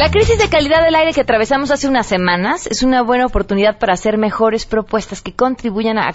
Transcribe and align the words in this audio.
La 0.00 0.10
crisis 0.10 0.38
de 0.38 0.48
calidad 0.48 0.82
del 0.82 0.94
aire 0.94 1.12
que 1.12 1.20
atravesamos 1.20 1.70
hace 1.70 1.86
unas 1.86 2.06
semanas 2.06 2.66
es 2.66 2.82
una 2.82 3.02
buena 3.02 3.26
oportunidad 3.26 3.78
para 3.78 3.92
hacer 3.92 4.16
mejores 4.16 4.64
propuestas 4.64 5.20
que 5.20 5.34
contribuyan 5.34 5.98
a, 5.98 6.14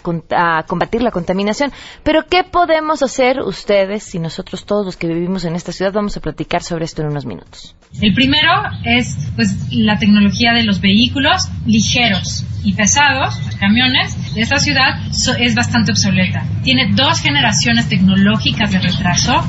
combatir 0.65 1.04
la 1.04 1.11
contaminación. 1.11 1.71
Pero 2.02 2.25
¿qué 2.27 2.43
podemos 2.43 3.04
hacer 3.04 3.41
ustedes 3.41 4.16
y 4.16 4.18
nosotros 4.18 4.66
todos 4.66 4.88
los 4.88 4.98
que 4.98 5.05
vivimos 5.05 5.45
en 5.45 5.55
esta 5.55 5.71
ciudad? 5.71 5.93
Vamos 5.93 6.18
a 6.18 6.20
platicar 6.20 6.63
sobre 6.63 6.86
esto 6.86 7.04
en 7.04 7.09
unos 7.09 7.27
minutos. 7.27 7.75
El 8.02 8.16
primero 8.16 8.50
es 8.86 9.16
pues 9.36 9.55
la 9.71 9.99
tecnología 9.99 10.54
de 10.54 10.63
los 10.63 10.81
vehículos 10.81 11.47
ligeros 11.67 12.43
y 12.63 12.73
pesados, 12.73 13.36
camiones 13.59 14.17
esta 14.36 14.57
ciudad 14.57 14.99
es 15.38 15.54
bastante 15.54 15.91
obsoleta. 15.91 16.43
Tiene 16.63 16.89
dos 16.95 17.20
generaciones 17.20 17.88
tecnológicas 17.88 18.71
de 18.71 18.79
retraso 18.79 19.43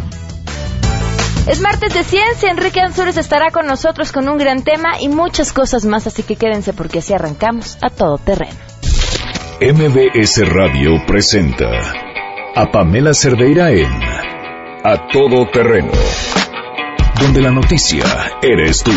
es 1.47 1.61
martes 1.61 1.95
de 1.95 2.05
ciencia, 2.05 2.51
Enrique 2.51 2.81
Ansures 2.81 3.17
estará 3.17 3.51
con 3.51 3.67
nosotros 3.67 4.13
con 4.13 4.29
un 4.29 4.37
gran 4.37 4.63
tema 4.63 5.01
y 5.01 5.09
muchas 5.09 5.53
cosas 5.53 5.85
más, 5.85 6.07
así 6.07 6.23
que 6.23 6.37
quédense 6.37 6.73
porque 6.73 6.99
así 6.99 7.15
arrancamos 7.15 7.79
a 7.83 7.91
todo 7.91 8.19
terreno. 8.19 8.57
MBS 9.61 10.47
Radio 10.49 10.91
presenta 11.07 11.67
a 12.55 12.71
Pamela 12.71 13.15
Cerdeira 13.15 13.71
en 13.71 13.91
A 14.85 15.09
Todo 15.13 15.49
Terreno, 15.51 15.93
donde 17.21 17.41
la 17.41 17.53
noticia 17.53 18.05
eres 18.43 18.83
tú. 18.83 18.93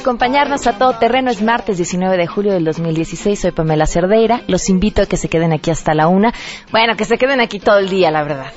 Acompañarnos 0.00 0.66
a 0.66 0.78
todo 0.78 0.94
terreno. 0.94 1.30
Es 1.30 1.42
martes 1.42 1.76
19 1.76 2.16
de 2.16 2.26
julio 2.26 2.52
del 2.52 2.64
2016. 2.64 3.38
Soy 3.38 3.50
Pamela 3.52 3.86
Cerdeira. 3.86 4.40
Los 4.46 4.70
invito 4.70 5.02
a 5.02 5.06
que 5.06 5.18
se 5.18 5.28
queden 5.28 5.52
aquí 5.52 5.70
hasta 5.70 5.94
la 5.94 6.08
una. 6.08 6.32
Bueno, 6.72 6.96
que 6.96 7.04
se 7.04 7.18
queden 7.18 7.38
aquí 7.40 7.60
todo 7.60 7.78
el 7.78 7.90
día, 7.90 8.10
la 8.10 8.22
verdad. 8.22 8.50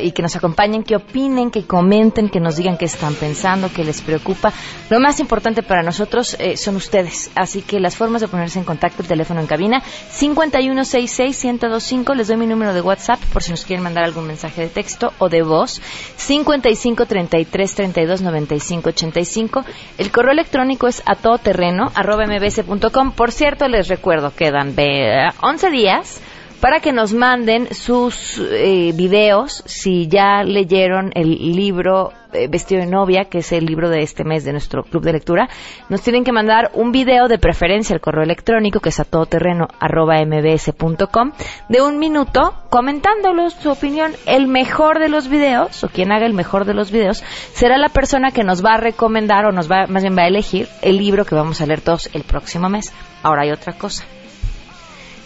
y 0.00 0.12
que 0.12 0.22
nos 0.22 0.36
acompañen, 0.36 0.84
que 0.84 0.94
opinen, 0.96 1.50
que 1.50 1.66
comenten, 1.66 2.28
que 2.28 2.38
nos 2.38 2.56
digan 2.56 2.76
qué 2.78 2.84
están 2.84 3.14
pensando, 3.14 3.70
qué 3.74 3.82
les 3.84 4.02
preocupa. 4.02 4.52
Lo 4.88 5.00
más 5.00 5.18
importante 5.18 5.64
para 5.64 5.82
nosotros 5.82 6.36
eh, 6.38 6.56
son 6.56 6.76
ustedes. 6.76 7.32
Así 7.34 7.62
que 7.62 7.80
las 7.80 7.96
formas 7.96 8.20
de 8.20 8.28
ponerse 8.28 8.60
en 8.60 8.64
contacto, 8.64 9.02
el 9.02 9.08
teléfono 9.08 9.40
en 9.40 9.48
cabina, 9.48 9.82
5166-1025. 10.16 12.14
Les 12.14 12.28
doy 12.28 12.36
mi 12.36 12.46
número 12.46 12.72
de 12.72 12.80
WhatsApp 12.80 13.18
por 13.32 13.42
si 13.42 13.50
nos 13.50 13.64
quieren 13.64 13.82
mandar 13.82 14.04
algún 14.04 14.28
mensaje 14.28 14.62
de 14.62 14.68
texto 14.68 15.12
o 15.18 15.28
de 15.28 15.42
voz. 15.42 15.82
55 16.16 17.06
33 17.06 17.74
32 17.74 18.22
95 18.22 18.90
85. 18.90 19.64
El 19.98 20.12
correo 20.12 20.30
electrónico 20.32 20.83
es 20.86 21.02
a 21.06 21.14
todoterreno, 21.14 21.92
mbs.com. 22.26 23.12
Por 23.12 23.32
cierto, 23.32 23.68
les 23.68 23.88
recuerdo, 23.88 24.34
quedan 24.34 24.74
11 25.40 25.70
días 25.70 26.20
para 26.64 26.80
que 26.80 26.94
nos 26.94 27.12
manden 27.12 27.74
sus 27.74 28.38
eh, 28.38 28.92
videos 28.94 29.62
si 29.66 30.08
ya 30.08 30.42
leyeron 30.44 31.10
el 31.14 31.54
libro 31.54 32.14
eh, 32.32 32.48
Vestido 32.48 32.80
de 32.80 32.86
novia, 32.86 33.26
que 33.26 33.40
es 33.40 33.52
el 33.52 33.66
libro 33.66 33.90
de 33.90 34.00
este 34.00 34.24
mes 34.24 34.46
de 34.46 34.52
nuestro 34.52 34.82
club 34.82 35.02
de 35.02 35.12
lectura. 35.12 35.50
Nos 35.90 36.00
tienen 36.00 36.24
que 36.24 36.32
mandar 36.32 36.70
un 36.72 36.90
video 36.90 37.28
de 37.28 37.38
preferencia 37.38 37.92
al 37.92 38.00
correo 38.00 38.22
electrónico, 38.22 38.80
que 38.80 38.88
es 38.88 38.98
a 38.98 39.04
todoterreno 39.04 39.68
mbs.com, 39.78 41.32
de 41.68 41.82
un 41.82 41.98
minuto 41.98 42.54
comentándolos 42.70 43.52
su 43.52 43.70
opinión. 43.70 44.12
El 44.24 44.46
mejor 44.46 45.00
de 45.00 45.10
los 45.10 45.28
videos, 45.28 45.84
o 45.84 45.88
quien 45.88 46.12
haga 46.12 46.24
el 46.24 46.32
mejor 46.32 46.64
de 46.64 46.72
los 46.72 46.90
videos, 46.90 47.22
será 47.52 47.76
la 47.76 47.90
persona 47.90 48.30
que 48.30 48.42
nos 48.42 48.64
va 48.64 48.76
a 48.76 48.80
recomendar 48.80 49.44
o 49.44 49.52
nos 49.52 49.70
va, 49.70 49.86
más 49.86 50.02
bien 50.02 50.16
va 50.16 50.22
a 50.22 50.28
elegir 50.28 50.66
el 50.80 50.96
libro 50.96 51.26
que 51.26 51.34
vamos 51.34 51.60
a 51.60 51.66
leer 51.66 51.82
todos 51.82 52.08
el 52.14 52.22
próximo 52.22 52.70
mes. 52.70 52.90
Ahora 53.22 53.42
hay 53.42 53.50
otra 53.50 53.74
cosa 53.74 54.06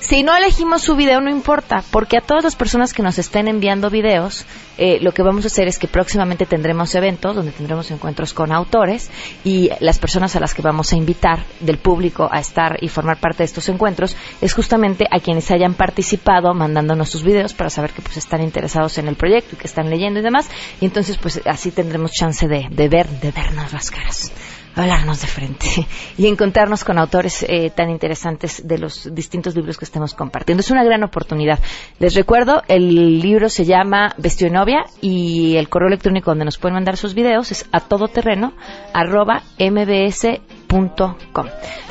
si 0.01 0.23
no 0.23 0.37
elegimos 0.37 0.83
su 0.83 0.95
video, 0.95 1.21
no 1.21 1.31
importa, 1.31 1.83
porque 1.91 2.19
a 2.19 2.21
todas 2.21 2.45
las 2.45 2.55
personas 2.55 2.93
que 2.93 3.03
nos 3.03 3.19
estén 3.19 3.49
enviando 3.49 3.91
videos, 3.91 4.47
eh, 4.79 4.99
lo 5.01 5.13
que 5.13 5.23
vamos 5.23 5.45
a 5.45 5.49
hacer 5.49 5.67
es 5.67 5.79
que 5.79 5.89
próximamente 5.89 6.47
tendremos 6.47 6.95
eventos 6.95 7.35
donde 7.35 7.51
tendremos 7.51 7.91
encuentros 7.91 8.33
con 8.33 8.53
autores 8.53 9.11
y 9.45 9.71
las 9.81 9.99
personas 9.99 10.37
a 10.37 10.41
las 10.41 10.55
que 10.55 10.63
vamos 10.63 10.93
a 10.93 10.97
invitar 10.97 11.41
del 11.59 11.79
público 11.79 12.29
a 12.31 12.39
estar 12.39 12.79
y 12.81 12.89
formar 12.89 13.19
parte 13.19 13.39
de 13.39 13.47
estos 13.47 13.69
encuentros 13.69 14.17
es 14.41 14.55
justamente 14.55 15.05
a 15.11 15.19
quienes 15.19 15.51
hayan 15.51 15.75
participado 15.75 16.55
mandándonos 16.55 17.11
sus 17.11 17.25
videos 17.25 17.53
para 17.53 17.69
saber 17.69 17.91
que 17.91 18.03
pues 18.03 18.19
están 18.19 18.41
interesados 18.41 18.99
en 18.99 19.09
el 19.09 19.17
proyecto 19.17 19.57
y 19.57 19.59
que 19.59 19.67
están 19.67 19.91
leyendo 19.91 20.21
y 20.21 20.23
demás. 20.23 20.49
Y 20.81 20.85
entonces 20.85 21.19
pues 21.19 21.41
así 21.45 21.73
tendremos 21.73 22.13
chance 22.13 22.47
de, 22.47 22.69
de 22.71 22.89
ver, 22.89 23.09
de 23.09 23.33
vernos 23.33 23.73
las 23.73 23.91
caras 23.91 24.33
hablarnos 24.81 25.21
de 25.21 25.27
frente 25.27 25.67
y 26.19 26.27
encontrarnos 26.27 26.85
con 26.85 26.99
autores 26.99 27.45
eh, 27.49 27.71
tan 27.71 27.91
interesantes 27.91 28.67
de 28.67 28.79
los 28.79 29.15
distintos 29.15 29.55
libros 29.55 29.79
que 29.79 29.85
estemos 29.85 30.15
compartiendo. 30.15 30.61
Es 30.61 30.71
una 30.71 30.85
gran 30.85 31.03
oportunidad. 31.05 31.59
Les 31.99 32.15
recuerdo, 32.15 32.63
el 32.69 33.21
libro 33.21 33.49
se 33.49 33.65
llama 33.65 34.15
Vestido 34.19 34.53
novia 34.53 34.85
y 35.01 35.57
el 35.57 35.69
correo 35.69 35.89
electrónico 35.89 36.31
donde 36.31 36.45
nos 36.45 36.59
pueden 36.59 36.75
mandar 36.75 36.97
sus 36.97 37.15
videos 37.15 37.53
es 37.53 37.67
a 37.73 37.81
todoterreno 37.81 38.53
arroba. 38.93 39.43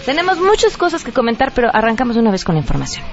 Tenemos 0.05 0.39
muchas 0.39 0.77
cosas 0.77 1.03
que 1.03 1.11
comentar, 1.11 1.51
pero 1.53 1.69
arrancamos 1.73 2.17
una 2.17 2.31
vez 2.31 2.43
con 2.43 2.55
la 2.55 2.61
información. 2.61 3.05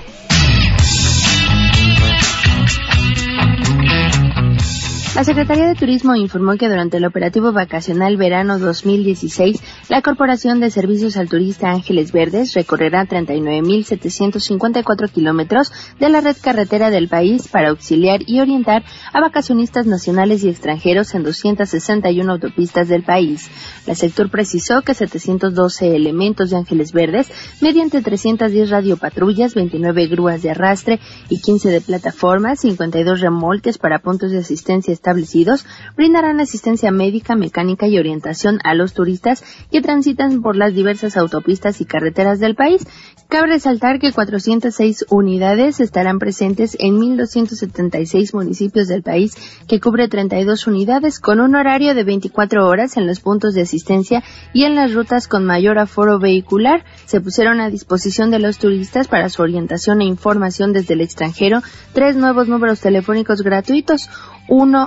La 5.15 5.23
Secretaría 5.23 5.69
de 5.69 5.77
Turismo 5.77 6.17
informó 6.17 6.57
que 6.57 6.69
durante 6.69 6.97
el 6.97 7.05
operativo 7.05 7.53
vacacional 7.53 8.17
verano 8.17 8.59
2016, 8.59 9.63
la 9.89 10.03
Corporación 10.03 10.59
de 10.59 10.73
Servicios 10.73 11.17
al 11.17 11.29
Turista 11.29 11.71
Ángeles 11.71 12.11
Verdes 12.11 12.53
recorrerá 12.55 13.07
39.754 13.07 15.09
kilómetros 15.13 15.71
de 16.01 16.09
la 16.09 16.21
red 16.21 16.37
carretera 16.43 16.91
del 16.91 17.07
país 17.07 17.47
para 17.47 17.69
auxiliar 17.69 18.23
y 18.27 18.41
orientar 18.41 18.83
a 19.13 19.21
vacacionistas 19.21 19.87
nacionales 19.87 20.43
y 20.43 20.49
extranjeros 20.49 21.15
en 21.15 21.23
261 21.23 22.33
autopistas 22.33 22.89
del 22.89 23.05
país. 23.05 23.49
La 23.87 23.95
sector 23.95 24.31
precisó 24.31 24.83
que 24.83 24.95
712 24.95 25.95
elementos 25.95 26.51
de 26.51 26.57
Ángeles 26.57 26.91
Verdes, 26.91 27.31
mediante 27.61 28.03
310 28.03 28.69
radiopatrullas, 28.69 29.55
29 29.55 30.09
grúas 30.09 30.43
de 30.43 30.51
arrastre 30.51 30.99
y 31.29 31.41
15 31.41 31.69
de 31.69 31.81
plataformas, 31.81 32.63
52 32.63 33.21
remolques 33.21 33.79
para 33.79 34.01
puntos 34.01 34.33
de 34.33 34.39
asistencia 34.39 34.93
establecidos 35.05 35.67
brindarán 35.97 36.41
asistencia 36.41 36.91
médica, 36.91 37.37
mecánica 37.37 37.87
y 37.87 37.99
orientación 37.99 38.59
a 38.65 38.73
los 38.73 38.95
turistas 38.95 39.45
que 39.71 39.83
transitan 39.83 40.41
por 40.41 40.57
las 40.57 40.75
diversas 40.75 41.19
autopistas 41.19 41.83
y 41.83 41.85
carreteras 41.85 42.41
del 42.41 42.55
país. 42.55 42.87
Cabe 43.29 43.49
resaltar 43.49 43.99
que 43.99 44.13
406 44.13 45.07
unidades 45.11 45.81
estarán 45.81 46.19
presentes 46.19 46.77
en 46.79 47.01
1.276 47.01 48.35
municipios 48.35 48.87
del 48.87 49.03
país, 49.03 49.35
que 49.67 49.81
cubre 49.81 50.09
32 50.09 50.67
unidades 50.67 51.21
con 51.21 51.41
un 51.41 51.55
horario 51.55 51.95
de 51.95 52.05
24 52.05 52.67
horas 52.67 52.97
en 52.97 53.07
los 53.07 53.21
puntos 53.21 53.55
de 53.55 53.63
asistencia 53.63 54.23
y 54.53 54.65
en 54.65 54.75
las 54.75 54.95
rutas 54.95 55.27
con 55.27 55.45
mayor 55.45 55.79
aforo 55.79 56.19
vehicular. 56.19 56.85
Se 57.07 57.21
pusieron 57.21 57.61
a 57.61 57.71
disposición 57.71 58.31
de 58.31 58.39
los 58.39 58.59
turistas 58.59 59.09
para 59.09 59.29
su 59.29 59.43
orientación 59.43 60.01
e 60.01 60.05
información 60.05 60.73
desde 60.73 60.95
el 60.95 61.01
extranjero 61.01 61.63
tres 61.93 62.17
nuevos 62.17 62.49
números 62.49 62.81
telefónicos 62.81 63.43
gratuitos. 63.43 64.09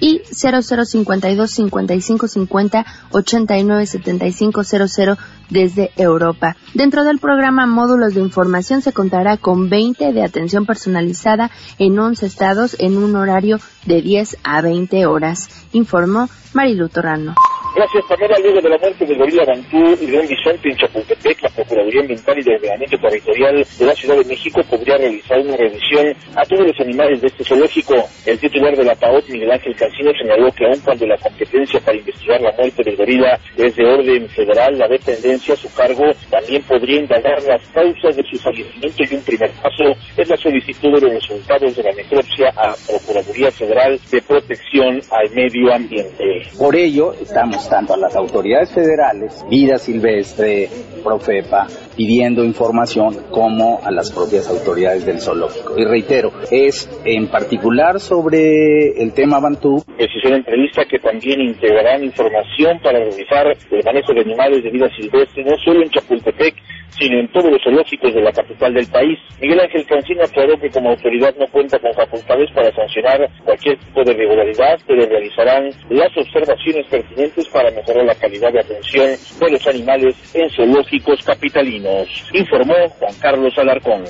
y 0.00 0.22
0052 0.32 1.50
5550 1.50 2.86
89 3.10 3.86
7500 3.86 5.18
desde 5.50 5.90
Europa. 5.96 6.56
Dentro 6.74 7.04
del 7.04 7.18
programa 7.18 7.66
Módulos 7.66 8.14
de 8.14 8.20
Información 8.20 8.80
se 8.80 8.92
contará 8.92 9.36
con 9.36 9.68
20 9.68 10.14
de 10.14 10.22
atención 10.22 10.64
personalizada 10.64 11.50
en 11.78 11.98
11 11.98 12.24
estados 12.24 12.76
en 12.78 12.96
un 12.96 13.16
horario 13.16 13.58
de 13.84 14.00
10 14.00 14.38
a 14.42 14.62
20 14.62 15.04
horas, 15.06 15.50
informó 15.72 16.30
Marilu 16.54 16.88
Torrano. 16.88 17.34
Gracias, 17.80 18.04
Pamela. 18.10 18.36
Luego 18.40 18.60
de 18.60 18.68
la 18.68 18.76
muerte 18.76 19.06
del 19.06 19.16
gorila 19.16 19.42
Bantú 19.46 19.96
y 19.98 20.04
de 20.04 20.18
un 20.18 20.28
bisonte 20.28 20.68
en 20.68 20.76
Chapultepec, 20.76 21.40
la 21.40 21.48
Procuraduría 21.48 22.02
Ambiental 22.02 22.38
y 22.38 22.42
de 22.42 22.54
Ordenamiento 22.56 22.98
Territorial 22.98 23.66
de 23.78 23.86
la 23.86 23.94
Ciudad 23.94 24.16
de 24.18 24.24
México 24.26 24.60
podría 24.68 24.98
realizar 24.98 25.40
una 25.40 25.56
revisión 25.56 26.14
a 26.36 26.44
todos 26.44 26.66
los 26.66 26.78
animales 26.78 27.22
de 27.22 27.28
este 27.28 27.42
zoológico. 27.42 27.94
El 28.26 28.38
titular 28.38 28.76
de 28.76 28.84
la 28.84 28.94
PAOT, 28.96 29.30
Miguel 29.30 29.52
Ángel 29.52 29.74
Cancino, 29.76 30.12
señaló 30.12 30.52
que 30.52 30.66
aun 30.66 30.78
cuando 30.80 31.06
la 31.06 31.16
competencia 31.16 31.80
para 31.80 31.96
investigar 31.96 32.42
la 32.42 32.52
muerte 32.52 32.82
del 32.84 32.96
gorila 32.96 33.40
es 33.56 33.74
de 33.74 33.84
orden 33.86 34.28
federal, 34.28 34.76
la 34.76 34.86
dependencia 34.86 35.54
a 35.54 35.56
su 35.56 35.72
cargo 35.72 36.04
también 36.28 36.62
podría 36.64 37.00
indagar 37.00 37.42
las 37.44 37.66
causas 37.68 38.14
de 38.14 38.22
su 38.24 38.36
fallecimiento 38.40 39.04
y 39.08 39.14
un 39.14 39.22
primer 39.22 39.50
paso 39.52 39.96
es 40.18 40.28
la 40.28 40.36
solicitud 40.36 41.00
de 41.00 41.00
los 41.00 41.14
resultados 41.14 41.74
de 41.74 41.82
la 41.82 41.92
necropsia 41.92 42.52
a 42.54 42.74
Procuraduría 42.86 43.50
Federal 43.50 43.98
de 44.10 44.20
Protección 44.20 45.00
al 45.10 45.30
Medio 45.30 45.72
Ambiente. 45.72 46.42
Por 46.58 46.76
ello, 46.76 47.14
estamos 47.14 47.69
tanto 47.70 47.94
a 47.94 47.96
las 47.96 48.14
autoridades 48.16 48.70
federales, 48.70 49.44
Vida 49.48 49.78
Silvestre, 49.78 50.68
Profepa, 51.02 51.66
pidiendo 51.96 52.44
información 52.44 53.16
como 53.30 53.80
a 53.84 53.90
las 53.90 54.10
propias 54.10 54.48
autoridades 54.48 55.04
del 55.06 55.20
zoológico. 55.20 55.78
Y 55.78 55.84
reitero, 55.84 56.32
es 56.50 56.88
en 57.04 57.28
particular 57.28 58.00
sobre 58.00 59.02
el 59.02 59.12
tema 59.12 59.40
Bantú. 59.40 59.82
Es 59.98 60.08
una 60.24 60.36
entrevista 60.36 60.84
que 60.84 60.98
también 60.98 61.40
integrarán 61.40 62.04
información 62.04 62.78
para 62.82 62.98
revisar 62.98 63.46
el 63.48 63.84
manejo 63.84 64.12
de 64.14 64.20
animales 64.20 64.62
de 64.62 64.70
vida 64.70 64.88
silvestre, 64.96 65.44
no 65.44 65.56
solo 65.64 65.82
en 65.82 65.90
Chapultepec, 65.90 66.54
sino 66.98 67.20
en 67.20 67.28
todos 67.32 67.50
los 67.50 67.62
zoológicos 67.62 68.12
de 68.14 68.20
la 68.20 68.32
capital 68.32 68.74
del 68.74 68.86
país. 68.88 69.18
Miguel 69.40 69.60
Ángel 69.60 69.86
Cancino 69.86 70.22
aclaró 70.22 70.58
que 70.58 70.70
como 70.70 70.90
autoridad 70.90 71.34
no 71.36 71.46
cuenta 71.48 71.78
con 71.78 71.92
facultades 71.94 72.50
para 72.54 72.72
sancionar 72.74 73.28
cualquier 73.44 73.78
tipo 73.78 74.02
de 74.04 74.12
irregularidad, 74.12 74.78
pero 74.86 75.06
realizarán 75.06 75.70
las 75.88 76.16
observaciones 76.16 76.86
pertinentes 76.90 77.48
para 77.48 77.70
mejorar 77.70 78.04
la 78.04 78.14
calidad 78.14 78.52
de 78.52 78.60
atención 78.60 79.08
de 79.40 79.50
los 79.50 79.66
animales 79.66 80.14
en 80.34 80.50
zoológicos 80.50 81.22
capitalinos, 81.24 81.89
informó 82.32 82.74
Juan 82.98 83.14
Carlos 83.20 83.56
Alarcón. 83.58 84.04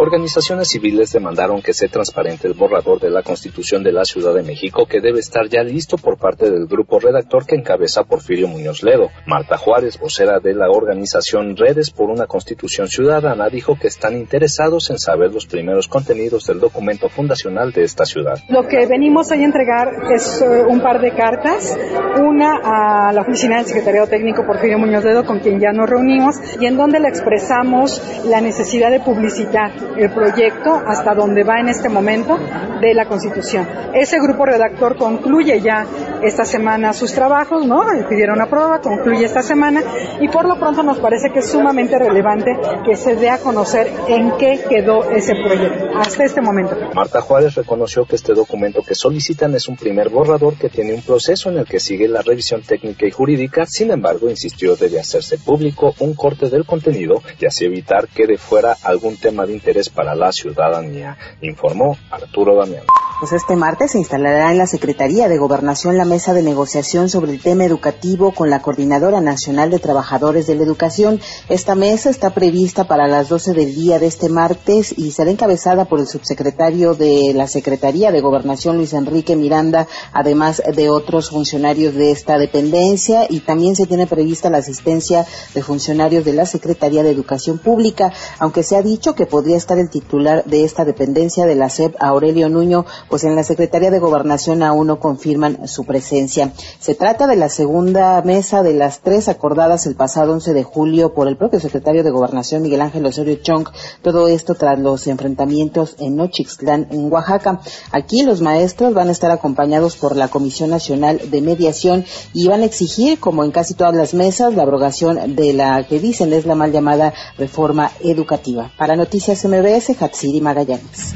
Organizaciones 0.00 0.68
civiles 0.68 1.10
demandaron 1.10 1.60
que 1.60 1.74
sea 1.74 1.88
transparente 1.88 2.46
el 2.46 2.54
borrador 2.54 3.00
de 3.00 3.10
la 3.10 3.24
Constitución 3.24 3.82
de 3.82 3.90
la 3.90 4.04
Ciudad 4.04 4.32
de 4.32 4.44
México 4.44 4.86
que 4.86 5.00
debe 5.00 5.18
estar 5.18 5.48
ya 5.48 5.64
listo 5.64 5.98
por 5.98 6.18
parte 6.18 6.48
del 6.48 6.68
grupo 6.68 7.00
redactor 7.00 7.44
que 7.44 7.56
encabeza 7.56 8.04
Porfirio 8.04 8.46
Muñoz 8.46 8.84
Ledo. 8.84 9.10
Marta 9.26 9.56
Juárez, 9.56 9.98
vocera 9.98 10.38
de 10.38 10.54
la 10.54 10.70
organización 10.70 11.56
Redes 11.56 11.90
por 11.90 12.10
una 12.10 12.26
Constitución 12.26 12.86
Ciudadana, 12.86 13.48
dijo 13.48 13.76
que 13.76 13.88
están 13.88 14.16
interesados 14.16 14.88
en 14.90 15.00
saber 15.00 15.32
los 15.32 15.46
primeros 15.46 15.88
contenidos 15.88 16.46
del 16.46 16.60
documento 16.60 17.08
fundacional 17.08 17.72
de 17.72 17.82
esta 17.82 18.04
ciudad. 18.04 18.38
Lo 18.50 18.68
que 18.68 18.86
venimos 18.86 19.32
hoy 19.32 19.42
a 19.42 19.46
entregar 19.46 19.88
es 20.14 20.40
eh, 20.40 20.62
un 20.68 20.80
par 20.80 21.00
de 21.00 21.10
cartas, 21.10 21.76
una 22.20 23.08
a 23.08 23.12
la 23.12 23.22
oficina 23.22 23.56
del 23.56 23.66
secretario 23.66 24.06
técnico 24.06 24.46
Porfirio 24.46 24.78
Muñoz 24.78 25.02
Ledo, 25.02 25.26
con 25.26 25.40
quien 25.40 25.58
ya 25.58 25.72
nos 25.72 25.90
reunimos, 25.90 26.36
y 26.60 26.66
en 26.66 26.76
donde 26.76 27.00
le 27.00 27.08
expresamos 27.08 28.00
la 28.26 28.40
necesidad 28.40 28.92
de 28.92 29.00
publicitar 29.00 29.87
el 29.96 30.10
proyecto 30.10 30.80
hasta 30.86 31.14
donde 31.14 31.44
va 31.44 31.60
en 31.60 31.68
este 31.68 31.88
momento 31.88 32.38
de 32.80 32.94
la 32.94 33.06
Constitución. 33.06 33.66
Ese 33.94 34.18
grupo 34.18 34.44
redactor 34.44 34.96
concluye 34.96 35.60
ya 35.60 35.86
esta 36.22 36.44
semana 36.44 36.92
sus 36.92 37.12
trabajos, 37.12 37.66
¿no? 37.66 37.82
Pidieron 38.08 38.36
una 38.36 38.48
prueba, 38.48 38.80
concluye 38.80 39.24
esta 39.24 39.42
semana 39.42 39.82
y 40.20 40.28
por 40.28 40.46
lo 40.46 40.58
pronto 40.58 40.82
nos 40.82 40.98
parece 40.98 41.30
que 41.32 41.40
es 41.40 41.50
sumamente 41.50 41.98
relevante 41.98 42.52
que 42.84 42.96
se 42.96 43.16
dé 43.16 43.30
a 43.30 43.38
conocer 43.38 43.90
en 44.08 44.32
qué 44.38 44.60
quedó 44.68 45.10
ese 45.10 45.34
proyecto 45.34 45.86
hasta 45.96 46.24
este 46.24 46.40
momento. 46.40 46.76
Marta 46.94 47.20
Juárez 47.20 47.54
reconoció 47.54 48.04
que 48.04 48.16
este 48.16 48.34
documento 48.34 48.82
que 48.82 48.94
solicitan 48.94 49.54
es 49.54 49.68
un 49.68 49.76
primer 49.76 50.08
borrador 50.08 50.54
que 50.54 50.68
tiene 50.68 50.94
un 50.94 51.02
proceso 51.02 51.50
en 51.50 51.58
el 51.58 51.64
que 51.64 51.80
sigue 51.80 52.08
la 52.08 52.22
revisión 52.22 52.62
técnica 52.62 53.06
y 53.06 53.10
jurídica, 53.10 53.66
sin 53.66 53.90
embargo 53.90 54.28
insistió 54.28 54.76
debe 54.76 55.00
hacerse 55.00 55.38
público 55.38 55.94
un 56.00 56.14
corte 56.14 56.48
del 56.50 56.64
contenido 56.64 57.22
y 57.40 57.46
así 57.46 57.64
evitar 57.64 58.08
que 58.08 58.26
de 58.26 58.38
fuera 58.38 58.76
algún 58.82 59.16
tema 59.16 59.46
de 59.46 59.52
interés 59.52 59.67
para 59.90 60.14
la 60.14 60.32
ciudadanía, 60.32 61.16
informó 61.42 61.96
Arturo 62.10 62.56
Damián. 62.56 62.84
Pues 63.18 63.32
este 63.32 63.56
martes 63.56 63.90
se 63.90 63.98
instalará 63.98 64.52
en 64.52 64.58
la 64.58 64.68
Secretaría 64.68 65.28
de 65.28 65.38
Gobernación 65.38 65.96
la 65.96 66.04
mesa 66.04 66.34
de 66.34 66.42
negociación 66.44 67.08
sobre 67.08 67.32
el 67.32 67.42
tema 67.42 67.64
educativo 67.64 68.30
con 68.30 68.48
la 68.48 68.62
Coordinadora 68.62 69.20
Nacional 69.20 69.72
de 69.72 69.80
Trabajadores 69.80 70.46
de 70.46 70.54
la 70.54 70.62
Educación. 70.62 71.20
Esta 71.48 71.74
mesa 71.74 72.10
está 72.10 72.30
prevista 72.30 72.84
para 72.84 73.08
las 73.08 73.28
12 73.28 73.54
del 73.54 73.74
día 73.74 73.98
de 73.98 74.06
este 74.06 74.28
martes 74.28 74.96
y 74.96 75.10
será 75.10 75.32
encabezada 75.32 75.86
por 75.86 75.98
el 75.98 76.06
subsecretario 76.06 76.94
de 76.94 77.32
la 77.34 77.48
Secretaría 77.48 78.12
de 78.12 78.20
Gobernación, 78.20 78.76
Luis 78.76 78.92
Enrique 78.92 79.34
Miranda, 79.34 79.88
además 80.12 80.62
de 80.72 80.88
otros 80.88 81.30
funcionarios 81.30 81.94
de 81.94 82.12
esta 82.12 82.38
dependencia 82.38 83.26
y 83.28 83.40
también 83.40 83.74
se 83.74 83.86
tiene 83.86 84.06
prevista 84.06 84.48
la 84.48 84.58
asistencia 84.58 85.26
de 85.54 85.62
funcionarios 85.64 86.24
de 86.24 86.34
la 86.34 86.46
Secretaría 86.46 87.02
de 87.02 87.10
Educación 87.10 87.58
Pública, 87.58 88.12
aunque 88.38 88.62
se 88.62 88.76
ha 88.76 88.82
dicho 88.82 89.16
que 89.16 89.26
podría 89.26 89.56
estar 89.56 89.76
el 89.76 89.90
titular 89.90 90.44
de 90.44 90.62
esta 90.62 90.84
dependencia 90.84 91.46
de 91.46 91.56
la 91.56 91.68
SEP, 91.68 91.96
Aurelio 91.98 92.48
Nuño, 92.48 92.86
pues 93.08 93.24
en 93.24 93.36
la 93.36 93.42
Secretaría 93.42 93.90
de 93.90 93.98
Gobernación 93.98 94.62
aún 94.62 94.88
no 94.88 95.00
confirman 95.00 95.68
su 95.68 95.84
presencia. 95.84 96.52
Se 96.78 96.94
trata 96.94 97.26
de 97.26 97.36
la 97.36 97.48
segunda 97.48 98.20
mesa 98.22 98.62
de 98.62 98.74
las 98.74 99.00
tres 99.00 99.28
acordadas 99.28 99.86
el 99.86 99.96
pasado 99.96 100.32
11 100.32 100.54
de 100.54 100.62
julio 100.62 101.14
por 101.14 101.28
el 101.28 101.36
propio 101.36 101.60
secretario 101.60 102.04
de 102.04 102.10
Gobernación, 102.10 102.62
Miguel 102.62 102.80
Ángel 102.80 103.06
Osorio 103.06 103.36
Chong. 103.36 103.68
Todo 104.02 104.28
esto 104.28 104.54
tras 104.54 104.78
los 104.78 105.06
enfrentamientos 105.06 105.96
en 105.98 106.16
Nochixtlán, 106.16 106.88
en 106.90 107.12
Oaxaca. 107.12 107.60
Aquí 107.92 108.22
los 108.22 108.40
maestros 108.40 108.94
van 108.94 109.08
a 109.08 109.12
estar 109.12 109.30
acompañados 109.30 109.96
por 109.96 110.16
la 110.16 110.28
Comisión 110.28 110.70
Nacional 110.70 111.20
de 111.30 111.40
Mediación 111.40 112.04
y 112.32 112.48
van 112.48 112.62
a 112.62 112.66
exigir, 112.66 113.18
como 113.18 113.44
en 113.44 113.50
casi 113.50 113.74
todas 113.74 113.94
las 113.94 114.14
mesas, 114.14 114.54
la 114.54 114.62
abrogación 114.62 115.36
de 115.36 115.52
la 115.52 115.86
que 115.86 116.00
dicen 116.00 116.32
es 116.32 116.46
la 116.46 116.54
mal 116.54 116.72
llamada 116.72 117.12
reforma 117.36 117.90
educativa. 118.00 118.72
Para 118.76 118.96
Noticias 118.96 119.44
MBS, 119.44 120.00
Hatsiri 120.00 120.40
Magallanes. 120.40 121.14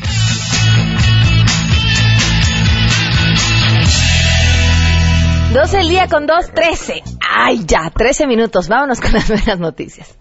Dos 5.52 5.74
el 5.74 5.86
día 5.90 6.08
con 6.08 6.26
dos, 6.26 6.50
trece. 6.54 7.02
Ay, 7.20 7.66
ya, 7.66 7.90
trece 7.94 8.26
minutos. 8.26 8.68
Vámonos 8.68 9.02
con 9.02 9.12
las 9.12 9.28
buenas 9.28 9.60
noticias. 9.60 10.18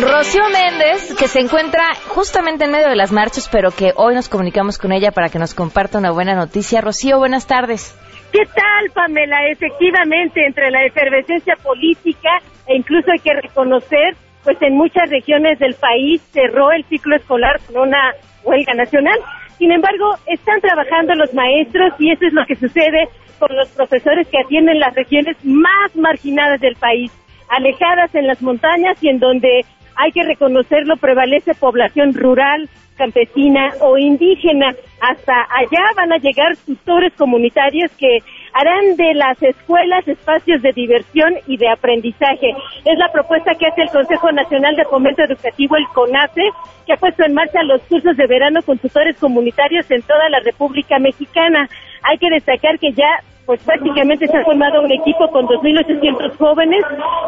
Rocío 0.00 0.44
Méndez, 0.50 1.12
que 1.18 1.26
se 1.26 1.40
encuentra 1.40 1.82
justamente 2.06 2.66
en 2.66 2.70
medio 2.70 2.88
de 2.88 2.94
las 2.94 3.10
marchas, 3.10 3.48
pero 3.50 3.72
que 3.72 3.92
hoy 3.96 4.14
nos 4.14 4.28
comunicamos 4.28 4.78
con 4.78 4.92
ella 4.92 5.10
para 5.10 5.30
que 5.30 5.40
nos 5.40 5.52
comparta 5.52 5.98
una 5.98 6.12
buena 6.12 6.36
noticia. 6.36 6.80
Rocío, 6.80 7.18
buenas 7.18 7.48
tardes. 7.48 7.98
¿Qué 8.30 8.46
tal, 8.46 8.90
Pamela? 8.94 9.48
Efectivamente, 9.50 10.46
entre 10.46 10.70
la 10.70 10.84
efervescencia 10.86 11.56
política 11.56 12.30
e 12.68 12.76
incluso 12.76 13.10
hay 13.10 13.18
que 13.18 13.34
reconocer, 13.34 14.14
pues 14.44 14.62
en 14.62 14.76
muchas 14.76 15.10
regiones 15.10 15.58
del 15.58 15.74
país 15.74 16.22
cerró 16.32 16.70
el 16.70 16.84
ciclo 16.84 17.16
escolar 17.16 17.60
con 17.66 17.88
una 17.88 18.14
huelga 18.44 18.74
nacional. 18.74 19.18
Sin 19.60 19.72
embargo, 19.72 20.14
están 20.24 20.58
trabajando 20.62 21.14
los 21.16 21.34
maestros 21.34 21.92
y 21.98 22.10
eso 22.10 22.24
es 22.26 22.32
lo 22.32 22.46
que 22.46 22.56
sucede 22.56 23.10
con 23.38 23.54
los 23.54 23.68
profesores 23.68 24.26
que 24.28 24.38
atienden 24.38 24.80
las 24.80 24.94
regiones 24.94 25.36
más 25.44 25.94
marginadas 25.94 26.62
del 26.62 26.76
país, 26.76 27.12
alejadas 27.50 28.14
en 28.14 28.26
las 28.26 28.40
montañas 28.40 28.96
y 29.02 29.10
en 29.10 29.18
donde 29.18 29.66
hay 29.96 30.12
que 30.12 30.22
reconocerlo, 30.22 30.96
prevalece 30.96 31.54
población 31.54 32.14
rural, 32.14 32.70
campesina 32.96 33.74
o 33.82 33.98
indígena. 33.98 34.74
Hasta 35.02 35.46
allá 35.50 35.84
van 35.94 36.14
a 36.14 36.16
llegar 36.16 36.56
tutores 36.64 37.12
comunitarios 37.12 37.90
que 37.98 38.20
harán 38.52 38.96
de 38.96 39.14
las 39.14 39.42
escuelas 39.42 40.06
espacios 40.06 40.62
de 40.62 40.72
diversión 40.72 41.34
y 41.46 41.56
de 41.56 41.68
aprendizaje. 41.68 42.54
Es 42.84 42.98
la 42.98 43.10
propuesta 43.12 43.54
que 43.54 43.66
hace 43.66 43.82
el 43.82 43.90
Consejo 43.90 44.32
Nacional 44.32 44.76
de 44.76 44.84
Fomento 44.84 45.22
Educativo, 45.22 45.76
el 45.76 45.86
CONACE, 45.88 46.42
que 46.86 46.92
ha 46.92 46.96
puesto 46.96 47.24
en 47.24 47.34
marcha 47.34 47.62
los 47.62 47.80
cursos 47.82 48.16
de 48.16 48.26
verano 48.26 48.60
con 48.62 48.78
tutores 48.78 49.18
comunitarios 49.18 49.90
en 49.90 50.02
toda 50.02 50.28
la 50.28 50.40
República 50.40 50.98
Mexicana. 50.98 51.68
Hay 52.02 52.18
que 52.18 52.30
destacar 52.30 52.78
que 52.78 52.92
ya 52.92 53.22
pues 53.46 53.62
prácticamente 53.64 54.28
se 54.28 54.36
ha 54.36 54.44
formado 54.44 54.80
un 54.80 54.92
equipo 54.92 55.28
con 55.30 55.44
2.800 55.46 56.36
jóvenes, 56.36 56.84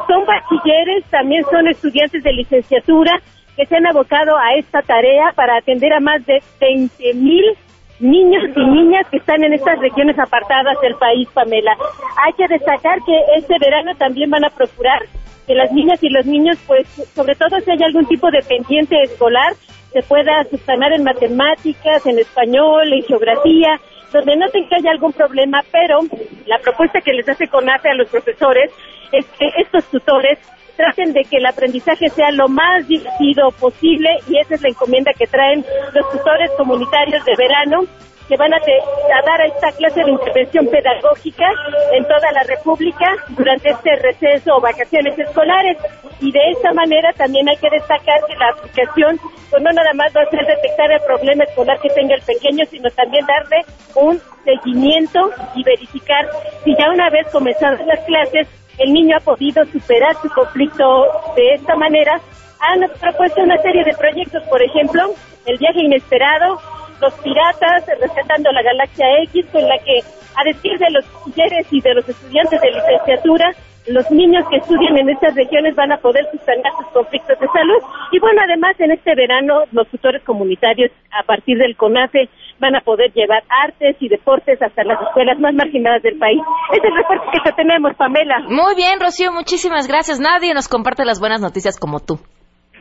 son 0.07 0.25
bachilleres, 0.25 1.05
también 1.11 1.45
son 1.51 1.67
estudiantes 1.67 2.23
de 2.23 2.33
licenciatura 2.33 3.21
que 3.57 3.67
se 3.67 3.77
han 3.77 3.87
abocado 3.87 4.37
a 4.37 4.55
esta 4.55 4.83
tarea 4.83 5.33
para 5.35 5.57
atender 5.57 5.93
a 5.93 5.99
más 5.99 6.25
de 6.25 6.41
20.000 6.61 7.57
niños 8.03 8.43
y 8.57 8.65
niñas 8.65 9.07
que 9.11 9.19
están 9.19 9.43
en 9.45 9.55
estas 9.55 9.79
regiones 9.79 10.19
apartadas 10.19 10.77
del 10.83 10.97
país, 10.97 11.29
Pamela. 11.33 11.77
Hay 12.25 12.33
que 12.35 12.49
destacar 12.49 12.99
que 13.07 13.17
este 13.37 13.55
verano 13.61 13.95
también 13.97 14.29
van 14.31 14.45
a 14.45 14.51
procurar 14.51 15.01
que 15.47 15.55
las 15.55 15.73
niñas 15.73 16.03
y 16.03 16.11
los 16.11 16.27
niños, 16.27 16.59
pues, 16.67 16.87
sobre 17.15 17.35
todo 17.37 17.61
si 17.61 17.71
hay 17.71 17.83
algún 17.83 18.07
tipo 18.07 18.31
de 18.31 18.43
pendiente 18.43 19.01
escolar, 19.03 19.55
se 19.93 20.03
pueda 20.03 20.45
subsanar 20.45 20.93
en 20.93 21.05
matemáticas, 21.05 22.05
en 22.07 22.19
español, 22.19 22.93
en 22.93 23.03
geografía, 23.05 23.81
donde 24.13 24.37
noten 24.37 24.69
que 24.69 24.77
haya 24.77 24.91
algún 24.91 25.13
problema, 25.13 25.63
pero 25.71 26.01
la 26.47 26.59
propuesta 26.59 27.01
que 27.01 27.13
les 27.13 27.29
hace 27.29 27.49
CONAFE 27.49 27.91
a 27.91 27.95
los 27.95 28.09
profesores 28.09 28.71
es 29.13 29.27
que 29.39 29.47
estos 29.59 29.85
tutores 29.87 30.39
traten 30.77 31.13
de 31.13 31.23
que 31.25 31.37
el 31.37 31.47
aprendizaje 31.47 32.09
sea 32.09 32.31
lo 32.31 32.49
más 32.49 32.87
divertido 32.87 33.51
posible 33.53 34.09
y 34.29 34.39
esa 34.39 34.55
es 34.55 34.63
la 34.63 34.69
encomienda 34.69 35.13
que 35.19 35.27
traen 35.27 35.65
los 35.93 36.11
tutores 36.11 36.51
comunitarios 36.57 37.25
de 37.25 37.37
verano 37.37 37.85
que 38.29 38.37
van 38.37 38.53
a, 38.55 38.57
a, 38.57 39.23
dar 39.27 39.41
esta 39.47 39.73
clase 39.73 40.05
de 40.05 40.11
intervención 40.11 40.67
pedagógica 40.69 41.45
en 41.93 42.05
toda 42.05 42.33
la 42.33 42.43
República 42.45 43.17
durante 43.31 43.71
este 43.71 43.97
receso 43.97 44.57
o 44.57 44.61
vacaciones 44.61 45.19
escolares. 45.19 45.77
Y 46.21 46.31
de 46.31 46.51
esta 46.51 46.73
manera 46.73 47.13
también 47.15 47.49
hay 47.49 47.57
que 47.57 47.69
destacar 47.69 48.21
que 48.27 48.37
la 48.37 48.51
aplicación 48.51 49.19
pues 49.51 49.63
no 49.63 49.71
nada 49.71 49.93
más 49.93 50.11
va 50.17 50.23
a 50.23 50.31
ser 50.31 50.47
detectar 50.47 50.91
el 50.91 51.01
problema 51.01 51.45
escolar 51.45 51.79
que 51.81 51.91
tenga 51.91 52.15
el 52.15 52.23
pequeño, 52.23 52.65
sino 52.71 52.89
también 52.91 53.27
darle 53.27 53.67
un 53.97 54.19
seguimiento 54.45 55.31
y 55.55 55.63
verificar 55.63 56.27
si 56.65 56.75
ya 56.75 56.91
una 56.91 57.11
vez 57.11 57.27
comenzadas 57.31 57.85
las 57.87 58.01
clases 58.07 58.49
el 58.79 58.93
niño 58.93 59.17
ha 59.17 59.21
podido 59.21 59.65
superar 59.67 60.15
su 60.23 60.29
conflicto 60.31 61.07
de 61.37 61.55
esta 61.55 61.77
manera. 61.77 62.21
Han 62.61 62.81
propuesto 63.01 63.43
una 63.43 63.59
serie 63.59 63.85
de 63.85 63.95
proyectos, 63.95 64.43
por 64.45 64.63
ejemplo, 64.63 65.15
el 65.47 65.59
viaje 65.59 65.81
inesperado, 65.81 66.61
los 67.01 67.13
piratas, 67.15 67.85
rescatando 68.01 68.53
la 68.53 68.63
galaxia 68.63 69.07
X, 69.25 69.47
con 69.53 69.67
la 69.67 69.79
que, 69.79 70.01
a 70.37 70.45
decir 70.45 70.79
de 70.79 70.91
los 70.91 71.05
mujeres 71.27 71.67
y 71.71 71.81
de 71.81 71.95
los 71.95 72.09
estudiantes 72.09 72.61
de 72.61 72.71
licenciatura, 72.71 73.53
los 73.87 74.11
niños 74.11 74.45
que 74.49 74.57
estudian 74.57 74.97
en 74.97 75.11
estas 75.11 75.35
regiones 75.35 75.75
van 75.75 75.93
a 75.93 75.99
poder 75.99 76.25
sustanciar 76.31 76.73
sus 76.77 76.87
conflictos 76.93 77.39
de 77.39 77.47
salud. 77.49 77.83
Y 78.13 78.19
bueno, 78.21 78.41
además 78.45 78.79
en 78.79 78.93
este 78.93 79.15
verano 79.15 79.65
los 79.73 79.89
tutores 79.89 80.23
comunitarios 80.25 80.91
a 81.11 81.25
partir 81.25 81.59
del 81.59 81.77
CONAFE 81.77 82.29
van 82.61 82.77
a 82.77 82.81
poder 82.81 83.13
llevar 83.13 83.43
artes 83.49 83.97
y 83.99 84.09
deportes 84.09 84.63
hasta 84.63 84.85
las 84.85 85.01
escuelas 85.03 85.39
más 85.41 85.55
marginadas 85.55 86.03
del 86.03 86.19
país. 86.19 86.41
Es 86.73 86.85
el 86.85 86.95
reporte 86.95 87.27
que 87.33 87.51
te 87.51 87.53
tenemos, 87.57 87.95
Pamela. 87.97 88.39
Muy 88.49 88.77
bien, 88.77 89.01
Rocío, 89.01 89.33
muchísimas 89.33 89.89
gracias. 89.89 90.21
Nadie 90.21 90.55
nos 90.55 90.69
comparte 90.69 91.05
las 91.05 91.19
buenas 91.19 91.41
noticias 91.41 91.79
como 91.79 91.99
tú. 91.99 92.21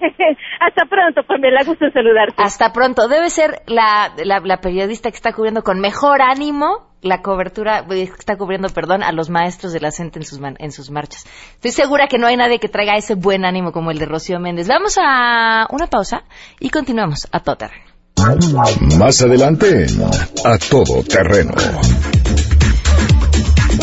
Hasta 0.60 0.86
pronto, 0.86 1.24
Pamela, 1.24 1.64
gusto 1.64 1.86
saludarte. 1.92 2.36
Hasta 2.38 2.74
pronto. 2.74 3.08
Debe 3.08 3.30
ser 3.30 3.62
la, 3.68 4.14
la, 4.24 4.58
periodista 4.58 5.10
que 5.10 5.16
está 5.16 5.34
cubriendo 5.34 5.64
con 5.64 5.80
mejor 5.80 6.22
ánimo 6.22 6.90
la 7.02 7.22
cobertura, 7.22 7.86
está 7.90 8.38
cubriendo, 8.38 8.70
perdón, 8.70 9.02
a 9.02 9.12
los 9.12 9.30
maestros 9.30 9.74
de 9.74 9.80
la 9.80 9.92
CENTE 9.92 10.20
en 10.20 10.26
sus, 10.26 10.40
en 10.60 10.72
sus 10.72 10.92
marchas. 10.92 11.26
Estoy 11.54 11.72
segura 11.72 12.08
que 12.08 12.20
no 12.20 12.28
hay 12.28 12.38
nadie 12.38 12.60
que 12.60 12.70
traiga 12.70 12.96
ese 12.96 13.16
buen 13.16 13.44
ánimo 13.44 13.72
como 13.72 13.90
el 13.90 13.98
de 13.98 14.06
Rocío 14.06 14.40
Méndez. 14.40 14.68
Vamos 14.68 14.98
a 15.02 15.66
una 15.72 15.88
pausa 15.88 16.24
y 16.60 16.70
continuamos 16.70 17.28
a 17.32 17.40
todo 17.40 17.56
terreno. 17.56 17.86
Más 19.00 19.22
adelante, 19.24 19.88
a 20.46 20.58
todo 20.60 21.04
terreno. 21.04 21.54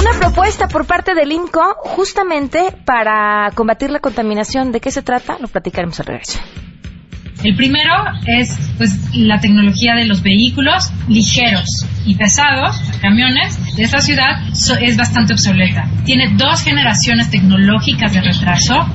Una 0.01 0.19
propuesta 0.19 0.69
por 0.69 0.87
parte 0.87 1.15
del 1.15 1.33
INCO 1.33 1.75
justamente 1.81 2.73
para 2.85 3.51
combatir 3.55 3.91
la 3.91 4.01
contaminación. 4.01 4.73
¿De 4.73 4.81
qué 4.81 4.91
se 4.91 5.03
trata? 5.03 5.39
Lo 5.41 5.49
platicaremos 5.49 5.99
al 6.01 6.07
regreso. 6.07 6.39
El 7.45 7.55
primero 7.57 7.93
es 8.27 8.57
pues 8.79 9.15
la 9.15 9.41
tecnología 9.41 9.95
de 9.95 10.07
los 10.07 10.23
vehículos 10.23 10.91
ligeros 11.07 11.87
y 12.05 12.17
pesados, 12.17 12.81
camiones, 13.01 13.77
de 13.77 13.85
esta 13.85 14.01
ciudad 14.01 14.43
es 14.81 14.97
bastante 14.97 15.35
obsoleta. 15.35 15.89
Tiene 16.05 16.35
dos 16.37 16.63
generaciones 16.63 17.31
tecnológicas 17.31 18.13
de 18.13 18.23
retraso. 18.23 18.87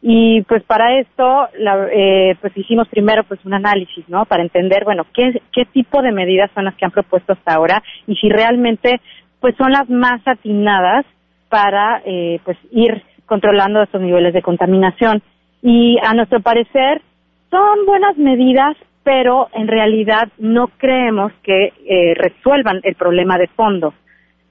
Y 0.00 0.40
pues 0.48 0.62
para 0.62 0.98
esto, 0.98 1.48
la, 1.58 1.88
eh, 1.92 2.36
pues 2.40 2.56
hicimos 2.56 2.88
primero 2.88 3.22
pues 3.24 3.44
un 3.44 3.52
análisis, 3.52 4.08
¿no? 4.08 4.24
Para 4.24 4.42
entender, 4.42 4.82
bueno, 4.84 5.04
qué, 5.12 5.42
qué 5.52 5.66
tipo 5.66 6.00
de 6.00 6.10
medidas 6.10 6.50
son 6.54 6.64
las 6.64 6.74
que 6.74 6.86
han 6.86 6.90
propuesto 6.90 7.34
hasta 7.34 7.52
ahora 7.52 7.82
y 8.06 8.16
si 8.16 8.30
realmente 8.30 8.98
pues 9.40 9.54
son 9.56 9.72
las 9.72 9.90
más 9.90 10.26
atinadas 10.26 11.04
para 11.50 12.00
eh, 12.06 12.40
pues 12.46 12.56
ir 12.70 13.02
controlando 13.26 13.82
estos 13.82 14.00
niveles 14.00 14.32
de 14.32 14.40
contaminación. 14.40 15.20
Y 15.60 15.98
a 16.02 16.14
nuestro 16.14 16.40
parecer 16.40 17.02
son 17.50 17.84
buenas 17.84 18.16
medidas, 18.16 18.74
pero 19.02 19.48
en 19.52 19.68
realidad 19.68 20.28
no 20.38 20.68
creemos 20.78 21.30
que 21.42 21.74
eh, 21.86 22.14
resuelvan 22.14 22.80
el 22.84 22.94
problema 22.94 23.36
de 23.36 23.48
fondo. 23.48 23.92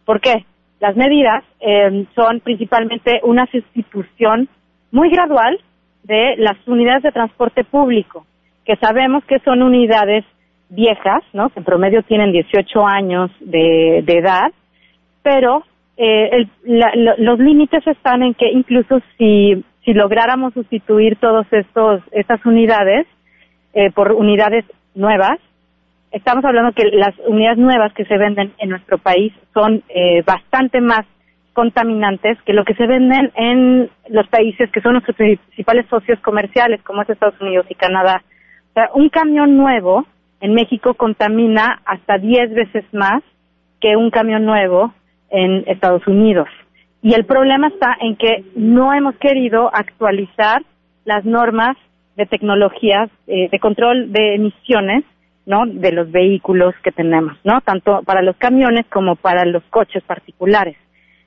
¿Por 0.05 0.21
qué? 0.21 0.45
Las 0.83 0.97
medidas 0.97 1.45
eh, 1.61 2.05
son 2.13 2.41
principalmente 2.41 3.21
una 3.23 3.45
sustitución 3.45 4.49
muy 4.91 5.09
gradual 5.09 5.57
de 6.03 6.35
las 6.35 6.57
unidades 6.67 7.03
de 7.03 7.13
transporte 7.13 7.63
público, 7.63 8.25
que 8.65 8.75
sabemos 8.75 9.23
que 9.23 9.39
son 9.45 9.63
unidades 9.63 10.25
viejas, 10.67 11.23
¿no? 11.31 11.51
que 11.51 11.59
en 11.59 11.63
promedio 11.63 12.03
tienen 12.03 12.33
18 12.33 12.85
años 12.85 13.31
de, 13.39 13.99
edad, 13.99 14.51
pero 15.21 15.63
eh, 15.95 16.49
los 16.65 17.39
límites 17.39 17.87
están 17.87 18.21
en 18.21 18.33
que 18.33 18.51
incluso 18.51 18.99
si, 19.17 19.63
si 19.85 19.93
lográramos 19.93 20.53
sustituir 20.53 21.15
todas 21.15 21.47
estas 22.11 22.45
unidades 22.45 23.07
eh, 23.73 23.89
por 23.91 24.11
unidades 24.11 24.65
nuevas, 24.95 25.39
estamos 26.13 26.45
hablando 26.45 26.71
que 26.73 26.85
las 26.91 27.13
unidades 27.27 27.57
nuevas 27.57 27.91
que 27.93 28.05
se 28.05 28.17
venden 28.17 28.53
en 28.59 28.69
nuestro 28.69 28.99
país 28.99 29.33
son 29.53 29.83
eh, 29.89 30.21
bastante 30.25 30.79
más 30.79 31.05
contaminantes 31.53 32.41
que 32.43 32.53
lo 32.53 32.63
que 32.63 32.75
se 32.75 32.87
venden 32.87 33.31
en 33.35 33.89
los 34.09 34.27
países 34.27 34.71
que 34.71 34.81
son 34.81 34.93
nuestros 34.93 35.17
principales 35.17 35.85
socios 35.89 36.19
comerciales, 36.19 36.81
como 36.83 37.01
es 37.01 37.09
Estados 37.09 37.39
Unidos 37.41 37.65
y 37.69 37.75
Canadá. 37.75 38.23
O 38.69 38.73
sea, 38.73 38.89
un 38.93 39.09
camión 39.09 39.57
nuevo 39.57 40.05
en 40.39 40.53
México 40.53 40.93
contamina 40.93 41.81
hasta 41.85 42.17
10 42.17 42.53
veces 42.53 42.85
más 42.91 43.21
que 43.81 43.95
un 43.95 44.09
camión 44.09 44.45
nuevo 44.45 44.93
en 45.29 45.63
Estados 45.67 46.05
Unidos. 46.07 46.47
Y 47.01 47.13
el 47.13 47.25
problema 47.25 47.67
está 47.67 47.97
en 47.99 48.15
que 48.15 48.45
no 48.55 48.93
hemos 48.93 49.15
querido 49.17 49.69
actualizar 49.73 50.61
las 51.05 51.25
normas 51.25 51.75
de 52.15 52.25
tecnologías 52.27 53.09
eh, 53.27 53.49
de 53.51 53.59
control 53.59 54.11
de 54.11 54.35
emisiones 54.35 55.03
¿no? 55.45 55.65
De 55.65 55.91
los 55.91 56.11
vehículos 56.11 56.73
que 56.83 56.91
tenemos, 56.91 57.37
¿no? 57.43 57.61
Tanto 57.61 58.01
para 58.03 58.21
los 58.21 58.35
camiones 58.37 58.85
como 58.87 59.15
para 59.15 59.45
los 59.45 59.63
coches 59.65 60.03
particulares. 60.03 60.77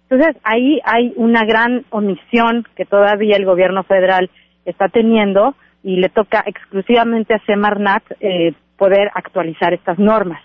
Entonces, 0.09 0.37
ahí 0.45 0.81
hay 0.85 1.13
una 1.17 1.45
gran 1.45 1.85
omisión 1.91 2.65
que 2.77 2.85
todavía 2.85 3.37
el 3.37 3.45
gobierno 3.45 3.83
federal 3.83 4.31
está 4.65 4.89
teniendo 4.89 5.55
y 5.83 5.97
le 5.97 6.09
toca 6.09 6.43
exclusivamente 6.47 7.35
a 7.35 7.45
Semarnat 7.47 8.03
eh, 8.21 8.53
poder 8.77 9.11
actualizar 9.15 9.75
estas 9.75 9.99
normas. 9.99 10.43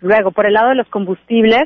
Luego, 0.00 0.32
por 0.32 0.46
el 0.46 0.54
lado 0.54 0.70
de 0.70 0.74
los 0.74 0.88
combustibles, 0.88 1.64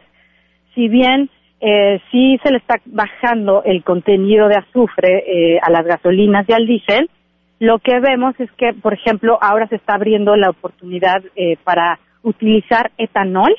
si 0.75 0.88
bien 0.88 1.30
eh, 1.61 2.00
sí 2.11 2.38
se 2.42 2.50
le 2.50 2.59
está 2.59 2.80
bajando 2.85 3.62
el 3.64 3.83
contenido 3.83 4.49
de 4.49 4.56
azufre 4.56 5.25
eh, 5.26 5.59
a 5.62 5.71
las 5.71 5.87
gasolinas 5.87 6.47
y 6.49 6.52
al 6.52 6.66
diésel, 6.66 7.11
lo 7.59 7.79
que 7.79 7.99
vemos 8.01 8.39
es 8.39 8.51
que, 8.53 8.73
por 8.75 8.95
ejemplo, 8.95 9.39
ahora 9.41 9.67
se 9.69 9.77
está 9.77 9.95
abriendo 9.95 10.37
la 10.37 10.51
oportunidad 10.51 11.23
eh, 11.37 11.57
para 11.65 11.99
utilizar 12.23 12.91
etanol 12.99 13.55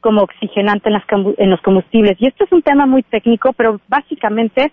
como 0.00 0.22
oxigenante 0.22 0.88
en, 0.88 0.94
las, 0.94 1.04
los 1.38 1.60
combustibles. 1.62 2.16
Y 2.18 2.26
esto 2.26 2.44
es 2.44 2.52
un 2.52 2.62
tema 2.62 2.86
muy 2.86 3.02
técnico, 3.02 3.52
pero 3.52 3.80
básicamente 3.88 4.72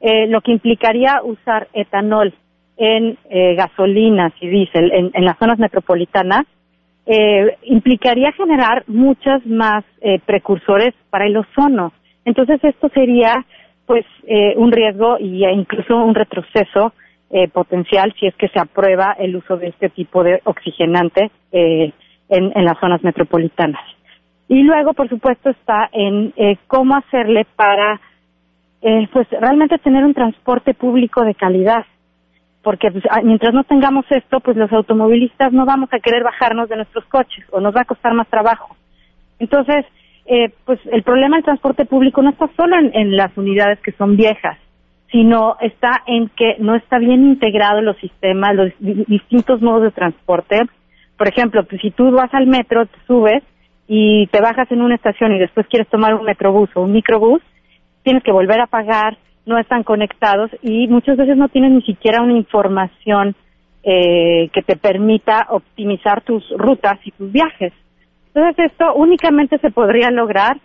eh, 0.00 0.26
lo 0.28 0.40
que 0.40 0.52
implicaría 0.52 1.20
usar 1.22 1.68
etanol 1.72 2.32
en 2.78 3.18
eh, 3.28 3.54
gasolinas 3.56 4.32
y 4.40 4.48
diésel 4.48 4.92
en, 4.92 5.10
en, 5.12 5.24
las 5.24 5.36
zonas 5.38 5.58
metropolitanas 5.58 6.46
eh, 7.06 7.56
implicaría 7.64 8.30
generar 8.32 8.84
muchos 8.86 9.44
más 9.46 9.84
eh, 10.00 10.20
precursores 10.24 10.94
para 11.10 11.26
el 11.26 11.36
ozono. 11.36 11.92
Entonces 12.24 12.62
esto 12.62 12.88
sería 12.94 13.44
pues 13.86 14.04
un 14.56 14.70
riesgo 14.70 15.16
y 15.18 15.46
incluso 15.46 15.96
un 15.96 16.14
retroceso 16.14 16.92
eh, 17.30 17.48
potencial 17.48 18.14
si 18.18 18.26
es 18.26 18.34
que 18.36 18.48
se 18.48 18.58
aprueba 18.58 19.14
el 19.18 19.36
uso 19.36 19.56
de 19.56 19.68
este 19.68 19.90
tipo 19.90 20.22
de 20.24 20.40
oxigenante 20.44 21.30
eh, 21.52 21.92
en, 22.28 22.52
en, 22.54 22.64
las 22.64 22.78
zonas 22.78 23.02
metropolitanas. 23.02 23.82
Y 24.48 24.62
luego, 24.62 24.94
por 24.94 25.08
supuesto, 25.08 25.50
está 25.50 25.90
en 25.92 26.32
eh, 26.36 26.56
cómo 26.66 26.96
hacerle 26.96 27.46
para, 27.54 28.00
eh, 28.80 29.06
pues, 29.12 29.28
realmente 29.30 29.78
tener 29.78 30.04
un 30.04 30.14
transporte 30.14 30.72
público 30.72 31.22
de 31.22 31.34
calidad. 31.34 31.84
Porque 32.62 32.90
pues, 32.90 33.04
mientras 33.24 33.52
no 33.54 33.64
tengamos 33.64 34.06
esto, 34.10 34.40
pues 34.40 34.56
los 34.56 34.72
automovilistas 34.72 35.52
no 35.52 35.64
vamos 35.64 35.90
a 35.92 36.00
querer 36.00 36.24
bajarnos 36.24 36.68
de 36.68 36.76
nuestros 36.76 37.04
coches 37.04 37.44
o 37.50 37.60
nos 37.60 37.74
va 37.74 37.82
a 37.82 37.86
costar 37.86 38.14
más 38.14 38.28
trabajo. 38.28 38.74
Entonces, 39.38 39.84
eh, 40.26 40.50
pues 40.64 40.80
el 40.92 41.02
problema 41.02 41.36
del 41.36 41.44
transporte 41.44 41.84
público 41.84 42.20
no 42.22 42.30
está 42.30 42.50
solo 42.56 42.76
en, 42.76 42.90
en 42.94 43.16
las 43.16 43.36
unidades 43.36 43.78
que 43.80 43.92
son 43.92 44.16
viejas, 44.16 44.58
sino 45.10 45.56
está 45.60 46.02
en 46.06 46.28
que 46.30 46.56
no 46.58 46.74
está 46.74 46.98
bien 46.98 47.24
integrado 47.24 47.80
los 47.80 47.96
sistemas, 47.96 48.54
los 48.54 48.72
distintos 48.78 49.62
modos 49.62 49.82
de 49.82 49.90
transporte. 49.90 50.60
Por 51.16 51.28
ejemplo, 51.28 51.64
pues, 51.64 51.80
si 51.80 51.90
tú 51.90 52.10
vas 52.10 52.32
al 52.34 52.46
metro, 52.46 52.86
te 52.86 52.98
subes 53.06 53.42
y 53.86 54.26
te 54.26 54.40
bajas 54.40 54.70
en 54.70 54.82
una 54.82 54.96
estación 54.96 55.32
y 55.32 55.38
después 55.38 55.66
quieres 55.68 55.88
tomar 55.88 56.14
un 56.14 56.24
metrobús 56.24 56.68
o 56.74 56.82
un 56.82 56.92
microbús, 56.92 57.40
tienes 58.02 58.22
que 58.22 58.32
volver 58.32 58.60
a 58.60 58.66
pagar, 58.66 59.16
no 59.46 59.58
están 59.58 59.82
conectados 59.82 60.50
y 60.62 60.86
muchas 60.88 61.16
veces 61.16 61.36
no 61.36 61.48
tienes 61.48 61.72
ni 61.72 61.82
siquiera 61.82 62.22
una 62.22 62.36
información 62.36 63.34
eh, 63.82 64.50
que 64.52 64.62
te 64.62 64.76
permita 64.76 65.46
optimizar 65.48 66.20
tus 66.20 66.44
rutas 66.50 66.98
y 67.04 67.12
tus 67.12 67.32
viajes. 67.32 67.72
Entonces 68.34 68.72
esto 68.72 68.94
únicamente 68.94 69.58
se 69.58 69.70
podría 69.70 70.10
lograr 70.10 70.58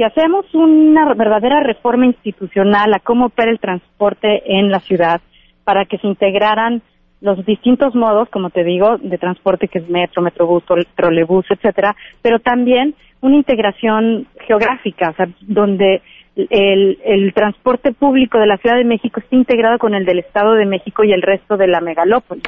si 0.00 0.04
hacemos 0.04 0.46
una 0.54 1.12
verdadera 1.12 1.62
reforma 1.62 2.06
institucional 2.06 2.94
a 2.94 3.00
cómo 3.00 3.26
opera 3.26 3.50
el 3.50 3.60
transporte 3.60 4.42
en 4.46 4.70
la 4.70 4.80
ciudad 4.80 5.20
para 5.62 5.84
que 5.84 5.98
se 5.98 6.06
integraran 6.06 6.80
los 7.20 7.44
distintos 7.44 7.94
modos, 7.94 8.30
como 8.30 8.48
te 8.48 8.64
digo, 8.64 8.96
de 8.96 9.18
transporte 9.18 9.68
que 9.68 9.80
es 9.80 9.90
metro, 9.90 10.22
metrobús, 10.22 10.64
trolebús, 10.96 11.44
etcétera, 11.50 11.94
pero 12.22 12.38
también 12.38 12.94
una 13.20 13.36
integración 13.36 14.26
geográfica, 14.46 15.10
o 15.10 15.12
sea, 15.12 15.28
donde 15.42 16.00
el, 16.34 16.98
el 17.04 17.34
transporte 17.34 17.92
público 17.92 18.38
de 18.38 18.46
la 18.46 18.56
Ciudad 18.56 18.76
de 18.76 18.84
México 18.84 19.20
esté 19.20 19.36
integrado 19.36 19.76
con 19.78 19.94
el 19.94 20.06
del 20.06 20.20
Estado 20.20 20.54
de 20.54 20.64
México 20.64 21.04
y 21.04 21.12
el 21.12 21.20
resto 21.20 21.58
de 21.58 21.66
la 21.66 21.82
megalópolis. 21.82 22.44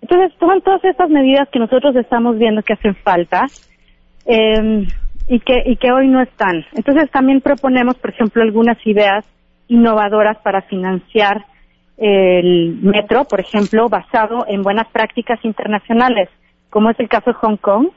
Entonces, 0.00 0.32
son 0.38 0.60
todas 0.60 0.84
estas 0.84 1.10
medidas 1.10 1.48
que 1.48 1.58
nosotros 1.58 1.96
estamos 1.96 2.38
viendo 2.38 2.62
que 2.62 2.74
hacen 2.74 2.94
falta. 2.94 3.46
Eh, 4.26 4.86
y 5.28 5.40
que, 5.40 5.62
y 5.66 5.76
que 5.76 5.92
hoy 5.92 6.08
no 6.08 6.20
están. 6.20 6.64
Entonces 6.74 7.10
también 7.10 7.40
proponemos, 7.40 7.96
por 7.96 8.10
ejemplo, 8.10 8.42
algunas 8.42 8.78
ideas 8.86 9.24
innovadoras 9.68 10.38
para 10.38 10.62
financiar 10.62 11.44
el 11.96 12.78
metro, 12.82 13.24
por 13.24 13.40
ejemplo, 13.40 13.88
basado 13.88 14.44
en 14.48 14.62
buenas 14.62 14.88
prácticas 14.88 15.42
internacionales, 15.44 16.28
como 16.70 16.90
es 16.90 16.98
el 16.98 17.08
caso 17.08 17.30
de 17.30 17.34
Hong 17.34 17.56
Kong, 17.56 17.88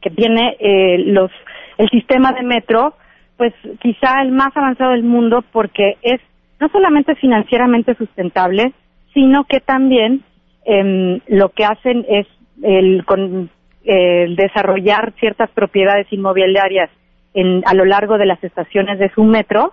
que 0.00 0.10
tiene 0.10 0.56
eh, 0.58 0.98
los, 0.98 1.30
el 1.78 1.88
sistema 1.90 2.32
de 2.32 2.42
metro, 2.42 2.94
pues 3.36 3.52
quizá 3.80 4.22
el 4.22 4.32
más 4.32 4.56
avanzado 4.56 4.92
del 4.92 5.02
mundo 5.02 5.44
porque 5.52 5.96
es 6.02 6.20
no 6.60 6.68
solamente 6.68 7.14
financieramente 7.16 7.94
sustentable, 7.94 8.72
sino 9.12 9.44
que 9.44 9.60
también 9.60 10.22
eh, 10.64 11.20
lo 11.28 11.50
que 11.50 11.64
hacen 11.64 12.06
es 12.08 12.26
el, 12.62 13.04
con, 13.04 13.50
eh, 13.86 14.26
desarrollar 14.36 15.14
ciertas 15.20 15.48
propiedades 15.50 16.06
inmobiliarias 16.10 16.90
en, 17.34 17.62
a 17.66 17.74
lo 17.74 17.84
largo 17.84 18.18
de 18.18 18.26
las 18.26 18.42
estaciones 18.42 18.98
de 18.98 19.10
su 19.14 19.22
metro, 19.22 19.72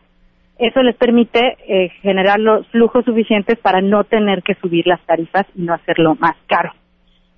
eso 0.60 0.82
les 0.82 0.96
permite 0.96 1.58
eh, 1.68 1.90
generar 2.02 2.40
los 2.40 2.68
flujos 2.68 3.04
suficientes 3.06 3.58
para 3.58 3.82
no 3.82 4.04
tener 4.04 4.44
que 4.44 4.54
subir 4.56 4.86
las 4.86 5.04
tarifas 5.06 5.46
y 5.56 5.64
no 5.64 5.74
hacerlo 5.74 6.16
más 6.16 6.36
caro. 6.48 6.72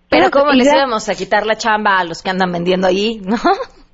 Pero 0.09 0.29
¿cómo 0.31 0.51
les 0.51 0.71
íbamos 0.71 1.09
a 1.09 1.15
quitar 1.15 1.45
la 1.45 1.55
chamba 1.55 1.99
a 1.99 2.03
los 2.03 2.21
que 2.21 2.29
andan 2.29 2.51
vendiendo 2.51 2.87
ahí, 2.87 3.21
no? 3.23 3.37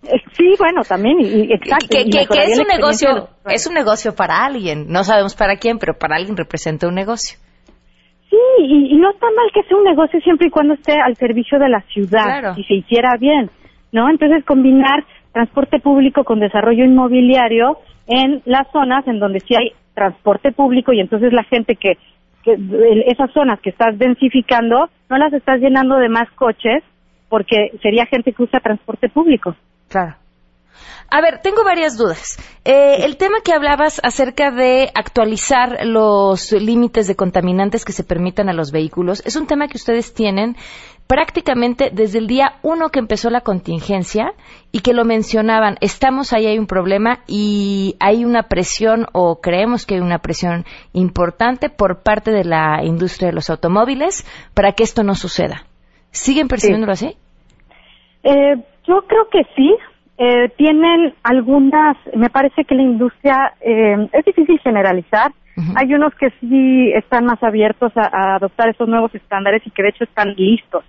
Eh, 0.03 0.19
sí, 0.35 0.55
bueno, 0.57 0.81
también, 0.81 1.19
y, 1.21 1.53
exacto. 1.53 1.87
Que, 1.89 2.05
que, 2.05 2.25
que 2.25 2.43
es 2.43 2.59
un 2.59 2.67
negocio, 2.67 3.29
es 3.45 3.67
un 3.67 3.75
negocio 3.75 4.15
para 4.15 4.43
alguien, 4.43 4.87
no 4.87 5.03
sabemos 5.03 5.35
para 5.35 5.57
quién, 5.57 5.77
pero 5.77 5.93
para 5.97 6.15
alguien 6.15 6.35
representa 6.35 6.87
un 6.87 6.95
negocio. 6.95 7.37
Sí, 8.31 8.37
y, 8.59 8.95
y, 8.95 8.97
no 8.97 9.11
está 9.11 9.27
mal 9.27 9.51
que 9.53 9.61
sea 9.63 9.75
un 9.75 9.83
negocio 9.83 10.21
siempre 10.21 10.47
y 10.47 10.49
cuando 10.49 10.75
esté 10.75 10.93
al 10.93 11.17
servicio 11.17 11.59
de 11.59 11.67
la 11.67 11.81
ciudad 11.81 12.23
claro. 12.23 12.53
y 12.55 12.63
se 12.63 12.75
hiciera 12.75 13.17
bien, 13.19 13.49
¿no? 13.91 14.09
Entonces 14.09 14.45
combinar 14.45 15.03
transporte 15.33 15.79
público 15.79 16.23
con 16.23 16.39
desarrollo 16.39 16.85
inmobiliario 16.85 17.77
en 18.07 18.41
las 18.45 18.71
zonas 18.71 19.05
en 19.07 19.19
donde 19.19 19.41
sí 19.41 19.53
hay 19.55 19.73
transporte 19.93 20.53
público 20.53 20.93
y 20.93 21.01
entonces 21.01 21.33
la 21.33 21.43
gente 21.43 21.75
que, 21.75 21.97
que 22.43 22.57
esas 23.07 23.31
zonas 23.33 23.59
que 23.59 23.71
estás 23.71 23.99
densificando 23.99 24.89
no 25.09 25.17
las 25.17 25.33
estás 25.33 25.59
llenando 25.59 25.97
de 25.97 26.07
más 26.07 26.31
coches 26.31 26.83
porque 27.27 27.71
sería 27.81 28.05
gente 28.05 28.31
que 28.31 28.43
usa 28.43 28.61
transporte 28.61 29.09
público. 29.09 29.55
Claro. 29.89 30.15
A 31.13 31.19
ver, 31.19 31.41
tengo 31.41 31.65
varias 31.65 31.97
dudas. 31.97 32.37
Eh, 32.63 33.03
el 33.03 33.17
tema 33.17 33.41
que 33.43 33.51
hablabas 33.51 33.99
acerca 34.01 34.49
de 34.49 34.89
actualizar 34.95 35.85
los 35.85 36.53
límites 36.53 37.05
de 37.05 37.17
contaminantes 37.17 37.83
que 37.83 37.91
se 37.91 38.05
permitan 38.05 38.47
a 38.47 38.53
los 38.53 38.71
vehículos 38.71 39.21
es 39.25 39.35
un 39.35 39.45
tema 39.45 39.67
que 39.67 39.75
ustedes 39.75 40.13
tienen 40.13 40.55
prácticamente 41.07 41.89
desde 41.91 42.19
el 42.19 42.27
día 42.27 42.53
uno 42.61 42.87
que 42.87 42.99
empezó 42.99 43.29
la 43.29 43.41
contingencia 43.41 44.33
y 44.71 44.79
que 44.79 44.93
lo 44.93 45.03
mencionaban. 45.03 45.75
Estamos 45.81 46.31
ahí, 46.31 46.45
hay 46.45 46.57
un 46.57 46.65
problema 46.65 47.19
y 47.27 47.97
hay 47.99 48.23
una 48.23 48.43
presión 48.43 49.07
o 49.11 49.41
creemos 49.41 49.85
que 49.85 49.95
hay 49.95 49.99
una 49.99 50.19
presión 50.19 50.63
importante 50.93 51.69
por 51.69 52.03
parte 52.03 52.31
de 52.31 52.45
la 52.45 52.85
industria 52.85 53.27
de 53.27 53.35
los 53.35 53.49
automóviles 53.49 54.25
para 54.53 54.71
que 54.71 54.83
esto 54.83 55.03
no 55.03 55.15
suceda. 55.15 55.65
¿Siguen 56.11 56.47
percibiéndolo 56.47 56.95
sí. 56.95 57.07
así? 57.07 57.17
Eh, 58.23 58.55
yo 58.87 59.01
creo 59.07 59.27
que 59.29 59.41
sí, 59.57 59.75
eh, 60.23 60.49
tienen 60.55 61.15
algunas, 61.23 61.97
me 62.15 62.29
parece 62.29 62.63
que 62.63 62.75
la 62.75 62.83
industria, 62.83 63.53
eh, 63.59 64.07
es 64.13 64.23
difícil 64.23 64.59
generalizar, 64.59 65.31
uh 65.57 65.61
-huh. 65.61 65.73
hay 65.77 65.95
unos 65.95 66.13
que 66.13 66.29
sí 66.39 66.91
están 66.93 67.25
más 67.25 67.41
abiertos 67.41 67.91
a, 67.95 68.05
a, 68.05 68.35
adoptar 68.35 68.69
esos 68.69 68.87
nuevos 68.87 69.15
estándares 69.15 69.65
y 69.65 69.71
que 69.71 69.81
de 69.81 69.89
hecho 69.89 70.03
están 70.03 70.35
listos 70.35 70.83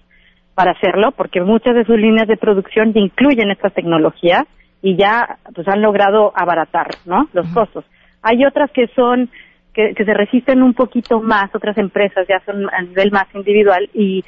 para 0.54 0.72
hacerlo, 0.72 1.12
porque 1.12 1.40
muchas 1.40 1.74
de 1.74 1.86
sus 1.86 1.96
líneas 1.96 2.28
de 2.28 2.36
producción 2.36 2.92
incluyen 2.94 3.50
estas 3.50 3.72
tecnologías 3.72 4.44
y 4.82 4.96
ya 4.96 5.38
pues 5.54 5.66
han 5.66 5.80
logrado 5.80 6.34
abaratar, 6.36 6.88
¿no? 7.06 7.26
Los 7.32 7.46
uh 7.46 7.50
-huh. 7.50 7.54
costos. 7.54 7.86
Hay 8.20 8.44
otras 8.44 8.70
que 8.70 8.86
son, 8.88 9.30
que, 9.72 9.94
que 9.94 10.04
se 10.04 10.12
resisten 10.12 10.62
un 10.62 10.74
poquito 10.74 11.22
más, 11.22 11.48
otras 11.54 11.78
empresas 11.78 12.26
ya 12.28 12.40
son 12.44 12.68
a 12.68 12.82
nivel 12.82 13.10
más 13.10 13.28
individual 13.34 13.88
y, 13.94 14.22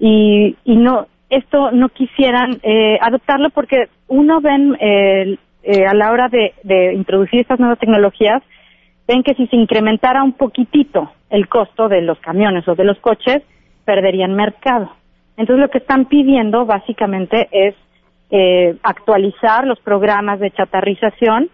y, 0.00 0.56
y 0.64 0.76
no, 0.76 1.06
esto 1.30 1.70
no 1.72 1.88
quisieran 1.90 2.58
eh, 2.62 2.98
adoptarlo 3.00 3.50
porque 3.50 3.88
uno 4.08 4.40
ven 4.40 4.76
eh, 4.80 5.36
eh, 5.62 5.86
a 5.86 5.94
la 5.94 6.10
hora 6.10 6.28
de, 6.28 6.54
de, 6.62 6.94
introducir 6.94 7.40
estas 7.40 7.60
nuevas 7.60 7.78
tecnologías 7.78 8.42
ven 9.06 9.22
que 9.22 9.34
si 9.34 9.46
se 9.46 9.56
incrementara 9.56 10.22
un 10.22 10.32
poquitito 10.32 11.12
el 11.30 11.48
costo 11.48 11.88
de 11.88 12.02
los 12.02 12.18
camiones 12.20 12.66
o 12.68 12.74
de 12.74 12.84
los 12.84 12.98
coches 12.98 13.42
perderían 13.84 14.34
mercado. 14.34 14.90
Entonces 15.36 15.60
lo 15.60 15.70
que 15.70 15.78
están 15.78 16.06
pidiendo 16.06 16.66
básicamente 16.66 17.48
es 17.52 17.74
eh, 18.30 18.76
actualizar 18.82 19.66
los 19.66 19.80
programas 19.80 20.40
de 20.40 20.50
chatarrización 20.50 21.48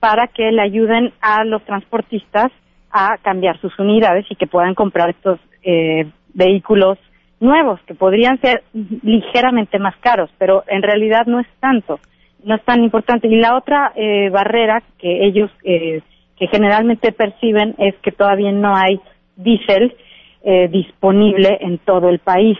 para 0.00 0.26
que 0.28 0.52
le 0.52 0.62
ayuden 0.62 1.12
a 1.20 1.44
los 1.44 1.64
transportistas 1.64 2.52
a 2.90 3.16
cambiar 3.18 3.58
sus 3.60 3.78
unidades 3.78 4.26
y 4.28 4.36
que 4.36 4.46
puedan 4.46 4.74
comprar 4.74 5.10
estos 5.10 5.40
eh, 5.62 6.10
vehículos 6.34 6.98
nuevos 7.40 7.80
que 7.86 7.94
podrían 7.94 8.40
ser 8.40 8.62
ligeramente 9.02 9.78
más 9.78 9.96
caros, 9.98 10.30
pero 10.38 10.64
en 10.66 10.82
realidad 10.82 11.26
no 11.26 11.40
es 11.40 11.46
tanto, 11.60 12.00
no 12.44 12.56
es 12.56 12.64
tan 12.64 12.82
importante. 12.82 13.28
Y 13.28 13.36
la 13.36 13.56
otra 13.56 13.92
eh, 13.94 14.28
barrera 14.30 14.82
que 14.98 15.24
ellos 15.26 15.50
eh, 15.64 16.02
que 16.38 16.46
generalmente 16.46 17.12
perciben 17.12 17.74
es 17.78 17.96
que 17.96 18.12
todavía 18.12 18.52
no 18.52 18.74
hay 18.76 19.00
diésel 19.36 19.96
eh, 20.42 20.68
disponible 20.68 21.58
en 21.60 21.78
todo 21.78 22.08
el 22.08 22.20
país, 22.20 22.56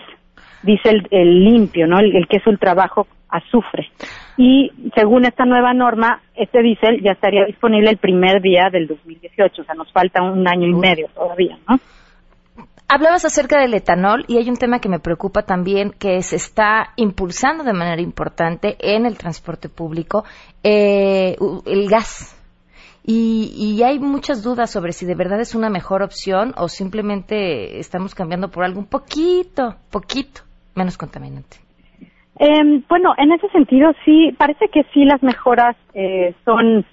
diésel 0.62 1.06
el 1.10 1.44
limpio, 1.44 1.86
¿no? 1.86 2.00
El, 2.00 2.26
que 2.26 2.38
es 2.38 2.46
un 2.46 2.58
trabajo 2.58 3.06
azufre. 3.28 3.88
y 4.36 4.72
según 4.94 5.26
esta 5.26 5.44
nueva 5.44 5.74
norma, 5.74 6.22
este 6.34 6.62
diésel 6.62 7.02
ya 7.02 7.12
estaría 7.12 7.44
disponible 7.44 7.90
el 7.90 7.98
primer 7.98 8.40
día 8.40 8.68
del 8.72 8.86
2018, 8.86 9.62
o 9.62 9.64
sea, 9.64 9.74
nos 9.74 9.92
falta 9.92 10.22
un 10.22 10.48
año 10.48 10.66
y 10.66 10.74
medio 10.74 11.08
todavía, 11.14 11.58
¿no? 11.68 11.78
Hablabas 12.90 13.27
acerca 13.27 13.61
del 13.61 13.74
etanol 13.74 14.24
y 14.29 14.38
hay 14.38 14.48
un 14.48 14.57
tema 14.57 14.81
que 14.81 14.88
me 14.88 14.98
preocupa 14.98 15.42
también 15.42 15.90
que 15.90 16.22
se 16.22 16.37
está 16.37 16.94
impulsando 16.96 17.62
de 17.62 17.74
manera 17.74 18.01
importante 18.01 18.77
en 18.81 19.05
el 19.05 19.18
transporte 19.18 19.68
público, 19.68 20.24
eh, 20.64 21.37
el 21.66 21.88
gas. 21.90 22.35
Y, 23.05 23.53
y, 23.55 23.83
hay 23.83 23.98
muchas 23.98 24.42
dudas 24.42 24.70
sobre 24.70 24.92
si 24.92 25.07
de 25.07 25.14
verdad 25.14 25.40
es 25.40 25.55
una 25.55 25.70
mejor 25.70 26.03
opción 26.03 26.53
o 26.57 26.68
simplemente 26.68 27.79
estamos 27.79 28.14
cambiando 28.14 28.51
por 28.51 28.64
algo 28.64 28.81
un 28.81 28.87
poquito, 28.87 29.77
poquito 29.90 30.42
menos 30.74 30.96
contaminante. 30.96 31.59
Eh, 32.38 32.83
bueno, 32.88 33.12
en 33.18 33.33
ese 33.33 33.48
sentido 33.48 33.92
sí, 34.05 34.33
parece 34.38 34.68
que 34.68 34.85
sí 34.94 35.05
las 35.05 35.22
mejoras 35.22 35.77
eh, 35.92 36.35
son, 36.44 36.87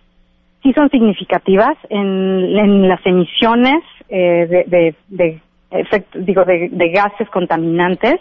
sí 0.63 0.73
son 0.73 0.89
significativas 0.89 1.77
en, 1.89 2.57
en 2.57 2.87
las 2.87 3.05
emisiones 3.05 3.83
eh, 4.09 4.47
de, 4.47 4.63
de, 4.67 4.95
de 5.09 5.41
efecto, 5.79 6.19
digo, 6.19 6.43
de, 6.45 6.69
de, 6.71 6.89
gases 6.89 7.29
contaminantes. 7.29 8.19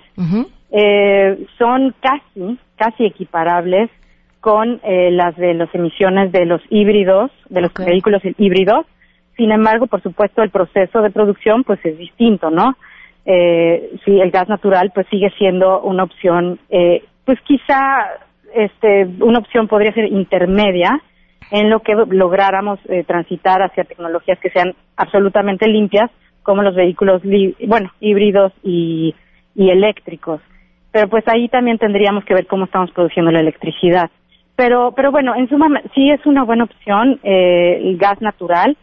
eh, 0.71 1.47
son 1.59 1.95
casi, 2.01 2.59
casi 2.77 3.05
equiparables 3.05 3.91
con 4.41 4.81
eh, 4.83 5.11
las 5.11 5.37
de 5.37 5.55
las 5.55 5.75
emisiones 5.75 6.33
de 6.33 6.45
los 6.45 6.61
híbridos, 6.69 7.31
de 7.49 7.63
los 7.63 7.71
okay. 7.71 7.87
vehículos 7.87 8.23
híbridos. 8.39 8.87
Sin 9.37 9.51
embargo, 9.53 9.87
por 9.87 10.03
supuesto, 10.03 10.43
el 10.43 10.51
proceso 10.51 11.01
de 11.01 11.11
producción 11.11 11.65
pues 11.65 11.81
es 11.85 11.97
distinto, 11.99 12.51
¿no? 12.51 12.77
Eh, 13.27 13.97
sí, 14.05 14.21
el 14.21 14.31
gas 14.31 14.49
natural 14.49 14.93
pues 14.95 15.07
sigue 15.11 15.31
siendo 15.39 15.81
una 15.81 16.03
opción 16.03 16.59
eh, 16.69 17.03
pues 17.25 17.41
quizá 17.41 18.07
este, 18.55 19.07
una 19.21 19.39
opción 19.39 19.67
podría 19.67 19.93
ser 19.93 20.07
intermedia 20.07 21.01
en 21.51 21.71
lo 21.71 21.81
que 21.81 21.95
lográramos 21.95 22.79
eh, 22.89 23.05
transitar 23.05 23.63
hacia 23.63 23.85
tecnologías 23.85 24.39
que 24.41 24.51
sean 24.51 24.75
absolutamente 24.97 25.67
limpias, 25.69 26.11
como 26.45 26.63
los 26.63 26.77
vehículos, 26.77 27.23
bueno, 27.67 27.91
híbridos 27.99 28.53
y, 28.63 29.13
y, 29.57 29.71
eléctricos. 29.71 30.41
Pero 30.93 31.09
pues 31.09 31.27
ahí 31.27 31.49
también 31.49 31.79
tendríamos 31.79 32.25
que 32.25 32.35
ver 32.35 32.47
cómo 32.47 32.67
estamos 32.67 32.93
produciendo 32.93 33.33
la 33.33 33.41
electricidad. 33.41 34.11
Pero, 34.55 34.93
pero 34.95 35.11
bueno, 35.11 35.35
en 35.35 35.49
suma, 35.49 35.67
sí 35.97 36.11
es 36.11 36.25
una 36.25 36.45
buena 36.45 36.65
opción 36.65 37.19
eh, 37.25 37.81
el 37.83 37.99
gas 37.99 38.21
natural. 38.21 38.77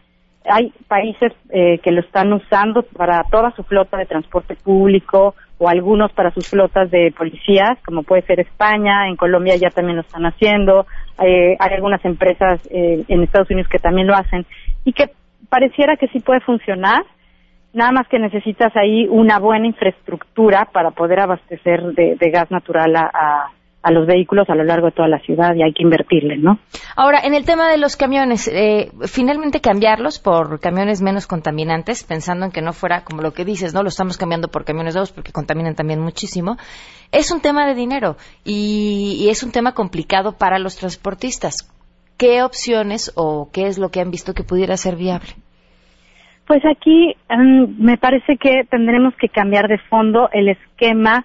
Hay 0.44 0.74
países 0.90 1.32
eh, 1.52 1.80
que 1.80 1.92
lo 1.92 2.02
están 2.02 2.34
usando 2.34 2.84
para 2.84 3.24
toda 3.32 3.52
su 3.56 3.64
flota 3.64 3.96
de 3.98 4.06
transporte 4.06 4.56
público 4.56 5.36
o 5.62 5.70
algunos 5.70 6.12
para 6.14 6.32
sus 6.32 6.50
flotas 6.50 6.90
de 6.90 7.14
policías, 7.16 7.78
como 7.86 8.02
puede 8.02 8.24
ser 8.24 8.40
España, 8.40 9.08
en 9.08 9.16
Colombia 9.16 9.56
ya 9.58 9.70
también 9.70 9.98
lo 9.98 10.02
están 10.02 10.26
haciendo, 10.26 10.88
eh, 11.24 11.56
hay 11.60 11.74
algunas 11.76 12.04
empresas 12.04 12.60
eh, 12.72 13.04
en 13.08 13.22
Estados 13.22 13.52
Unidos 13.52 13.70
que 13.70 13.78
también 13.78 14.08
lo 14.08 14.16
hacen 14.16 14.44
y 14.86 14.94
que 14.94 15.12
pareciera 15.50 15.98
que 15.98 16.08
sí 16.08 16.20
puede 16.20 16.40
funcionar, 16.40 17.04
nada 17.74 17.92
más 17.92 18.08
que 18.08 18.20
necesitas 18.20 18.76
ahí 18.76 19.08
una 19.10 19.40
buena 19.40 19.68
infraestructura 19.68 20.70
para 20.72 20.92
poder 20.92 21.20
abastecer 21.20 21.94
de, 21.94 22.30
gas 22.32 22.50
natural 22.52 22.96
a, 22.96 23.10
a 23.14 23.52
a 23.84 23.92
los 23.92 24.06
vehículos 24.06 24.50
a 24.50 24.56
lo 24.56 24.64
largo 24.64 24.88
de 24.88 24.92
toda 24.92 25.08
la 25.08 25.20
ciudad 25.20 25.56
y 25.56 25.64
hay 25.64 25.74
que 25.74 25.84
invertirle, 25.84 26.38
¿no? 26.38 26.60
Ahora, 26.96 27.22
en 27.24 27.34
el 27.34 27.46
tema 27.46 27.70
de 27.70 27.78
los 27.78 27.96
camiones, 27.96 28.48
eh, 28.48 28.92
finalmente 29.08 29.60
cambiarlos 29.60 30.20
por 30.20 30.60
camiones 30.60 31.02
menos 31.02 31.26
contaminantes, 31.26 32.04
pensando 32.04 32.46
en 32.46 32.52
que 32.52 32.62
no 32.62 32.74
fuera 32.74 33.04
como 33.04 33.22
lo 33.22 33.34
que 33.34 33.46
dices, 33.46 33.74
¿no? 33.74 33.82
Lo 33.82 33.90
estamos 33.90 34.18
cambiando 34.18 34.50
por 34.50 34.66
camiones 34.66 34.94
nuevos 34.94 35.12
porque 35.12 35.32
contaminan 35.32 35.76
también 35.76 36.00
muchísimo. 36.00 36.58
Es 37.12 37.32
un 37.32 37.42
tema 37.42 37.66
de 37.66 37.74
dinero 37.74 38.18
y, 38.44 39.18
y 39.20 39.30
es 39.30 39.42
un 39.44 39.52
tema 39.52 39.74
complicado 39.74 40.34
para 40.34 40.60
los 40.60 40.78
transportistas. 40.78 41.72
¿Qué 42.18 42.44
opciones 42.44 43.12
o 43.16 43.50
qué 43.52 43.66
es 43.66 43.80
lo 43.80 43.90
que 43.90 44.00
han 44.00 44.12
visto 44.12 44.34
que 44.34 44.44
pudiera 44.44 44.78
ser 44.78 44.96
viable? 44.96 45.30
Pues 46.52 46.66
aquí 46.66 47.16
um, 47.30 47.76
me 47.78 47.98
parece 47.98 48.36
que 48.36 48.66
tendremos 48.70 49.16
que 49.16 49.30
cambiar 49.30 49.70
de 49.70 49.78
fondo 49.78 50.30
el 50.34 50.50
esquema 50.50 51.24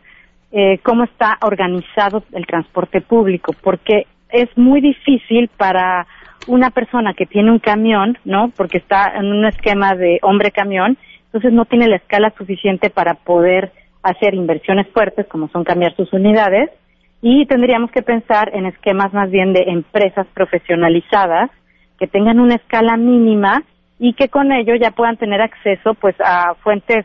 eh, 0.52 0.78
cómo 0.84 1.02
está 1.02 1.36
organizado 1.42 2.22
el 2.30 2.46
transporte 2.46 3.00
público, 3.00 3.52
porque 3.60 4.06
es 4.28 4.48
muy 4.56 4.80
difícil 4.80 5.48
para 5.56 6.06
una 6.46 6.70
persona 6.70 7.12
que 7.12 7.26
tiene 7.26 7.50
un 7.50 7.58
camión, 7.58 8.16
¿no? 8.24 8.52
Porque 8.56 8.78
está 8.78 9.14
en 9.16 9.26
un 9.26 9.44
esquema 9.46 9.96
de 9.96 10.20
hombre 10.22 10.52
camión, 10.52 10.96
entonces 11.24 11.52
no 11.52 11.64
tiene 11.64 11.88
la 11.88 11.96
escala 11.96 12.32
suficiente 12.38 12.88
para 12.88 13.14
poder 13.14 13.72
hacer 14.04 14.32
inversiones 14.32 14.86
fuertes 14.94 15.26
como 15.26 15.48
son 15.48 15.64
cambiar 15.64 15.96
sus 15.96 16.12
unidades 16.12 16.70
y 17.20 17.46
tendríamos 17.46 17.90
que 17.90 18.02
pensar 18.02 18.52
en 18.54 18.66
esquemas 18.66 19.12
más 19.12 19.28
bien 19.32 19.52
de 19.52 19.64
empresas 19.66 20.28
profesionalizadas 20.34 21.50
que 21.98 22.06
tengan 22.06 22.38
una 22.38 22.54
escala 22.54 22.96
mínima 22.96 23.64
y 23.98 24.12
que 24.14 24.28
con 24.28 24.52
ello 24.52 24.74
ya 24.76 24.90
puedan 24.90 25.16
tener 25.16 25.40
acceso 25.40 25.94
pues 25.94 26.14
a 26.20 26.54
fuentes 26.56 27.04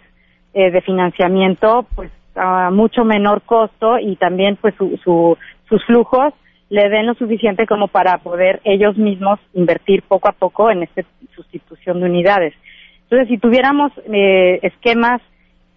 eh, 0.54 0.72
de 0.72 0.82
financiamiento 0.82 1.86
pues 1.96 2.12
a 2.36 2.70
mucho 2.72 3.04
menor 3.04 3.42
costo 3.44 4.00
y 4.00 4.16
también 4.16 4.58
pues 4.58 4.74
su, 4.76 4.98
su, 5.04 5.38
sus 5.68 5.84
flujos 5.86 6.34
le 6.70 6.90
den 6.90 7.08
lo 7.08 7.14
suficiente 7.16 7.68
como 7.68 7.90
para 7.90 8.18
poder 8.20 8.62
ellos 8.64 8.98
mismos 8.98 9.40
invertir 9.54 10.04
poco 10.04 10.30
a 10.30 10.32
poco 10.32 10.72
en 10.72 10.84
esta 10.84 11.02
sustitución 11.36 12.00
de 12.00 12.06
unidades. 12.06 12.54
Entonces, 13.04 13.28
si 13.28 13.38
tuviéramos 13.38 13.92
eh, 14.12 14.60
esquemas 14.62 15.22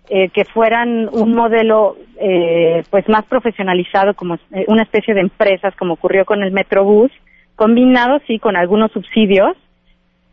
eh, 0.09 0.29
que 0.29 0.45
fueran 0.45 1.09
un 1.11 1.35
modelo 1.35 1.97
eh, 2.21 2.83
pues 2.91 3.09
más 3.09 3.25
profesionalizado 3.25 4.13
como 4.13 4.35
eh, 4.53 4.67
una 4.69 4.83
especie 4.83 5.15
de 5.15 5.21
empresas 5.21 5.75
como 5.77 5.95
ocurrió 5.95 6.27
con 6.27 6.43
el 6.43 6.53
Metrobús, 6.53 7.11
combinado 7.57 8.21
sí 8.27 8.39
con 8.39 8.55
algunos 8.55 8.93
subsidios, 8.93 9.57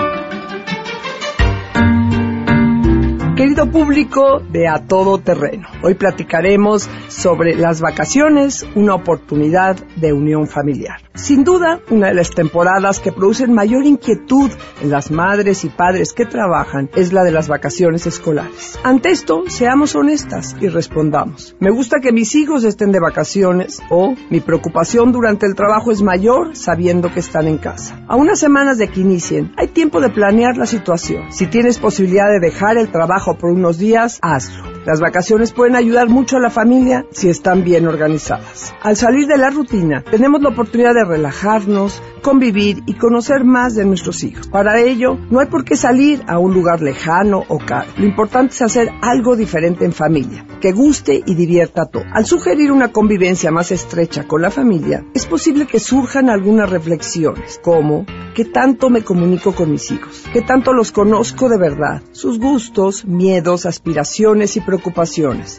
Querido 3.36 3.70
público 3.70 4.40
de 4.40 4.66
A 4.66 4.86
Todo 4.86 5.18
Terreno, 5.18 5.68
hoy 5.82 5.94
platicaremos 5.94 6.88
sobre 7.08 7.54
las 7.54 7.82
vacaciones, 7.82 8.66
una 8.74 8.94
oportunidad 8.94 9.76
de 9.96 10.14
unión 10.14 10.46
familiar. 10.46 11.07
Sin 11.18 11.42
duda, 11.42 11.80
una 11.90 12.06
de 12.08 12.14
las 12.14 12.30
temporadas 12.30 13.00
que 13.00 13.10
producen 13.10 13.52
mayor 13.52 13.84
inquietud 13.84 14.50
en 14.80 14.90
las 14.90 15.10
madres 15.10 15.64
y 15.64 15.68
padres 15.68 16.12
que 16.12 16.24
trabajan 16.24 16.88
es 16.94 17.12
la 17.12 17.24
de 17.24 17.32
las 17.32 17.48
vacaciones 17.48 18.06
escolares. 18.06 18.78
Ante 18.84 19.10
esto, 19.10 19.42
seamos 19.48 19.96
honestas 19.96 20.54
y 20.60 20.68
respondamos. 20.68 21.56
Me 21.58 21.70
gusta 21.70 21.98
que 22.00 22.12
mis 22.12 22.36
hijos 22.36 22.62
estén 22.62 22.92
de 22.92 23.00
vacaciones 23.00 23.82
o 23.90 24.14
mi 24.30 24.38
preocupación 24.40 25.10
durante 25.10 25.44
el 25.46 25.56
trabajo 25.56 25.90
es 25.90 26.02
mayor 26.02 26.54
sabiendo 26.54 27.12
que 27.12 27.20
están 27.20 27.48
en 27.48 27.58
casa. 27.58 28.00
A 28.06 28.14
unas 28.14 28.38
semanas 28.38 28.78
de 28.78 28.88
que 28.88 29.00
inicien, 29.00 29.52
hay 29.56 29.66
tiempo 29.66 30.00
de 30.00 30.10
planear 30.10 30.56
la 30.56 30.66
situación. 30.66 31.32
Si 31.32 31.48
tienes 31.48 31.78
posibilidad 31.78 32.28
de 32.28 32.38
dejar 32.38 32.78
el 32.78 32.92
trabajo 32.92 33.36
por 33.36 33.50
unos 33.50 33.76
días, 33.76 34.20
hazlo. 34.22 34.77
Las 34.88 35.00
vacaciones 35.00 35.52
pueden 35.52 35.76
ayudar 35.76 36.08
mucho 36.08 36.38
a 36.38 36.40
la 36.40 36.48
familia 36.48 37.04
si 37.10 37.28
están 37.28 37.62
bien 37.62 37.86
organizadas. 37.86 38.72
Al 38.80 38.96
salir 38.96 39.26
de 39.26 39.36
la 39.36 39.50
rutina, 39.50 40.02
tenemos 40.02 40.40
la 40.40 40.48
oportunidad 40.48 40.94
de 40.94 41.04
relajarnos, 41.04 42.02
convivir 42.22 42.82
y 42.86 42.94
conocer 42.94 43.44
más 43.44 43.74
de 43.74 43.84
nuestros 43.84 44.24
hijos. 44.24 44.48
Para 44.48 44.80
ello, 44.80 45.18
no 45.28 45.40
hay 45.40 45.46
por 45.48 45.66
qué 45.66 45.76
salir 45.76 46.22
a 46.26 46.38
un 46.38 46.54
lugar 46.54 46.80
lejano 46.80 47.44
o 47.48 47.58
caro. 47.58 47.90
Lo 47.98 48.06
importante 48.06 48.54
es 48.54 48.62
hacer 48.62 48.90
algo 49.02 49.36
diferente 49.36 49.84
en 49.84 49.92
familia, 49.92 50.46
que 50.58 50.72
guste 50.72 51.22
y 51.26 51.34
divierta 51.34 51.82
a 51.82 51.86
todos. 51.90 52.06
Al 52.10 52.24
sugerir 52.24 52.72
una 52.72 52.90
convivencia 52.90 53.50
más 53.50 53.70
estrecha 53.72 54.26
con 54.26 54.40
la 54.40 54.50
familia, 54.50 55.04
es 55.12 55.26
posible 55.26 55.66
que 55.66 55.80
surjan 55.80 56.30
algunas 56.30 56.70
reflexiones, 56.70 57.60
como 57.62 58.06
¿qué 58.34 58.46
tanto 58.46 58.88
me 58.88 59.02
comunico 59.02 59.54
con 59.54 59.70
mis 59.70 59.90
hijos? 59.90 60.24
¿Qué 60.32 60.40
tanto 60.40 60.72
los 60.72 60.92
conozco 60.92 61.50
de 61.50 61.58
verdad? 61.58 62.02
Sus 62.12 62.38
gustos, 62.38 63.04
miedos, 63.04 63.66
aspiraciones 63.66 64.56
y 64.56 64.60
preocupaciones. 64.60 64.77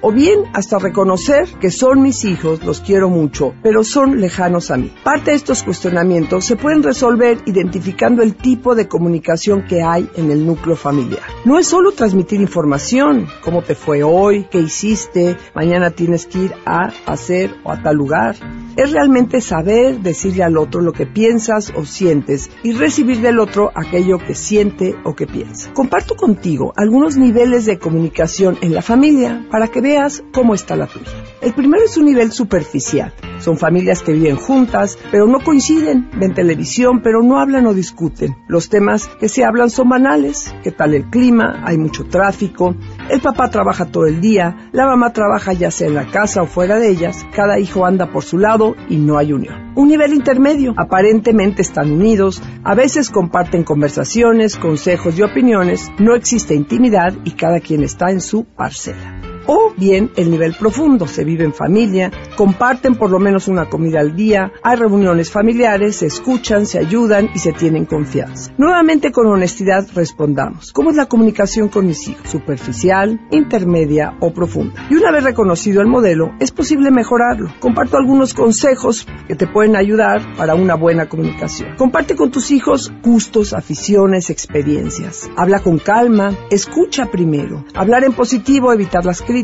O 0.01 0.11
bien 0.11 0.45
hasta 0.53 0.79
reconocer 0.79 1.47
que 1.59 1.71
son 1.71 2.01
mis 2.01 2.25
hijos, 2.25 2.63
los 2.63 2.81
quiero 2.81 3.09
mucho, 3.09 3.53
pero 3.61 3.83
son 3.83 4.19
lejanos 4.19 4.71
a 4.71 4.77
mí. 4.77 4.93
Parte 5.03 5.31
de 5.31 5.37
estos 5.37 5.63
cuestionamientos 5.63 6.45
se 6.45 6.55
pueden 6.55 6.83
resolver 6.83 7.39
identificando 7.45 8.21
el 8.21 8.35
tipo 8.35 8.75
de 8.75 8.87
comunicación 8.87 9.65
que 9.67 9.81
hay 9.81 10.09
en 10.15 10.31
el 10.31 10.45
núcleo 10.45 10.75
familiar. 10.75 11.23
No 11.45 11.59
es 11.59 11.67
solo 11.67 11.91
transmitir 11.91 12.41
información, 12.41 13.27
cómo 13.41 13.61
te 13.61 13.75
fue 13.75 14.03
hoy, 14.03 14.45
qué 14.49 14.59
hiciste, 14.59 15.37
mañana 15.53 15.91
tienes 15.91 16.25
que 16.25 16.39
ir 16.39 16.53
a 16.65 16.91
hacer 17.05 17.55
o 17.63 17.71
a 17.71 17.81
tal 17.81 17.95
lugar. 17.95 18.35
Es 18.79 18.93
realmente 18.93 19.41
saber 19.41 19.99
decirle 19.99 20.41
al 20.41 20.57
otro 20.57 20.79
lo 20.79 20.93
que 20.93 21.05
piensas 21.05 21.73
o 21.75 21.83
sientes 21.83 22.49
y 22.63 22.71
recibir 22.71 23.19
del 23.19 23.39
otro 23.39 23.71
aquello 23.75 24.19
que 24.19 24.35
siente 24.35 24.95
o 25.03 25.15
que 25.17 25.27
piensa. 25.27 25.73
Comparto 25.73 26.15
contigo 26.15 26.71
algunos 26.77 27.17
niveles 27.17 27.65
de 27.65 27.77
comunicación 27.77 28.57
en 28.61 28.73
la 28.73 28.81
familia 28.81 29.45
para 29.51 29.67
que 29.67 29.81
veas 29.81 30.23
cómo 30.31 30.53
está 30.53 30.77
la 30.77 30.87
tuya. 30.87 31.11
El 31.41 31.53
primero 31.53 31.83
es 31.83 31.97
un 31.97 32.05
nivel 32.05 32.31
superficial. 32.31 33.13
Son 33.39 33.57
familias 33.57 34.01
que 34.01 34.13
viven 34.13 34.37
juntas, 34.37 34.97
pero 35.11 35.27
no 35.27 35.41
coinciden, 35.41 36.09
ven 36.17 36.33
televisión, 36.33 37.01
pero 37.01 37.21
no 37.21 37.37
hablan 37.37 37.67
o 37.67 37.73
discuten. 37.73 38.37
Los 38.47 38.69
temas 38.69 39.09
que 39.19 39.27
se 39.27 39.43
hablan 39.43 39.69
son 39.69 39.89
banales. 39.89 40.55
¿Qué 40.63 40.71
tal 40.71 40.93
el 40.93 41.09
clima? 41.09 41.63
Hay 41.65 41.77
mucho 41.77 42.05
tráfico. 42.05 42.75
El 43.09 43.21
papá 43.21 43.49
trabaja 43.49 43.85
todo 43.85 44.05
el 44.05 44.21
día, 44.21 44.69
la 44.71 44.85
mamá 44.85 45.13
trabaja 45.13 45.51
ya 45.53 45.71
sea 45.71 45.87
en 45.87 45.95
la 45.95 46.11
casa 46.11 46.43
o 46.43 46.45
fuera 46.45 46.77
de 46.77 46.89
ellas, 46.89 47.25
cada 47.35 47.57
hijo 47.57 47.85
anda 47.85 48.11
por 48.11 48.23
su 48.23 48.37
lado 48.37 48.75
y 48.87 48.97
no 48.97 49.17
hay 49.17 49.33
unión. 49.33 49.73
Un 49.75 49.87
nivel 49.87 50.13
intermedio. 50.13 50.75
Aparentemente 50.77 51.63
están 51.63 51.91
unidos, 51.91 52.41
a 52.63 52.75
veces 52.75 53.09
comparten 53.09 53.63
conversaciones, 53.63 54.57
consejos 54.57 55.17
y 55.17 55.23
opiniones, 55.23 55.91
no 55.97 56.13
existe 56.13 56.53
intimidad 56.53 57.13
y 57.23 57.31
cada 57.31 57.59
quien 57.59 57.83
está 57.83 58.11
en 58.11 58.21
su 58.21 58.45
parcela 58.45 59.28
o 59.51 59.73
bien 59.75 60.11
el 60.15 60.29
nivel 60.29 60.53
profundo. 60.53 61.07
Se 61.07 61.23
vive 61.23 61.43
en 61.43 61.53
familia, 61.53 62.11
comparten 62.35 62.93
por 62.95 63.09
lo 63.09 63.17
menos 63.17 63.47
una 63.47 63.67
comida 63.67 63.99
al 63.99 64.15
día, 64.15 64.51
hay 64.61 64.77
reuniones 64.77 65.31
familiares, 65.31 65.95
se 65.95 66.05
escuchan, 66.05 66.67
se 66.67 66.77
ayudan 66.77 67.31
y 67.33 67.39
se 67.39 67.51
tienen 67.51 67.85
confianza. 67.85 68.51
Nuevamente 68.59 69.11
con 69.11 69.25
honestidad 69.25 69.87
respondamos. 69.95 70.71
¿Cómo 70.71 70.91
es 70.91 70.95
la 70.95 71.07
comunicación 71.07 71.67
con 71.67 71.87
mis 71.87 72.07
hijos? 72.07 72.29
¿Superficial, 72.29 73.19
intermedia 73.31 74.15
o 74.19 74.31
profunda? 74.31 74.85
Y 74.91 74.95
una 74.95 75.11
vez 75.11 75.23
reconocido 75.23 75.81
el 75.81 75.87
modelo, 75.87 76.31
es 76.39 76.51
posible 76.51 76.91
mejorarlo. 76.91 77.51
Comparto 77.59 77.97
algunos 77.97 78.35
consejos 78.35 79.07
que 79.27 79.33
te 79.33 79.47
pueden 79.47 79.75
ayudar 79.75 80.21
para 80.37 80.53
una 80.53 80.75
buena 80.75 81.09
comunicación. 81.09 81.75
Comparte 81.75 82.15
con 82.15 82.29
tus 82.29 82.51
hijos 82.51 82.93
gustos, 83.01 83.53
aficiones, 83.53 84.29
experiencias. 84.29 85.27
Habla 85.35 85.61
con 85.61 85.79
calma, 85.79 86.37
escucha 86.51 87.07
primero. 87.07 87.65
Hablar 87.73 88.03
en 88.03 88.13
positivo, 88.13 88.71
evitar 88.71 89.05
las 89.05 89.23
críticas 89.23 89.38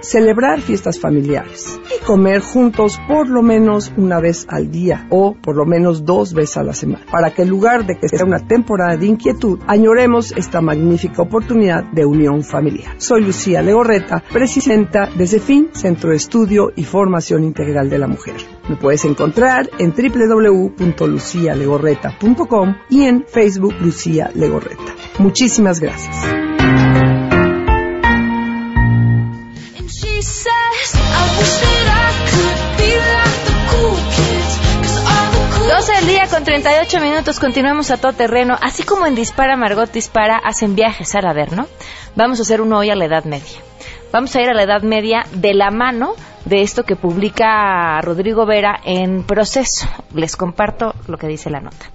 celebrar 0.00 0.60
fiestas 0.60 0.98
familiares 0.98 1.80
y 1.94 2.04
comer 2.04 2.40
juntos 2.40 2.98
por 3.08 3.28
lo 3.28 3.42
menos 3.42 3.92
una 3.96 4.20
vez 4.20 4.46
al 4.48 4.70
día 4.70 5.06
o 5.10 5.34
por 5.34 5.56
lo 5.56 5.64
menos 5.64 6.04
dos 6.04 6.34
veces 6.34 6.56
a 6.56 6.62
la 6.62 6.74
semana, 6.74 7.04
para 7.10 7.32
que 7.32 7.42
en 7.42 7.48
lugar 7.48 7.86
de 7.86 7.98
que 7.98 8.08
sea 8.08 8.24
una 8.24 8.46
temporada 8.46 8.96
de 8.96 9.06
inquietud, 9.06 9.58
añoremos 9.66 10.32
esta 10.32 10.60
magnífica 10.60 11.22
oportunidad 11.22 11.84
de 11.92 12.04
unión 12.04 12.42
familiar. 12.42 12.94
Soy 12.98 13.22
Lucía 13.22 13.62
Legorreta, 13.62 14.22
presidenta 14.32 15.06
de 15.06 15.26
CEFIN, 15.26 15.70
Centro 15.72 16.10
de 16.10 16.16
Estudio 16.16 16.72
y 16.74 16.84
Formación 16.84 17.44
Integral 17.44 17.88
de 17.88 17.98
la 17.98 18.08
Mujer. 18.08 18.36
Me 18.68 18.76
puedes 18.76 19.04
encontrar 19.04 19.70
en 19.78 19.92
www.lucialegorreta.com 19.92 22.76
y 22.90 23.04
en 23.04 23.24
Facebook 23.26 23.74
Lucía 23.80 24.30
Legorreta. 24.34 24.94
Muchísimas 25.18 25.80
gracias. 25.80 26.51
12 35.82 35.92
del 35.94 36.06
día 36.06 36.28
con 36.28 36.44
38 36.44 37.00
minutos, 37.00 37.40
continuamos 37.40 37.90
a 37.90 37.96
todo 37.96 38.12
terreno. 38.12 38.56
Así 38.60 38.82
como 38.82 39.06
en 39.06 39.14
Dispara, 39.14 39.56
Margot 39.56 39.90
Dispara, 39.90 40.36
hacen 40.36 40.74
viajes 40.74 41.14
al 41.14 41.24
¿no? 41.56 41.66
Vamos 42.14 42.38
a 42.38 42.42
hacer 42.42 42.60
uno 42.60 42.78
hoy 42.78 42.90
a 42.90 42.94
la 42.94 43.06
Edad 43.06 43.24
Media. 43.24 43.58
Vamos 44.12 44.36
a 44.36 44.42
ir 44.42 44.48
a 44.48 44.54
la 44.54 44.64
Edad 44.64 44.82
Media 44.82 45.24
de 45.32 45.54
la 45.54 45.70
mano 45.70 46.14
de 46.44 46.62
esto 46.62 46.84
que 46.84 46.94
publica 46.94 48.00
Rodrigo 48.02 48.44
Vera 48.44 48.78
en 48.84 49.24
Proceso. 49.24 49.88
Les 50.14 50.36
comparto 50.36 50.94
lo 51.08 51.16
que 51.16 51.26
dice 51.26 51.48
la 51.48 51.60
nota. 51.60 51.86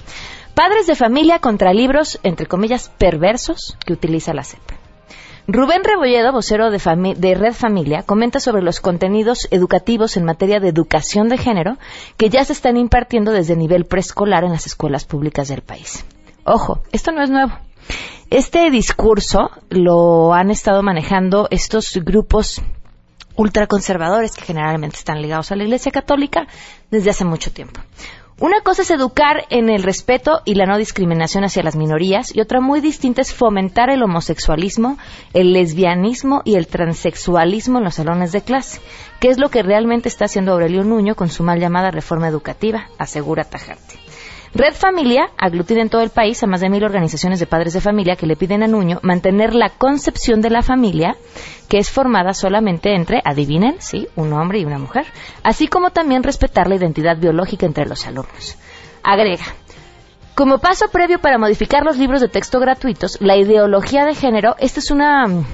Padres 0.54 0.88
de 0.88 0.95
familia 0.95 1.39
contra 1.39 1.71
libros, 1.71 2.19
entre 2.23 2.47
comillas, 2.47 2.91
perversos 2.97 3.78
que 3.86 3.93
utiliza 3.93 4.34
la 4.34 4.43
CEP. 4.43 4.87
Rubén 5.49 5.86
Rebolledo, 5.86 6.33
vocero 6.33 6.69
de, 6.69 7.36
Red 7.36 7.53
Familia, 7.53 8.03
comenta 8.03 8.41
sobre 8.41 8.62
los 8.62 8.81
contenidos 8.81 9.47
educativos 9.49 10.17
en 10.17 10.25
materia 10.25 10.60
de 10.60 10.67
educación 10.67 11.29
de 11.29 11.38
género 11.38 11.77
que 12.17 12.29
ya 12.29 12.43
se 12.43 12.51
están 12.51 12.75
impartiendo 12.75 13.31
desde 13.31 13.55
nivel 13.55 13.86
preescolar 13.86 14.43
en 14.43 14.51
las 14.51 14.65
escuelas 14.65 15.05
públicas 15.05 15.47
del 15.47 15.62
país. 15.62 16.03
Ojo, 16.43 16.81
esto 16.91 17.13
no 17.13 17.23
es 17.23 17.29
nuevo. 17.29 17.53
Este 18.29 18.69
discurso 18.69 19.49
lo 19.69 20.33
han 20.33 20.51
estado 20.51 20.83
manejando 20.83 21.47
estos 21.49 21.97
grupos 22.03 22.62
ultraconservadores 23.38 24.36
que 24.36 24.43
generalmente 24.43 24.97
están 24.97 25.21
ligados 25.21 25.53
a 25.53 25.55
la 25.55 25.63
Iglesia 25.63 25.93
Católica 25.93 26.45
desde 26.91 27.12
hace 27.12 27.23
mucho 27.23 27.53
tiempo. 27.53 27.79
Una 28.39 28.62
cosa 28.62 28.84
es 28.84 28.91
educar 28.91 29.45
en 29.50 29.67
el 29.67 29.82
respeto 29.82 30.41
y 30.45 30.54
la 30.54 30.67
no 30.67 30.78
discriminación 30.78 31.43
hacia 31.43 31.63
las 31.63 31.76
minorías 31.76 32.36
y 32.36 32.39
otra 32.39 32.62
muy 32.62 32.82
distinta 32.82 33.21
es 33.21 33.34
fomentar 33.34 33.89
el 33.89 34.04
homosexualismo, 34.04 35.00
el 35.34 35.54
lesbianismo 35.54 36.43
y 36.45 36.54
el 36.54 36.67
transexualismo 36.67 37.80
en 37.80 37.86
los 37.86 37.95
salones 37.95 38.32
de 38.32 38.43
clase, 38.43 38.80
que 39.19 39.30
es 39.30 39.39
lo 39.39 39.50
que 39.50 39.63
realmente 39.63 40.08
está 40.08 40.26
haciendo 40.26 40.52
Aurelio 40.52 40.84
Nuño 40.84 41.15
con 41.15 41.30
su 41.30 41.41
mal 41.41 41.60
llamada 41.60 41.89
reforma 41.89 42.28
educativa, 42.28 42.89
asegura 43.00 43.43
Tajante. 43.43 44.07
Red 44.53 44.73
Familia 44.73 45.29
aglutina 45.38 45.81
en 45.81 45.89
todo 45.89 46.01
el 46.01 46.10
país 46.10 46.41
a 46.41 46.47
más 46.47 46.62
de 46.62 46.69
mil 46.69 46.83
organizaciones 46.83 47.39
de 47.39 47.47
padres 47.47 47.73
de 47.73 47.81
familia 47.81 48.15
que 48.15 48.25
le 48.25 48.36
piden 48.36 48.63
a 48.63 48.67
Nuño 48.67 48.99
mantener 49.03 49.53
la 49.53 49.69
concepción 49.69 50.41
de 50.41 50.49
la 50.49 50.62
familia, 50.62 51.17
que 51.67 51.77
es 51.77 51.89
formada 51.89 52.33
solamente 52.33 52.95
entre, 52.95 53.21
adivinen, 53.23 53.75
sí, 53.79 54.07
un 54.15 54.33
hombre 54.33 54.60
y 54.60 54.65
una 54.65 54.79
mujer, 54.79 55.05
así 55.43 55.67
como 55.67 55.91
también 55.91 56.23
respetar 56.23 56.67
la 56.67 56.75
identidad 56.75 57.17
biológica 57.17 57.65
entre 57.65 57.86
los 57.86 58.07
alumnos. 58.07 58.57
Agrega, 59.03 59.45
como 60.33 60.60
paso 60.60 60.88
previo 60.89 61.19
para 61.19 61.38
modificar 61.38 61.83
los 61.83 61.97
libros 61.97 62.21
de 62.21 62.29
texto 62.29 62.60
gratuitos, 62.60 63.17
la 63.19 63.36
ideología 63.36 64.05
de 64.05 64.15
género, 64.15 64.55
esta 64.60 64.79
es 64.79 64.91
una 64.91 65.27
mm, 65.27 65.45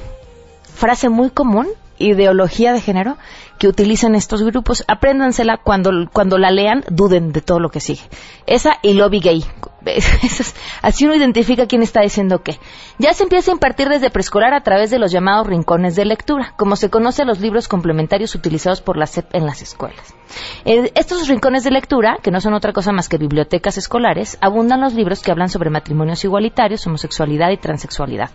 frase 0.75 1.09
muy 1.09 1.29
común, 1.29 1.67
ideología 1.97 2.73
de 2.73 2.81
género, 2.81 3.17
que 3.57 3.67
utilizan 3.67 4.15
estos 4.15 4.43
grupos, 4.43 4.83
apréndansela 4.87 5.57
cuando, 5.57 5.91
cuando 6.11 6.37
la 6.37 6.51
lean, 6.51 6.83
duden 6.89 7.31
de 7.31 7.41
todo 7.41 7.59
lo 7.59 7.69
que 7.69 7.79
sigue. 7.79 8.01
Esa 8.45 8.77
y 8.81 8.93
lobby 8.93 9.19
gay. 9.19 9.45
Así 10.81 11.05
uno 11.05 11.15
identifica 11.15 11.67
quién 11.67 11.83
está 11.83 12.01
diciendo 12.01 12.41
qué. 12.41 12.59
Ya 12.99 13.13
se 13.13 13.23
empieza 13.23 13.51
a 13.51 13.53
impartir 13.53 13.89
desde 13.89 14.09
preescolar 14.09 14.53
a 14.53 14.61
través 14.61 14.91
de 14.91 14.99
los 14.99 15.11
llamados 15.11 15.47
rincones 15.47 15.95
de 15.95 16.05
lectura, 16.05 16.53
como 16.57 16.75
se 16.75 16.89
conoce 16.89 17.25
los 17.25 17.39
libros 17.39 17.67
complementarios 17.67 18.35
utilizados 18.35 18.81
por 18.81 18.97
la 18.97 19.07
SEP 19.07 19.33
en 19.33 19.45
las 19.45 19.61
escuelas. 19.61 20.13
En 20.65 20.89
estos 20.95 21.27
rincones 21.27 21.63
de 21.63 21.71
lectura, 21.71 22.17
que 22.21 22.31
no 22.31 22.41
son 22.41 22.53
otra 22.53 22.73
cosa 22.73 22.91
más 22.91 23.09
que 23.09 23.17
bibliotecas 23.17 23.77
escolares, 23.77 24.37
abundan 24.41 24.81
los 24.81 24.93
libros 24.93 25.21
que 25.21 25.31
hablan 25.31 25.49
sobre 25.49 25.69
matrimonios 25.69 26.23
igualitarios, 26.23 26.85
homosexualidad 26.87 27.51
y 27.51 27.57
transexualidad. 27.57 28.31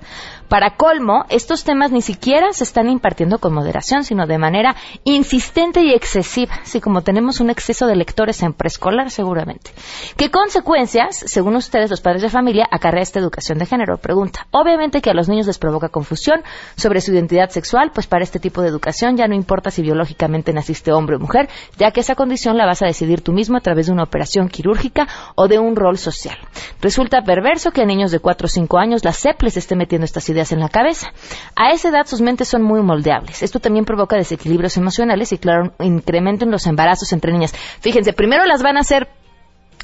Para 0.49 0.77
colmo, 0.77 1.25
estos 1.29 1.65
temas 1.65 1.91
ni 1.91 2.03
siquiera 2.03 2.53
se 2.53 2.65
están 2.65 2.89
impartiendo 2.89 3.39
con 3.39 3.55
moderación, 3.55 4.05
sino 4.05 4.27
de 4.27 4.39
manera 4.39 4.77
insistente 5.15 5.81
y 5.83 5.95
excesiva, 5.95 6.55
así 6.63 6.81
como 6.81 7.03
tenemos 7.03 7.41
un 7.41 7.49
exceso 7.49 7.87
de 7.87 7.97
lectores 7.97 8.43
en 8.43 8.53
preescolar 8.53 9.11
seguramente. 9.11 9.71
¿Qué 10.17 10.31
consecuencias 10.31 11.17
según 11.27 11.57
ustedes, 11.57 11.89
los 11.89 12.03
padres 12.03 12.21
de 12.21 12.29
familia, 12.29 12.67
acarrea 12.71 13.03
esta 13.03 13.19
educación 13.19 13.59
de 13.59 13.65
género? 13.65 13.97
Pregunta. 13.97 14.47
Obviamente 14.51 15.01
que 15.01 15.11
a 15.11 15.15
los 15.15 15.29
niños 15.29 15.47
les 15.47 15.59
provoca 15.59 15.89
confusión 15.89 16.43
sobre 16.77 17.01
su 17.01 17.13
identidad 17.13 17.49
sexual, 17.49 17.91
pues 17.95 18.07
para 18.07 18.23
este 18.23 18.39
tipo 18.39 18.61
de 18.61 18.69
educación 18.69 19.17
ya 19.17 19.27
no 19.29 19.35
importa 19.35 19.71
si 19.71 19.81
biológicamente 19.81 20.53
naciste 20.53 20.93
hombre 20.93 21.17
o 21.17 21.21
mujer, 21.21 21.49
ya 21.79 21.91
que 21.91 22.01
esa 22.01 22.15
condición 22.15 22.59
la 22.59 22.67
vas 22.67 22.83
a 22.83 22.87
decidir 22.87 23.23
tú 23.23 23.33
mismo 23.33 23.57
a 23.57 23.61
través 23.61 23.87
de 23.87 23.93
una 23.93 24.03
operación 24.03 24.49
quirúrgica 24.49 25.09
o 25.37 25.49
de 25.49 25.59
un 25.59 25.75
rol 25.75 25.97
social. 25.97 26.37
Resulta 26.83 27.23
perverso 27.23 27.71
que 27.71 27.81
a 27.81 27.87
niños 27.87 28.11
de 28.11 28.19
4 28.19 28.45
o 28.45 28.49
5 28.49 28.79
años 28.79 29.05
la 29.05 29.13
CEP 29.13 29.43
les 29.43 29.57
esté 29.57 29.75
metiendo 29.75 30.05
estas 30.05 30.29
ideas 30.29 30.53
en 30.53 30.61
la 30.61 30.69
cabeza. 30.69 31.13
A 31.57 31.71
esa 31.73 31.89
edad 31.89 32.07
sus 32.07 32.21
mentes 32.21 32.49
son 32.49 32.63
muy 32.63 32.83
moldeables. 32.83 33.43
Esto 33.43 33.59
también 33.59 33.87
provoca 33.87 34.17
desequilibrios 34.17 34.77
emocionales 34.77 34.98
y, 34.99 35.39
claro, 35.39 35.73
incremento 35.81 36.45
en 36.45 36.51
los 36.51 36.67
embarazos 36.67 37.13
entre 37.13 37.33
niñas. 37.33 37.55
Fíjense, 37.81 38.13
primero 38.13 38.45
las 38.47 38.63
van 38.63 38.77
a 38.77 38.81
hacer 38.81 39.09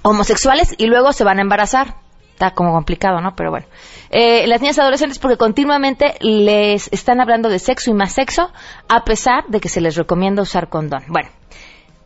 homosexuales 0.02 0.74
y 0.78 0.86
luego 0.86 1.12
se 1.12 1.24
van 1.24 1.38
a 1.38 1.42
embarazar. 1.42 1.96
Está 2.32 2.50
como 2.50 2.72
complicado, 2.72 3.20
¿no? 3.20 3.36
Pero 3.36 3.50
bueno. 3.50 3.66
Eh, 4.10 4.46
las 4.48 4.60
niñas 4.60 4.78
adolescentes 4.78 5.18
porque 5.20 5.36
continuamente 5.36 6.14
les 6.20 6.92
están 6.92 7.20
hablando 7.20 7.48
de 7.48 7.60
sexo 7.60 7.90
y 7.90 7.94
más 7.94 8.12
sexo 8.12 8.50
a 8.88 9.04
pesar 9.04 9.44
de 9.48 9.60
que 9.60 9.68
se 9.68 9.80
les 9.80 9.94
recomienda 9.96 10.42
usar 10.42 10.68
condón. 10.68 11.04
Bueno, 11.08 11.30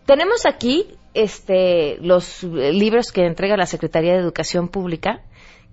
tenemos 0.04 0.44
aquí 0.44 0.86
este, 1.14 1.96
los 2.02 2.42
libros 2.42 3.10
que 3.10 3.26
entrega 3.26 3.56
la 3.56 3.66
Secretaría 3.66 4.12
de 4.12 4.18
Educación 4.18 4.68
Pública 4.68 5.22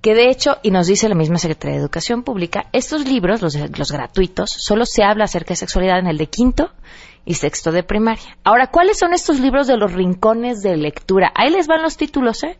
que 0.05 0.13
de 0.13 0.29
hecho, 0.29 0.57
y 0.61 0.69
nos 0.69 0.85
dice 0.85 1.09
la 1.09 1.15
misma 1.15 1.39
Secretaría 1.39 1.77
de 1.77 1.81
Educación 1.81 2.21
Pública, 2.21 2.67
estos 2.73 3.07
libros, 3.07 3.41
los, 3.41 3.55
los 3.55 3.91
gratuitos, 3.91 4.51
solo 4.51 4.85
se 4.85 5.03
habla 5.03 5.23
acerca 5.23 5.49
de 5.49 5.55
sexualidad 5.55 5.97
en 5.97 6.05
el 6.05 6.19
de 6.19 6.27
quinto 6.27 6.69
y 7.25 7.33
sexto 7.33 7.71
de 7.71 7.83
primaria. 7.83 8.37
Ahora, 8.43 8.67
¿cuáles 8.67 8.99
son 8.99 9.13
estos 9.13 9.39
libros 9.39 9.67
de 9.67 9.77
los 9.77 9.93
rincones 9.93 10.61
de 10.61 10.77
lectura? 10.77 11.31
Ahí 11.35 11.49
les 11.49 11.67
van 11.67 11.81
los 11.81 11.97
títulos, 11.97 12.43
¿eh? 12.43 12.57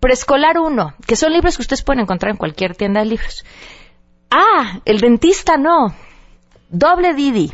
Preescolar 0.00 0.58
1, 0.58 0.94
que 1.06 1.16
son 1.16 1.32
libros 1.32 1.56
que 1.56 1.62
ustedes 1.62 1.82
pueden 1.82 2.02
encontrar 2.02 2.30
en 2.30 2.36
cualquier 2.36 2.76
tienda 2.76 3.00
de 3.00 3.06
libros. 3.06 3.44
Ah, 4.30 4.80
el 4.84 5.00
dentista 5.00 5.56
no. 5.56 5.94
Doble 6.68 7.14
Didi. 7.14 7.52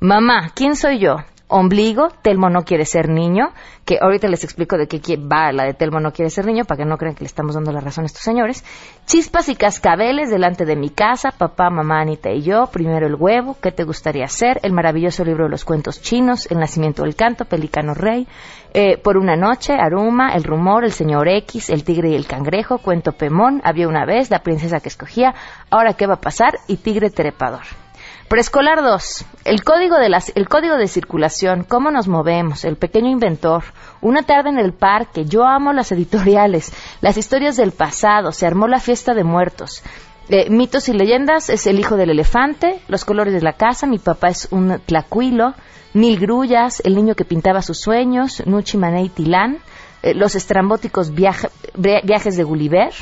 Mamá, 0.00 0.52
¿quién 0.54 0.76
soy 0.76 0.98
yo? 0.98 1.16
Ombligo, 1.56 2.08
Telmo 2.20 2.50
no 2.50 2.64
quiere 2.64 2.84
ser 2.84 3.08
niño, 3.08 3.52
que 3.84 3.98
ahorita 4.00 4.26
les 4.26 4.42
explico 4.42 4.76
de 4.76 4.88
qué 4.88 5.16
va 5.16 5.52
la 5.52 5.62
de 5.62 5.72
Telmo 5.72 6.00
no 6.00 6.10
quiere 6.12 6.28
ser 6.28 6.46
niño, 6.46 6.64
para 6.64 6.78
que 6.78 6.84
no 6.84 6.98
crean 6.98 7.14
que 7.14 7.22
le 7.22 7.28
estamos 7.28 7.54
dando 7.54 7.70
la 7.70 7.78
razón 7.78 8.02
a 8.02 8.06
estos 8.06 8.22
señores. 8.22 8.64
Chispas 9.06 9.48
y 9.48 9.54
cascabeles 9.54 10.30
delante 10.30 10.64
de 10.64 10.74
mi 10.74 10.90
casa, 10.90 11.30
papá, 11.30 11.70
mamá, 11.70 12.00
Anita 12.00 12.32
y 12.32 12.42
yo, 12.42 12.66
primero 12.72 13.06
el 13.06 13.14
huevo, 13.14 13.56
¿qué 13.62 13.70
te 13.70 13.84
gustaría 13.84 14.24
hacer? 14.24 14.58
El 14.64 14.72
maravilloso 14.72 15.24
libro 15.24 15.44
de 15.44 15.50
los 15.50 15.64
cuentos 15.64 16.02
chinos, 16.02 16.50
El 16.50 16.58
nacimiento 16.58 17.04
del 17.04 17.14
canto, 17.14 17.44
Pelicano 17.44 17.94
Rey, 17.94 18.26
eh, 18.72 18.98
Por 18.98 19.16
una 19.16 19.36
noche, 19.36 19.74
Aruma, 19.74 20.34
El 20.34 20.42
rumor, 20.42 20.84
El 20.84 20.90
señor 20.90 21.28
X, 21.28 21.70
El 21.70 21.84
tigre 21.84 22.10
y 22.10 22.16
el 22.16 22.26
cangrejo, 22.26 22.78
Cuento 22.78 23.12
Pemón, 23.12 23.60
Había 23.62 23.86
una 23.86 24.04
vez, 24.06 24.28
La 24.28 24.42
princesa 24.42 24.80
que 24.80 24.88
escogía, 24.88 25.36
Ahora 25.70 25.92
qué 25.92 26.08
va 26.08 26.14
a 26.14 26.20
pasar 26.20 26.54
y 26.66 26.78
Tigre 26.78 27.10
trepador. 27.10 27.83
Preescolar 28.28 28.82
2. 28.82 29.26
El 29.44 29.62
código, 29.62 29.96
de 29.96 30.06
el 30.34 30.48
código 30.48 30.76
de 30.76 30.88
circulación, 30.88 31.62
cómo 31.62 31.90
nos 31.90 32.08
movemos, 32.08 32.64
el 32.64 32.76
pequeño 32.76 33.10
inventor, 33.10 33.64
una 34.00 34.22
tarde 34.22 34.48
en 34.48 34.58
el 34.58 34.72
parque, 34.72 35.26
yo 35.26 35.44
amo 35.44 35.74
las 35.74 35.92
editoriales, 35.92 36.72
las 37.02 37.18
historias 37.18 37.56
del 37.56 37.72
pasado, 37.72 38.32
se 38.32 38.46
armó 38.46 38.66
la 38.66 38.80
fiesta 38.80 39.12
de 39.12 39.24
muertos. 39.24 39.82
Eh, 40.30 40.48
mitos 40.48 40.88
y 40.88 40.94
leyendas 40.94 41.50
es 41.50 41.66
el 41.66 41.78
hijo 41.78 41.96
del 41.96 42.10
elefante, 42.10 42.80
los 42.88 43.04
colores 43.04 43.34
de 43.34 43.42
la 43.42 43.52
casa, 43.52 43.86
mi 43.86 43.98
papá 43.98 44.28
es 44.28 44.48
un 44.50 44.80
tlacuilo, 44.86 45.52
mil 45.92 46.18
grullas, 46.18 46.80
el 46.82 46.94
niño 46.94 47.14
que 47.14 47.26
pintaba 47.26 47.60
sus 47.60 47.78
sueños, 47.78 48.42
Nuchi 48.46 48.78
Manei 48.78 49.10
Tilán, 49.10 49.58
eh, 50.02 50.14
los 50.14 50.34
estrambóticos 50.34 51.12
viajes 51.12 51.50
de 51.74 52.42
Gulliver, 52.42 52.94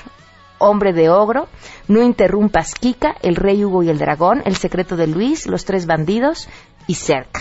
Hombre 0.62 0.92
de 0.92 1.10
Ogro, 1.10 1.48
No 1.88 2.02
Interrumpas 2.02 2.74
Kika, 2.74 3.16
El 3.22 3.36
Rey 3.36 3.64
Hugo 3.64 3.82
y 3.82 3.88
el 3.88 3.98
Dragón, 3.98 4.42
El 4.44 4.56
Secreto 4.56 4.96
de 4.96 5.06
Luis, 5.06 5.46
Los 5.46 5.64
Tres 5.64 5.86
Bandidos 5.86 6.48
y 6.86 6.94
Cerca. 6.94 7.40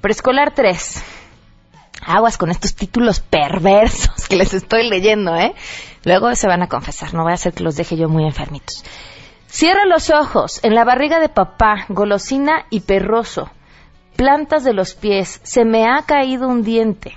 Preescolar 0.00 0.54
3. 0.54 1.02
Aguas 2.06 2.36
con 2.36 2.50
estos 2.50 2.74
títulos 2.74 3.20
perversos 3.20 4.28
que 4.28 4.36
les 4.36 4.54
estoy 4.54 4.88
leyendo, 4.88 5.36
¿eh? 5.36 5.54
Luego 6.04 6.34
se 6.34 6.46
van 6.46 6.62
a 6.62 6.68
confesar, 6.68 7.14
no 7.14 7.22
voy 7.22 7.32
a 7.32 7.34
hacer 7.34 7.52
que 7.52 7.62
los 7.62 7.76
deje 7.76 7.96
yo 7.96 8.08
muy 8.08 8.24
enfermitos. 8.24 8.84
Cierra 9.46 9.86
los 9.86 10.10
ojos, 10.10 10.60
en 10.64 10.74
la 10.74 10.84
barriga 10.84 11.20
de 11.20 11.28
papá, 11.28 11.86
golosina 11.88 12.66
y 12.70 12.80
perroso, 12.80 13.50
plantas 14.16 14.64
de 14.64 14.72
los 14.72 14.94
pies, 14.94 15.40
se 15.44 15.64
me 15.64 15.86
ha 15.86 16.02
caído 16.02 16.48
un 16.48 16.62
diente. 16.62 17.16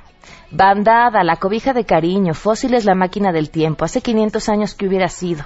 Bandada, 0.52 1.24
la 1.24 1.36
cobija 1.36 1.74
de 1.74 1.86
cariño, 1.86 2.34
fósiles, 2.34 2.86
la 2.86 2.96
máquina 2.96 3.32
del 3.32 3.50
tiempo, 3.50 3.86
hace 3.86 4.02
500 4.02 4.50
años 4.50 4.76
que 4.76 4.88
hubiera 4.88 5.10
sido. 5.10 5.44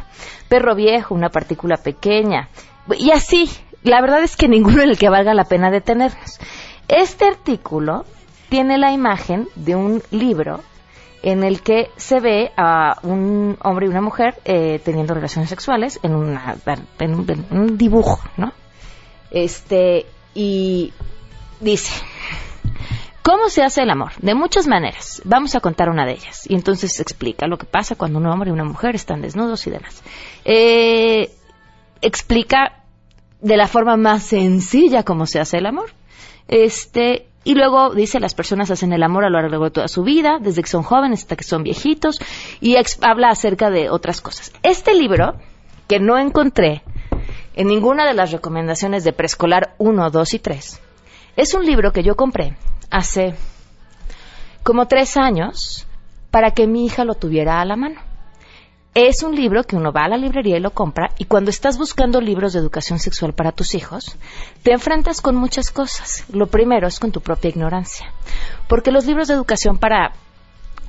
Perro 0.48 0.76
viejo, 0.76 1.16
una 1.16 1.30
partícula 1.30 1.78
pequeña. 1.78 2.50
Y 2.98 3.12
así, 3.12 3.50
la 3.84 4.02
verdad 4.02 4.24
es 4.24 4.36
que 4.36 4.48
ninguno 4.48 4.84
en 4.84 4.90
el 4.90 4.98
que 4.98 5.10
valga 5.10 5.34
la 5.34 5.46
pena 5.46 5.72
detenernos. 5.72 6.40
Este 6.88 7.26
artículo 7.26 8.06
tiene 8.50 8.78
la 8.78 8.92
imagen 8.92 9.48
de 9.56 9.76
un 9.76 10.04
libro 10.12 10.62
en 11.24 11.44
el 11.44 11.62
que 11.62 11.90
se 11.98 12.20
ve 12.20 12.52
a 12.58 12.98
un 13.04 13.58
hombre 13.64 13.86
y 13.86 13.90
una 13.90 14.02
mujer 14.02 14.40
eh, 14.44 14.80
teniendo 14.84 15.14
relaciones 15.14 15.50
sexuales 15.50 16.00
en, 16.04 16.16
una, 16.16 16.56
en 17.00 17.16
un 17.52 17.78
dibujo, 17.78 18.20
¿no? 18.38 18.52
Este, 19.30 20.06
y 20.34 20.92
dice, 21.60 21.94
¿Cómo 23.24 23.50
se 23.50 23.62
hace 23.62 23.84
el 23.84 23.90
amor? 23.92 24.14
De 24.20 24.34
muchas 24.34 24.68
maneras. 24.68 25.22
Vamos 25.26 25.54
a 25.54 25.60
contar 25.60 25.90
una 25.90 26.06
de 26.06 26.14
ellas. 26.14 26.50
Y 26.50 26.56
entonces 26.56 27.00
explica 27.00 27.48
lo 27.48 27.58
que 27.58 27.68
pasa 27.68 27.96
cuando 27.96 28.18
un 28.18 28.26
hombre 28.26 28.50
y 28.50 28.54
una 28.54 28.64
mujer 28.64 28.96
están 28.96 29.22
desnudos 29.22 29.68
y 29.68 29.70
demás. 29.70 30.02
Eh, 30.44 31.32
explica 32.02 32.84
de 33.40 33.58
la 33.58 33.68
forma 33.68 33.96
más 33.96 34.24
sencilla 34.24 35.04
cómo 35.04 35.28
se 35.28 35.40
hace 35.40 35.60
el 35.60 35.68
amor. 35.68 35.92
Este, 36.48 37.28
y 37.44 37.54
luego 37.54 37.94
dice, 37.94 38.20
las 38.20 38.34
personas 38.34 38.72
hacen 38.72 38.92
el 38.92 39.04
amor 39.04 39.24
a 39.24 39.30
lo 39.30 39.40
largo 39.40 39.66
de 39.66 39.72
toda 39.72 39.88
su 39.88 40.04
vida, 40.04 40.40
desde 40.42 40.64
que 40.64 40.70
son 40.70 40.82
jóvenes 40.82 41.22
hasta 41.22 41.36
que 41.36 41.44
son 41.44 41.64
viejitos, 41.64 42.20
y 42.60 42.76
habla 43.02 43.30
acerca 43.30 43.70
de 43.70 43.92
otras 43.92 44.22
cosas. 44.22 44.52
Este 44.64 44.96
libro, 44.96 45.36
que 45.88 46.00
no 46.00 46.18
encontré 46.18 46.84
en 47.54 47.68
ninguna 47.68 48.06
de 48.06 48.16
las 48.16 48.32
recomendaciones 48.32 49.04
de 49.04 49.14
preescolar 49.14 49.76
1, 49.78 50.10
2 50.10 50.34
y 50.34 50.40
3, 50.40 50.82
es 51.36 51.54
un 51.54 51.66
libro 51.66 51.92
que 51.92 52.04
yo 52.04 52.16
compré 52.16 52.56
hace 52.92 53.36
como 54.64 54.88
tres 54.88 55.18
años 55.18 55.88
para 56.30 56.52
que 56.52 56.68
mi 56.68 56.86
hija 56.86 57.04
lo 57.04 57.16
tuviera 57.16 57.60
a 57.62 57.66
la 57.66 57.76
mano. 57.76 58.00
Es 58.94 59.24
un 59.24 59.36
libro 59.36 59.64
que 59.64 59.78
uno 59.78 59.94
va 59.94 60.04
a 60.04 60.10
la 60.10 60.18
librería 60.18 60.58
y 60.58 60.60
lo 60.60 60.72
compra 60.72 61.12
y 61.18 61.24
cuando 61.24 61.50
estás 61.50 61.78
buscando 61.78 62.20
libros 62.20 62.52
de 62.52 62.60
educación 62.60 63.00
sexual 63.00 63.34
para 63.34 63.54
tus 63.54 63.74
hijos, 63.74 64.18
te 64.64 64.74
enfrentas 64.74 65.22
con 65.22 65.36
muchas 65.36 65.72
cosas. 65.72 66.26
Lo 66.30 66.48
primero 66.48 66.88
es 66.88 67.00
con 67.00 67.14
tu 67.14 67.22
propia 67.22 67.50
ignorancia, 67.50 68.12
porque 68.68 68.92
los 68.92 69.06
libros 69.06 69.30
de 69.30 69.36
educación 69.36 69.78
para 69.78 70.12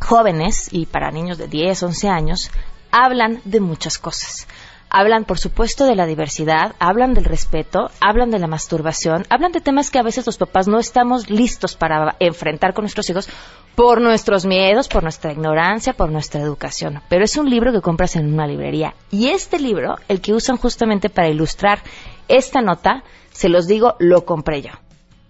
jóvenes 0.01 0.69
y 0.73 0.87
para 0.87 1.13
niños 1.13 1.39
de 1.39 1.47
10, 1.47 1.81
11 1.85 2.09
años 2.09 2.51
hablan 2.91 3.41
de 3.45 3.61
muchas 3.61 3.99
cosas 3.99 4.49
hablan, 4.93 5.25
por 5.25 5.39
supuesto, 5.39 5.87
de 5.87 5.97
la 5.97 6.07
diversidad, 6.07 6.75
hablan 6.79 7.15
del 7.15 7.25
respeto, 7.25 7.91
hablan 7.99 8.31
de 8.31 8.39
la 8.39 8.47
masturbación, 8.47 9.25
hablan 9.31 9.51
de 9.51 9.63
temas 9.63 9.91
que 9.91 9.99
a 9.99 10.03
veces 10.03 10.27
los 10.27 10.37
papás 10.37 10.69
no 10.69 10.79
estamos 10.79 11.31
listos 11.31 11.75
para 11.75 12.15
enfrentar 12.21 12.75
con 12.75 12.83
nuestros 12.83 13.09
hijos 13.09 13.29
por 13.75 14.03
nuestros 14.03 14.45
miedos, 14.45 14.89
por 14.89 15.03
nuestra 15.03 15.33
ignorancia, 15.33 15.95
por 15.95 16.13
nuestra 16.13 16.43
educación. 16.43 17.01
Pero 17.09 17.25
es 17.25 17.39
un 17.39 17.49
libro 17.49 17.73
que 17.73 17.81
compras 17.81 18.17
en 18.17 18.33
una 18.33 18.47
librería. 18.47 18.95
Y 19.11 19.29
este 19.29 19.59
libro, 19.59 19.97
el 20.09 20.21
que 20.21 20.35
usan 20.35 20.59
justamente 20.59 21.09
para 21.09 21.31
ilustrar 21.31 21.81
esta 22.29 22.61
nota, 22.61 23.03
se 23.31 23.49
los 23.49 23.67
digo, 23.67 23.97
lo 23.99 24.27
compré 24.27 24.61
yo, 24.61 24.73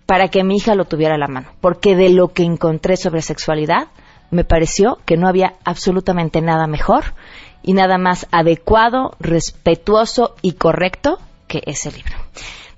para 0.07 0.27
que 0.27 0.42
mi 0.42 0.57
hija 0.57 0.75
lo 0.75 0.87
tuviera 0.87 1.14
a 1.14 1.18
la 1.18 1.29
mano, 1.29 1.53
porque 1.61 1.94
de 1.94 2.11
lo 2.11 2.33
que 2.33 2.42
encontré 2.42 2.96
sobre 2.96 3.22
sexualidad, 3.22 3.87
me 4.33 4.44
pareció 4.44 4.98
que 5.05 5.16
no 5.16 5.29
había 5.29 5.55
absolutamente 5.62 6.40
nada 6.40 6.66
mejor 6.66 7.14
y 7.62 7.75
nada 7.75 7.98
más 7.98 8.29
adecuado, 8.33 9.12
respetuoso 9.20 10.35
y 10.42 10.55
correcto 10.55 11.18
que 11.48 11.62
ese 11.66 11.90
libro. 11.90 12.16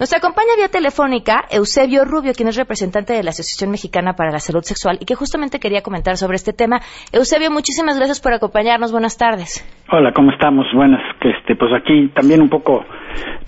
Nos 0.00 0.12
acompaña 0.12 0.56
vía 0.56 0.68
telefónica 0.68 1.44
Eusebio 1.50 2.04
Rubio, 2.04 2.32
quien 2.34 2.48
es 2.48 2.56
representante 2.56 3.12
de 3.12 3.22
la 3.22 3.30
Asociación 3.30 3.70
Mexicana 3.70 4.14
para 4.14 4.32
la 4.32 4.40
Salud 4.40 4.62
Sexual 4.62 4.98
y 5.00 5.04
que 5.04 5.14
justamente 5.14 5.60
quería 5.60 5.82
comentar 5.82 6.16
sobre 6.16 6.34
este 6.34 6.52
tema. 6.52 6.80
Eusebio, 7.12 7.50
muchísimas 7.52 7.96
gracias 7.96 8.20
por 8.20 8.32
acompañarnos. 8.32 8.90
Buenas 8.90 9.16
tardes. 9.16 9.62
Hola, 9.92 10.12
¿cómo 10.12 10.32
estamos? 10.32 10.66
Buenas. 10.74 11.00
Este, 11.20 11.54
pues 11.54 11.72
aquí 11.72 12.08
también 12.08 12.42
un 12.42 12.48
poco 12.48 12.84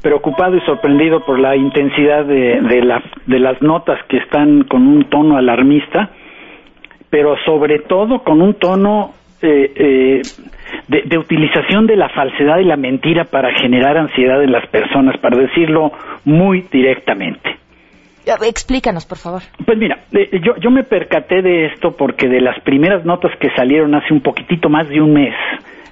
preocupado 0.00 0.56
y 0.56 0.60
sorprendido 0.60 1.24
por 1.26 1.40
la 1.40 1.56
intensidad 1.56 2.24
de, 2.24 2.60
de 3.26 3.38
las 3.40 3.60
notas 3.60 3.98
que 4.08 4.18
están 4.18 4.62
con 4.64 4.86
un 4.86 5.10
tono 5.10 5.36
alarmista, 5.36 6.10
pero 7.10 7.34
sobre 7.44 7.80
todo 7.80 8.22
con 8.22 8.40
un 8.40 8.54
tono 8.54 9.14
eh, 9.42 9.72
eh, 9.74 10.22
de, 10.88 11.18
utilización 11.18 11.86
de 11.86 11.96
la 11.96 12.08
falsedad 12.08 12.58
y 12.58 12.64
la 12.64 12.76
mentira 12.76 13.24
para 13.24 13.52
generar 13.60 13.96
ansiedad 13.96 14.42
en 14.42 14.52
las 14.52 14.66
personas, 14.68 15.16
para 15.18 15.36
decirlo 15.36 15.92
muy 16.24 16.66
directamente. 16.70 17.56
Explícanos, 18.42 19.06
por 19.06 19.18
favor. 19.18 19.42
Pues 19.64 19.78
mira, 19.78 19.98
eh, 20.12 20.40
yo, 20.42 20.56
yo 20.56 20.70
me 20.70 20.82
percaté 20.82 21.42
de 21.42 21.66
esto 21.66 21.96
porque 21.96 22.28
de 22.28 22.40
las 22.40 22.58
primeras 22.60 23.04
notas 23.04 23.30
que 23.38 23.50
salieron 23.50 23.94
hace 23.94 24.12
un 24.12 24.20
poquitito 24.20 24.68
más 24.68 24.88
de 24.88 25.00
un 25.00 25.12
mes 25.12 25.34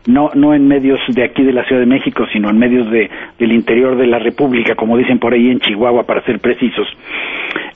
no, 0.06 0.30
no 0.34 0.54
en 0.54 0.68
medios 0.68 1.00
de 1.08 1.24
aquí 1.24 1.42
de 1.42 1.52
la 1.52 1.64
Ciudad 1.64 1.80
de 1.80 1.86
México, 1.86 2.26
sino 2.32 2.50
en 2.50 2.58
medios 2.58 2.90
de, 2.90 3.10
del 3.38 3.52
interior 3.52 3.96
de 3.96 4.06
la 4.06 4.18
República, 4.18 4.74
como 4.74 4.96
dicen 4.96 5.18
por 5.18 5.32
ahí 5.32 5.50
en 5.50 5.60
Chihuahua, 5.60 6.04
para 6.04 6.22
ser 6.24 6.40
precisos. 6.40 6.86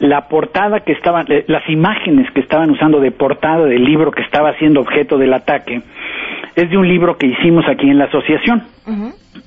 La 0.01 0.29
portada 0.29 0.81
que 0.81 0.93
estaban, 0.93 1.26
eh, 1.31 1.45
las 1.49 1.68
imágenes 1.68 2.31
que 2.33 2.41
estaban 2.41 2.70
usando 2.70 3.01
de 3.01 3.11
portada 3.11 3.64
del 3.64 3.85
libro 3.85 4.11
que 4.11 4.22
estaba 4.22 4.55
siendo 4.59 4.81
objeto 4.81 5.16
del 5.16 5.33
ataque, 5.33 5.81
es 6.55 6.70
de 6.70 6.76
un 6.76 6.89
libro 6.89 7.16
que 7.16 7.26
hicimos 7.26 7.64
aquí 7.68 7.89
en 7.89 7.99
la 7.99 8.05
asociación. 8.05 8.62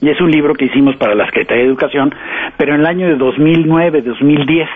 Y 0.02 0.10
es 0.10 0.22
un 0.22 0.32
libro 0.32 0.54
que 0.54 0.66
hicimos 0.66 0.96
para 0.96 1.14
la 1.14 1.26
Secretaría 1.26 1.64
de 1.64 1.70
Educación, 1.70 2.14
pero 2.58 2.74
en 2.74 2.82
el 2.82 2.86
año 2.86 3.08
de 3.08 3.16
2009, 3.16 4.02
2010, 4.02 4.70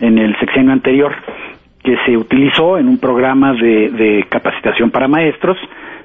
en 0.00 0.18
el 0.18 0.38
sexenio 0.38 0.72
anterior, 0.72 1.14
que 1.82 1.96
se 2.04 2.16
utilizó 2.16 2.78
en 2.78 2.88
un 2.88 2.98
programa 2.98 3.54
de, 3.54 3.90
de 3.90 4.26
capacitación 4.28 4.90
para 4.90 5.08
maestros, 5.08 5.56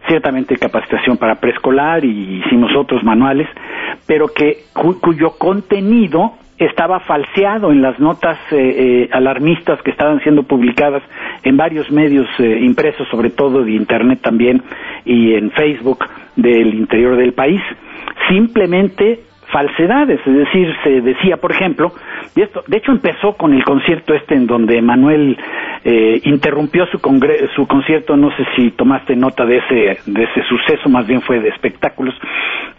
ciertamente 0.08 0.58
capacitación 0.58 1.18
para 1.18 1.36
preescolar 1.36 2.04
y 2.04 2.42
hicimos 2.46 2.72
otros 2.76 3.04
manuales, 3.04 3.48
pero 4.06 4.28
que 4.28 4.64
cuyo 4.74 5.32
contenido 5.38 6.34
estaba 6.58 7.00
falseado 7.02 7.72
en 7.72 7.82
las 7.82 8.00
notas 8.00 8.38
eh, 8.52 8.56
eh, 8.58 9.10
alarmistas 9.12 9.82
que 9.84 9.92
estaban 9.92 10.20
siendo 10.22 10.44
publicadas 10.44 11.04
en 11.44 11.56
varios 11.56 11.92
medios 11.92 12.28
eh, 12.40 12.60
impresos, 12.62 13.08
sobre 13.10 13.30
todo 13.30 13.64
de 13.64 13.74
Internet 13.74 14.20
también, 14.22 14.64
y 15.06 15.34
en 15.34 15.52
Facebook 15.52 16.06
del 16.36 16.74
interior 16.74 17.16
del 17.16 17.34
país. 17.34 17.62
Simplemente 18.28 19.27
falsedades, 19.52 20.20
es 20.26 20.34
decir, 20.34 20.76
se 20.84 21.02
decía, 21.02 21.38
por 21.38 21.52
ejemplo, 21.52 21.92
y 22.36 22.42
esto, 22.42 22.64
de 22.68 22.78
hecho 22.78 22.92
empezó 22.92 23.34
con 23.34 23.54
el 23.54 23.64
concierto 23.64 24.14
este 24.14 24.36
en 24.36 24.46
donde 24.46 24.82
Manuel 24.82 25.38
eh, 25.84 26.22
interrumpió 26.26 26.86
su, 26.88 27.00
su 27.56 27.68
concierto, 27.68 28.18
no 28.18 28.30
sé 28.36 28.46
si 28.56 28.72
tomaste 28.72 29.16
nota 29.16 29.46
de 29.46 29.58
ese, 29.58 30.12
de 30.12 30.24
ese 30.24 30.44
suceso, 30.48 30.90
más 30.90 31.08
bien 31.08 31.22
fue 31.22 31.40
de 31.40 31.50
espectáculos, 31.50 32.14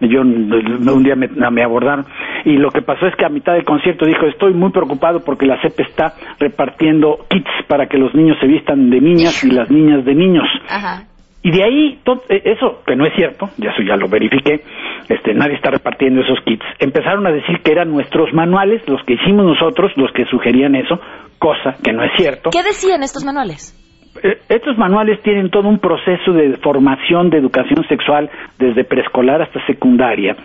yo 0.01 0.21
un 0.21 1.03
día 1.03 1.17
me, 1.17 1.29
me 1.29 1.63
abordaron, 1.63 2.07
y 2.45 2.57
lo 2.57 2.71
que 2.71 2.83
pasó 2.83 3.07
es 3.07 3.17
que 3.17 3.25
a 3.25 3.31
mitad 3.31 3.55
del 3.55 3.65
concierto 3.65 4.05
dijo, 4.05 4.27
estoy 4.27 4.53
muy 4.53 4.71
preocupado 4.71 5.25
porque 5.25 5.47
la 5.47 5.61
CEP 5.61 5.81
está 5.81 6.15
repartiendo 6.39 7.27
kits 7.29 7.51
para 7.67 7.87
que 7.87 7.99
los 7.99 8.15
niños 8.15 8.37
se 8.41 8.47
vistan 8.47 8.91
de 8.91 9.01
niñas 9.01 9.43
y 9.43 9.51
las 9.51 9.71
niñas 9.71 10.05
de 10.05 10.15
niños. 10.15 10.47
Ajá. 10.69 11.08
Y 11.43 11.51
de 11.53 11.65
ahí, 11.65 11.99
eh, 12.29 12.43
eso 12.45 12.83
que 12.87 12.97
no 12.97 13.07
es 13.07 13.15
cierto, 13.15 13.49
ya 13.59 13.71
eso 13.71 13.83
ya 13.83 13.97
lo 13.97 14.09
verifiqué, 14.09 14.61
este, 15.09 15.35
nadie 15.35 15.55
está 15.55 15.71
repartiendo 15.71 16.21
esos 16.21 16.39
kits. 16.45 16.65
Empezaron 16.79 17.27
a 17.27 17.31
decir 17.31 17.61
que 17.63 17.73
eran 17.73 17.91
nuestros 17.91 18.33
manuales, 18.33 18.83
los 18.89 19.03
que 19.05 19.15
hicimos 19.15 19.47
nosotros, 19.47 19.93
los 19.97 20.13
que 20.13 20.25
sugerían 20.27 20.75
eso, 20.75 21.01
cosa 21.39 21.77
que 21.83 21.93
no 21.93 22.03
es 22.03 22.11
cierto. 22.17 22.51
¿Qué 22.51 22.63
decían 22.63 23.03
estos 23.03 23.25
manuales? 23.25 23.75
Eh, 24.23 24.39
estos 24.49 24.77
manuales 24.77 25.23
tienen 25.23 25.49
todo 25.51 25.69
un 25.69 25.79
proceso 25.79 26.33
de 26.33 26.57
formación 26.57 27.31
de 27.31 27.39
educación 27.39 27.87
sexual 27.89 28.29
desde 28.59 28.83
preescolar 28.83 29.41
hasta 29.41 29.65
secundaria, 29.67 30.37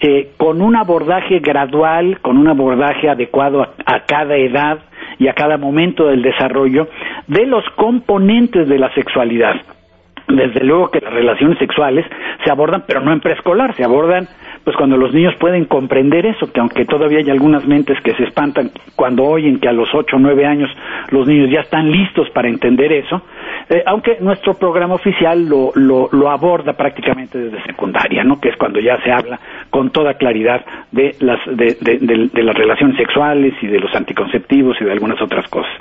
eh, 0.00 0.32
con 0.36 0.60
un 0.60 0.76
abordaje 0.76 1.38
gradual, 1.38 2.18
con 2.20 2.36
un 2.36 2.48
abordaje 2.48 3.08
adecuado 3.08 3.62
a 3.62 4.00
cada 4.06 4.36
edad 4.36 4.80
y 5.18 5.28
a 5.28 5.32
cada 5.32 5.56
momento 5.56 6.08
del 6.08 6.20
desarrollo 6.20 6.88
de 7.26 7.46
los 7.46 7.64
componentes 7.76 8.68
de 8.68 8.78
la 8.78 8.92
sexualidad 8.94 9.54
desde 10.28 10.64
luego 10.64 10.90
que 10.90 11.00
las 11.00 11.12
relaciones 11.12 11.58
sexuales 11.58 12.06
se 12.44 12.50
abordan, 12.50 12.84
pero 12.86 13.00
no 13.00 13.12
en 13.12 13.20
preescolar, 13.20 13.74
se 13.74 13.84
abordan 13.84 14.28
pues 14.64 14.76
cuando 14.76 14.96
los 14.96 15.12
niños 15.12 15.34
pueden 15.40 15.64
comprender 15.64 16.24
eso, 16.24 16.52
que 16.52 16.60
aunque 16.60 16.84
todavía 16.84 17.18
hay 17.18 17.30
algunas 17.30 17.66
mentes 17.66 18.00
que 18.02 18.14
se 18.14 18.24
espantan 18.24 18.70
cuando 18.94 19.24
oyen 19.24 19.58
que 19.58 19.68
a 19.68 19.72
los 19.72 19.88
ocho 19.92 20.16
o 20.16 20.18
nueve 20.20 20.46
años 20.46 20.70
los 21.10 21.26
niños 21.26 21.50
ya 21.50 21.60
están 21.60 21.90
listos 21.90 22.30
para 22.30 22.48
entender 22.48 22.92
eso, 22.92 23.22
eh, 23.68 23.82
aunque 23.86 24.18
nuestro 24.20 24.54
programa 24.54 24.94
oficial 24.94 25.48
lo, 25.48 25.72
lo, 25.74 26.30
aborda 26.30 26.74
prácticamente 26.74 27.38
desde 27.38 27.62
secundaria, 27.64 28.24
¿no? 28.24 28.40
que 28.40 28.50
es 28.50 28.56
cuando 28.56 28.80
ya 28.80 29.00
se 29.02 29.10
habla 29.10 29.38
con 29.70 29.90
toda 29.90 30.14
claridad 30.14 30.64
de 30.90 31.16
las, 31.20 31.40
de, 31.46 32.42
las 32.42 32.56
relaciones 32.56 32.96
sexuales 32.96 33.54
y 33.60 33.66
de 33.66 33.80
los 33.80 33.94
anticonceptivos 33.94 34.76
y 34.80 34.84
de 34.84 34.92
algunas 34.92 35.20
otras 35.20 35.48
cosas. 35.48 35.72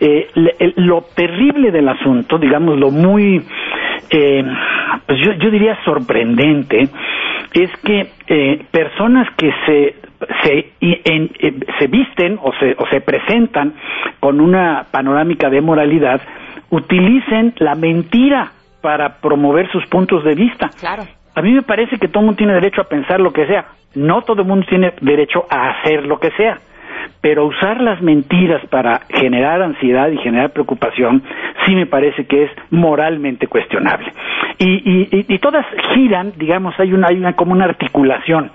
Eh, 0.00 0.28
lo 0.76 1.02
terrible 1.14 1.70
del 1.70 1.88
asunto, 1.88 2.38
digamos, 2.38 2.78
lo 2.78 2.90
muy 2.90 3.42
eh, 4.10 4.44
pues 5.06 5.18
yo, 5.20 5.32
yo 5.32 5.50
diría 5.50 5.78
sorprendente, 5.84 6.88
es 7.54 7.70
que 7.84 8.10
eh, 8.26 8.64
personas 8.70 9.28
que 9.36 9.52
se 9.66 10.08
se, 10.42 10.72
en, 10.80 11.30
eh, 11.38 11.60
se 11.78 11.86
visten 11.86 12.38
o 12.42 12.52
se, 12.58 12.74
o 12.76 12.86
se 12.88 13.00
presentan 13.00 13.74
con 14.18 14.40
una 14.40 14.86
panorámica 14.90 15.48
de 15.48 15.60
moralidad 15.60 16.20
utilicen 16.70 17.54
la 17.58 17.74
mentira 17.74 18.52
para 18.80 19.20
promover 19.20 19.70
sus 19.70 19.86
puntos 19.86 20.24
de 20.24 20.34
vista. 20.34 20.70
Claro. 20.78 21.04
A 21.34 21.42
mí 21.42 21.52
me 21.52 21.62
parece 21.62 21.98
que 21.98 22.08
todo 22.08 22.20
el 22.20 22.26
mundo 22.26 22.38
tiene 22.38 22.54
derecho 22.54 22.80
a 22.80 22.88
pensar 22.88 23.20
lo 23.20 23.32
que 23.32 23.46
sea. 23.46 23.66
No 23.94 24.22
todo 24.22 24.42
el 24.42 24.48
mundo 24.48 24.66
tiene 24.68 24.92
derecho 25.00 25.46
a 25.48 25.70
hacer 25.70 26.04
lo 26.04 26.18
que 26.18 26.30
sea 26.32 26.58
pero 27.20 27.46
usar 27.46 27.80
las 27.80 28.00
mentiras 28.00 28.64
para 28.66 29.02
generar 29.10 29.62
ansiedad 29.62 30.08
y 30.10 30.18
generar 30.18 30.52
preocupación 30.52 31.22
sí 31.66 31.74
me 31.74 31.86
parece 31.86 32.26
que 32.26 32.44
es 32.44 32.50
moralmente 32.70 33.46
cuestionable. 33.46 34.12
Y, 34.60 35.38
todas 35.38 35.64
giran, 35.94 36.32
digamos, 36.36 36.74
hay 36.80 36.92
una, 36.92 37.08
hay 37.08 37.16
una 37.16 37.34
como 37.34 37.52
una 37.52 37.64
articulación. 37.64 38.50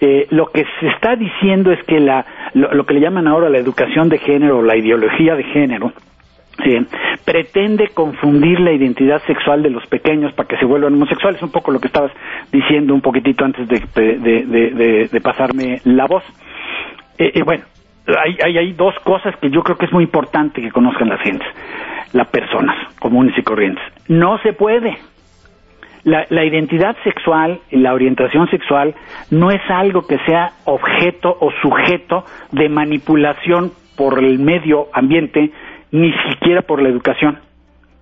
Eh, 0.00 0.26
lo 0.30 0.46
que 0.46 0.64
se 0.80 0.88
está 0.88 1.14
diciendo 1.14 1.70
es 1.70 1.82
que 1.84 2.00
la, 2.00 2.26
lo, 2.54 2.84
que 2.84 2.94
le 2.94 3.00
llaman 3.00 3.28
ahora 3.28 3.48
la 3.48 3.58
educación 3.58 4.08
de 4.08 4.18
género, 4.18 4.62
la 4.62 4.76
ideología 4.76 5.36
de 5.36 5.44
género, 5.44 5.92
pretende 7.24 7.88
confundir 7.88 8.60
la 8.60 8.72
identidad 8.72 9.22
sexual 9.26 9.62
de 9.62 9.70
los 9.70 9.86
pequeños 9.86 10.32
para 10.32 10.48
que 10.48 10.56
se 10.56 10.64
vuelvan 10.64 10.94
homosexuales, 10.94 11.42
un 11.42 11.50
poco 11.50 11.70
lo 11.70 11.80
que 11.80 11.88
estabas 11.88 12.12
diciendo 12.52 12.94
un 12.94 13.00
poquitito 13.00 13.44
antes 13.44 13.66
de, 13.68 15.20
pasarme 15.22 15.80
la 15.84 16.06
voz. 16.06 16.22
Eh, 17.18 17.32
eh, 17.34 17.42
bueno, 17.44 17.64
hay, 18.06 18.56
hay, 18.56 18.72
dos 18.72 18.94
cosas 19.04 19.34
que 19.40 19.50
yo 19.50 19.62
creo 19.62 19.78
que 19.78 19.86
es 19.86 19.92
muy 19.92 20.04
importante 20.04 20.60
que 20.60 20.70
conozcan 20.70 21.08
las 21.08 21.20
gentes, 21.20 21.48
las 22.12 22.28
personas 22.28 22.76
comunes 22.98 23.36
y 23.38 23.42
corrientes. 23.42 23.82
No 24.08 24.38
se 24.38 24.52
puede. 24.52 24.96
La, 26.04 26.26
la, 26.28 26.44
identidad 26.44 26.96
sexual 27.02 27.60
y 27.70 27.78
la 27.78 27.94
orientación 27.94 28.46
sexual 28.50 28.94
no 29.30 29.50
es 29.50 29.62
algo 29.70 30.06
que 30.06 30.18
sea 30.26 30.50
objeto 30.66 31.34
o 31.40 31.50
sujeto 31.62 32.26
de 32.52 32.68
manipulación 32.68 33.72
por 33.96 34.18
el 34.18 34.38
medio 34.38 34.88
ambiente, 34.92 35.50
ni 35.92 36.12
siquiera 36.28 36.60
por 36.60 36.82
la 36.82 36.90
educación. 36.90 37.38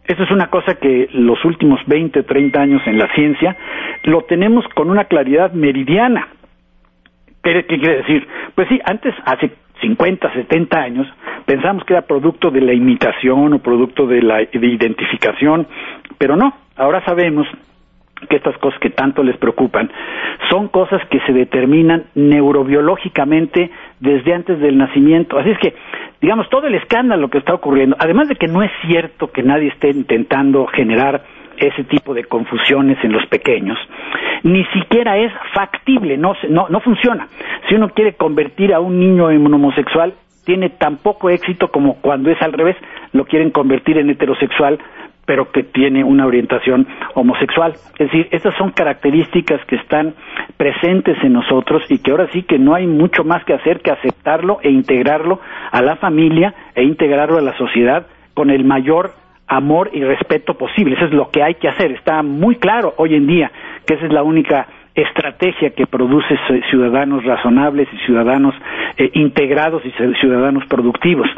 Eso 0.04 0.24
es 0.24 0.30
una 0.32 0.48
cosa 0.48 0.74
que 0.74 1.08
los 1.12 1.44
últimos 1.44 1.80
20, 1.86 2.24
30 2.24 2.60
años 2.60 2.82
en 2.86 2.98
la 2.98 3.06
ciencia 3.14 3.56
lo 4.02 4.22
tenemos 4.22 4.66
con 4.74 4.90
una 4.90 5.04
claridad 5.04 5.52
meridiana. 5.52 6.26
¿Qué, 7.44 7.64
¿Qué, 7.68 7.78
quiere 7.78 7.98
decir? 7.98 8.26
Pues 8.56 8.68
sí, 8.68 8.80
antes, 8.84 9.14
hace 9.24 9.52
50, 9.82 10.32
70 10.32 10.78
años, 10.78 11.06
pensamos 11.44 11.84
que 11.84 11.92
era 11.92 12.02
producto 12.02 12.50
de 12.50 12.62
la 12.62 12.72
imitación 12.72 13.52
o 13.52 13.58
producto 13.58 14.06
de 14.06 14.22
la 14.22 14.38
de 14.38 14.66
identificación, 14.66 15.66
pero 16.16 16.36
no, 16.36 16.54
ahora 16.76 17.04
sabemos 17.04 17.46
que 18.28 18.36
estas 18.36 18.56
cosas 18.58 18.78
que 18.80 18.90
tanto 18.90 19.22
les 19.22 19.36
preocupan 19.36 19.90
son 20.50 20.68
cosas 20.68 21.02
que 21.10 21.20
se 21.20 21.32
determinan 21.32 22.04
neurobiológicamente 22.14 23.70
desde 24.00 24.34
antes 24.34 24.60
del 24.60 24.78
nacimiento. 24.78 25.38
Así 25.38 25.50
es 25.50 25.58
que, 25.58 25.74
digamos, 26.20 26.48
todo 26.48 26.66
el 26.66 26.74
escándalo 26.74 27.28
que 27.28 27.38
está 27.38 27.54
ocurriendo, 27.54 27.96
además 27.98 28.28
de 28.28 28.36
que 28.36 28.48
no 28.48 28.62
es 28.62 28.70
cierto 28.86 29.30
que 29.32 29.42
nadie 29.42 29.68
esté 29.68 29.90
intentando 29.90 30.66
generar 30.66 31.22
ese 31.58 31.84
tipo 31.84 32.14
de 32.14 32.24
confusiones 32.24 32.98
en 33.02 33.12
los 33.12 33.26
pequeños, 33.26 33.78
ni 34.42 34.64
siquiera 34.66 35.18
es 35.18 35.32
factible, 35.54 36.16
no, 36.16 36.34
no, 36.48 36.68
no 36.68 36.80
funciona. 36.80 37.28
Si 37.68 37.74
uno 37.74 37.90
quiere 37.90 38.14
convertir 38.14 38.74
a 38.74 38.80
un 38.80 38.98
niño 38.98 39.30
en 39.30 39.46
homosexual, 39.52 40.14
tiene 40.44 40.70
tan 40.70 40.96
poco 40.96 41.30
éxito 41.30 41.68
como 41.68 41.94
cuando 42.00 42.30
es 42.30 42.40
al 42.42 42.52
revés, 42.52 42.76
lo 43.12 43.24
quieren 43.24 43.50
convertir 43.50 43.98
en 43.98 44.10
heterosexual, 44.10 44.78
pero 45.24 45.52
que 45.52 45.62
tiene 45.62 46.02
una 46.02 46.26
orientación 46.26 46.86
homosexual. 47.14 47.74
Es 47.98 48.10
decir, 48.10 48.28
estas 48.32 48.54
son 48.56 48.72
características 48.72 49.64
que 49.66 49.76
están 49.76 50.14
presentes 50.56 51.16
en 51.22 51.34
nosotros 51.34 51.82
y 51.88 51.98
que 51.98 52.10
ahora 52.10 52.28
sí 52.32 52.42
que 52.42 52.58
no 52.58 52.74
hay 52.74 52.86
mucho 52.86 53.22
más 53.24 53.44
que 53.44 53.54
hacer 53.54 53.80
que 53.80 53.92
aceptarlo 53.92 54.58
e 54.62 54.70
integrarlo 54.70 55.40
a 55.70 55.80
la 55.80 55.96
familia 55.96 56.54
e 56.74 56.82
integrarlo 56.82 57.38
a 57.38 57.42
la 57.42 57.56
sociedad 57.56 58.06
con 58.34 58.50
el 58.50 58.64
mayor 58.64 59.12
amor 59.52 59.90
y 59.92 60.02
respeto 60.02 60.54
posible. 60.54 60.94
Eso 60.96 61.04
es 61.04 61.12
lo 61.12 61.30
que 61.30 61.42
hay 61.42 61.54
que 61.54 61.68
hacer. 61.68 61.92
Está 61.92 62.22
muy 62.22 62.56
claro 62.56 62.94
hoy 62.96 63.14
en 63.14 63.26
día 63.26 63.52
que 63.86 63.94
esa 63.94 64.06
es 64.06 64.12
la 64.12 64.22
única 64.22 64.66
estrategia 64.94 65.70
que 65.70 65.86
produce 65.86 66.38
ciudadanos 66.70 67.24
razonables 67.24 67.88
y 67.92 67.96
ciudadanos 68.06 68.54
eh, 68.96 69.10
integrados 69.14 69.82
y 69.84 69.90
ciudadanos 70.20 70.64
productivos. 70.66 71.28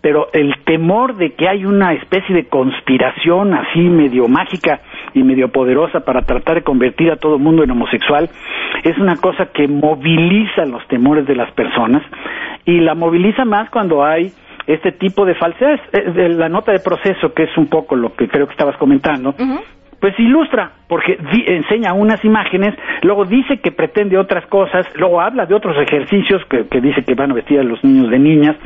Pero 0.00 0.28
el 0.32 0.56
temor 0.64 1.16
de 1.16 1.34
que 1.34 1.48
hay 1.48 1.64
una 1.64 1.92
especie 1.92 2.34
de 2.34 2.48
conspiración 2.48 3.54
así 3.54 3.80
medio 3.80 4.28
mágica 4.28 4.80
y 5.14 5.22
medio 5.22 5.48
poderosa 5.48 6.00
para 6.00 6.22
tratar 6.22 6.56
de 6.56 6.62
convertir 6.62 7.10
a 7.10 7.16
todo 7.16 7.38
mundo 7.38 7.62
en 7.62 7.70
homosexual 7.70 8.28
es 8.82 8.98
una 8.98 9.16
cosa 9.16 9.46
que 9.52 9.68
moviliza 9.68 10.64
los 10.66 10.86
temores 10.88 11.26
de 11.26 11.36
las 11.36 11.52
personas 11.52 12.02
y 12.64 12.80
la 12.80 12.94
moviliza 12.94 13.44
más 13.44 13.70
cuando 13.70 14.04
hay 14.04 14.32
este 14.66 14.92
tipo 14.92 15.24
de 15.24 15.34
falsedades. 15.34 15.80
Eh, 15.92 16.28
la 16.30 16.48
nota 16.48 16.72
de 16.72 16.80
proceso, 16.80 17.32
que 17.34 17.44
es 17.44 17.56
un 17.56 17.68
poco 17.68 17.96
lo 17.96 18.14
que 18.14 18.28
creo 18.28 18.46
que 18.46 18.52
estabas 18.52 18.76
comentando, 18.76 19.34
pues 20.00 20.18
ilustra, 20.18 20.72
porque 20.88 21.16
enseña 21.46 21.92
unas 21.92 22.24
imágenes, 22.24 22.74
luego 23.02 23.24
dice 23.24 23.58
que 23.58 23.70
pretende 23.70 24.18
otras 24.18 24.46
cosas, 24.46 24.86
luego 24.96 25.20
habla 25.20 25.46
de 25.46 25.54
otros 25.54 25.76
ejercicios 25.78 26.42
que, 26.50 26.66
que 26.66 26.80
dice 26.80 27.04
que 27.04 27.14
van 27.14 27.30
a 27.30 27.34
vestir 27.34 27.60
a 27.60 27.62
los 27.62 27.82
niños 27.84 28.10
de 28.10 28.18
niñas, 28.18 28.56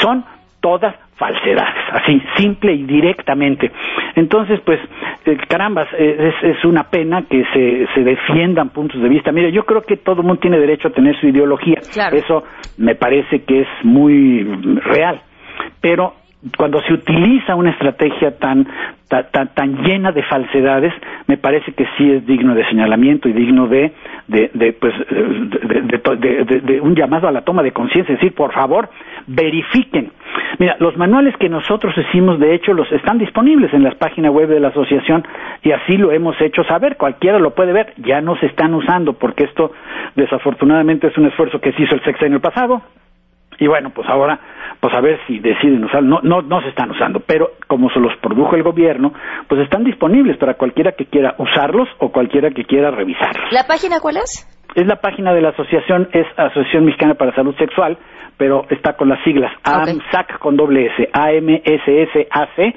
son 0.00 0.24
todas 0.60 0.94
falsedades, 1.16 1.84
así, 1.92 2.22
simple 2.36 2.72
y 2.72 2.84
directamente. 2.84 3.70
Entonces, 4.16 4.60
pues, 4.64 4.80
eh, 5.26 5.36
carambas, 5.48 5.88
eh, 5.98 6.32
es, 6.42 6.64
una 6.64 6.84
pena 6.84 7.22
que 7.28 7.44
se, 7.52 7.86
se 7.94 8.00
defiendan 8.00 8.70
puntos 8.70 9.00
de 9.00 9.08
vista. 9.08 9.30
Mire, 9.32 9.52
yo 9.52 9.64
creo 9.64 9.82
que 9.82 9.96
todo 9.96 10.22
el 10.22 10.26
mundo 10.26 10.40
tiene 10.40 10.58
derecho 10.58 10.88
a 10.88 10.90
tener 10.90 11.18
su 11.20 11.28
ideología. 11.28 11.78
Eso 12.12 12.44
me 12.78 12.94
parece 12.94 13.42
que 13.44 13.62
es 13.62 13.68
muy 13.84 14.42
real. 14.84 15.20
Pero 15.80 16.14
cuando 16.56 16.80
se 16.82 16.92
utiliza 16.92 17.54
una 17.54 17.70
estrategia 17.70 18.36
tan, 18.38 18.66
tan, 19.08 19.54
tan, 19.54 19.82
llena 19.82 20.12
de 20.12 20.22
falsedades, 20.22 20.92
me 21.26 21.38
parece 21.38 21.72
que 21.72 21.86
sí 21.96 22.10
es 22.10 22.26
digno 22.26 22.54
de 22.54 22.66
señalamiento 22.66 23.28
y 23.28 23.32
digno 23.32 23.66
de, 23.66 23.92
de, 24.28 24.72
pues, 24.78 24.92
de, 25.08 26.60
de, 26.60 26.80
un 26.80 26.94
llamado 26.94 27.28
a 27.28 27.32
la 27.32 27.42
toma 27.42 27.62
de 27.62 27.72
conciencia, 27.72 28.12
es 28.12 28.20
decir, 28.20 28.34
por 28.34 28.52
favor, 28.52 28.90
verifiquen. 29.26 30.10
Mira, 30.58 30.76
los 30.80 30.96
manuales 30.96 31.34
que 31.38 31.48
nosotros 31.48 31.94
hicimos, 31.96 32.38
de 32.38 32.54
hecho, 32.54 32.74
los 32.74 32.90
están 32.92 33.18
disponibles 33.18 33.72
en 33.72 33.82
las 33.82 33.94
páginas 33.94 34.32
web 34.32 34.48
de 34.48 34.60
la 34.60 34.68
asociación 34.68 35.26
y 35.62 35.72
así 35.72 35.96
lo 35.96 36.12
hemos 36.12 36.38
hecho 36.40 36.62
saber. 36.64 36.96
Cualquiera 36.96 37.38
lo 37.38 37.54
puede 37.54 37.72
ver. 37.72 37.94
Ya 37.96 38.20
no 38.20 38.36
se 38.36 38.46
están 38.46 38.74
usando 38.74 39.14
porque 39.14 39.44
esto, 39.44 39.72
desafortunadamente, 40.14 41.08
es 41.08 41.16
un 41.16 41.26
esfuerzo 41.26 41.60
que 41.60 41.72
se 41.72 41.82
hizo 41.82 41.94
el 41.94 42.04
sexenio 42.04 42.40
pasado 42.40 42.82
y 43.58 43.66
bueno, 43.66 43.90
pues 43.90 44.08
ahora, 44.08 44.38
pues 44.80 44.94
a 44.94 45.00
ver 45.00 45.20
si 45.26 45.38
deciden 45.38 45.84
usar, 45.84 46.02
no, 46.02 46.20
no, 46.22 46.42
no 46.42 46.60
se 46.62 46.68
están 46.68 46.90
usando, 46.90 47.20
pero 47.20 47.52
como 47.66 47.90
se 47.90 48.00
los 48.00 48.16
produjo 48.18 48.56
el 48.56 48.62
gobierno, 48.62 49.12
pues 49.48 49.60
están 49.60 49.84
disponibles 49.84 50.36
para 50.38 50.54
cualquiera 50.54 50.92
que 50.92 51.06
quiera 51.06 51.34
usarlos 51.38 51.88
o 51.98 52.10
cualquiera 52.10 52.50
que 52.50 52.64
quiera 52.64 52.90
revisarlos. 52.90 53.52
¿La 53.52 53.66
página 53.66 54.00
cuál 54.00 54.18
es? 54.18 54.48
Es 54.74 54.86
la 54.86 54.96
página 54.96 55.32
de 55.32 55.40
la 55.40 55.50
asociación, 55.50 56.08
es 56.12 56.26
Asociación 56.36 56.84
Mexicana 56.84 57.14
para 57.14 57.34
Salud 57.34 57.54
Sexual, 57.56 57.96
pero 58.36 58.66
está 58.70 58.94
con 58.94 59.08
las 59.08 59.22
siglas 59.22 59.52
AMSAC 59.62 60.38
con 60.38 60.56
doble 60.56 60.86
S, 60.86 61.08
A-M-S-S-A-C 61.12 62.74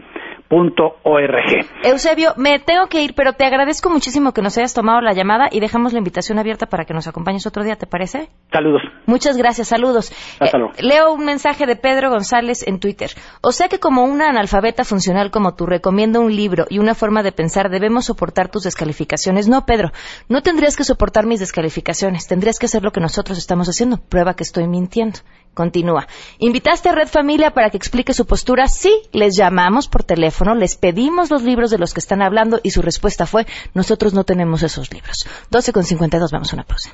.org. 0.49 1.65
Eusebio, 1.83 2.33
me 2.37 2.59
tengo 2.59 2.87
que 2.87 3.01
ir, 3.01 3.13
pero 3.15 3.33
te 3.33 3.45
agradezco 3.45 3.89
muchísimo 3.89 4.33
que 4.33 4.41
nos 4.41 4.57
hayas 4.57 4.73
tomado 4.73 5.01
la 5.01 5.13
llamada 5.13 5.49
y 5.51 5.59
dejamos 5.59 5.93
la 5.93 5.99
invitación 5.99 6.39
abierta 6.39 6.67
para 6.67 6.85
que 6.85 6.93
nos 6.93 7.07
acompañes 7.07 7.45
otro 7.45 7.63
día, 7.63 7.75
¿te 7.75 7.87
parece? 7.87 8.29
Saludos. 8.51 8.81
Muchas 9.05 9.37
gracias, 9.37 9.67
saludos. 9.67 10.11
Eh, 10.39 10.51
leo 10.79 11.13
un 11.13 11.25
mensaje 11.25 11.65
de 11.65 11.75
Pedro 11.75 12.09
González 12.09 12.65
en 12.67 12.79
Twitter. 12.79 13.11
O 13.41 13.51
sea 13.51 13.67
que 13.67 13.79
como 13.79 14.03
una 14.03 14.29
analfabeta 14.29 14.83
funcional 14.83 15.31
como 15.31 15.55
tú 15.55 15.65
recomiendo 15.65 16.21
un 16.21 16.35
libro 16.35 16.65
y 16.69 16.79
una 16.79 16.95
forma 16.95 17.23
de 17.23 17.31
pensar, 17.31 17.69
debemos 17.69 18.05
soportar 18.05 18.49
tus 18.49 18.63
descalificaciones. 18.63 19.47
No, 19.47 19.65
Pedro, 19.65 19.91
no 20.29 20.41
tendrías 20.41 20.75
que 20.75 20.83
soportar 20.83 21.25
mis 21.25 21.39
descalificaciones, 21.39 22.27
tendrías 22.27 22.59
que 22.59 22.67
hacer 22.67 22.83
lo 22.83 22.91
que 22.91 23.01
nosotros 23.01 23.37
estamos 23.37 23.67
haciendo. 23.67 23.97
Prueba 23.97 24.35
que 24.35 24.43
estoy 24.43 24.67
mintiendo. 24.67 25.19
Continúa. 25.57 26.07
¿Invitaste 26.37 26.87
a 26.87 26.91
Red 26.91 27.07
Familia 27.07 27.49
para 27.49 27.71
que 27.71 27.77
explique 27.77 28.13
su 28.13 28.27
postura? 28.27 28.67
Sí, 28.67 28.93
les 29.11 29.35
llamamos 29.35 29.87
por 29.87 30.03
teléfono, 30.03 30.53
les 30.53 30.75
pedimos 30.75 31.31
los 31.31 31.41
libros 31.41 31.71
de 31.71 31.79
los 31.79 31.95
que 31.95 31.99
están 31.99 32.21
hablando 32.21 32.59
y 32.61 32.69
su 32.69 32.83
respuesta 32.83 33.25
fue, 33.25 33.47
nosotros 33.73 34.13
no 34.13 34.23
tenemos 34.23 34.61
esos 34.61 34.93
libros. 34.93 35.25
12 35.49 35.73
con 35.73 35.83
52, 35.83 36.31
vamos 36.31 36.53
a 36.53 36.57
una 36.57 36.63
pausa. 36.63 36.91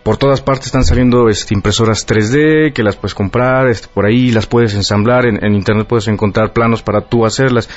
por 0.02 0.16
todas 0.16 0.40
partes 0.40 0.66
están 0.66 0.84
saliendo 0.84 1.28
este, 1.28 1.54
impresoras 1.54 2.06
3D 2.06 2.72
que 2.72 2.82
las 2.82 2.96
puedes 2.96 3.14
comprar, 3.14 3.68
este, 3.68 3.88
por 3.92 4.06
ahí 4.06 4.30
las 4.32 4.46
puedes 4.46 4.74
ensamblar, 4.74 5.26
en, 5.26 5.54
internet 5.54 5.86
puedes 5.86 6.08
encontrar 6.08 6.52
planos 6.52 6.82
para 6.82 7.02
tú 7.02 7.24
hacerlas. 7.24 7.68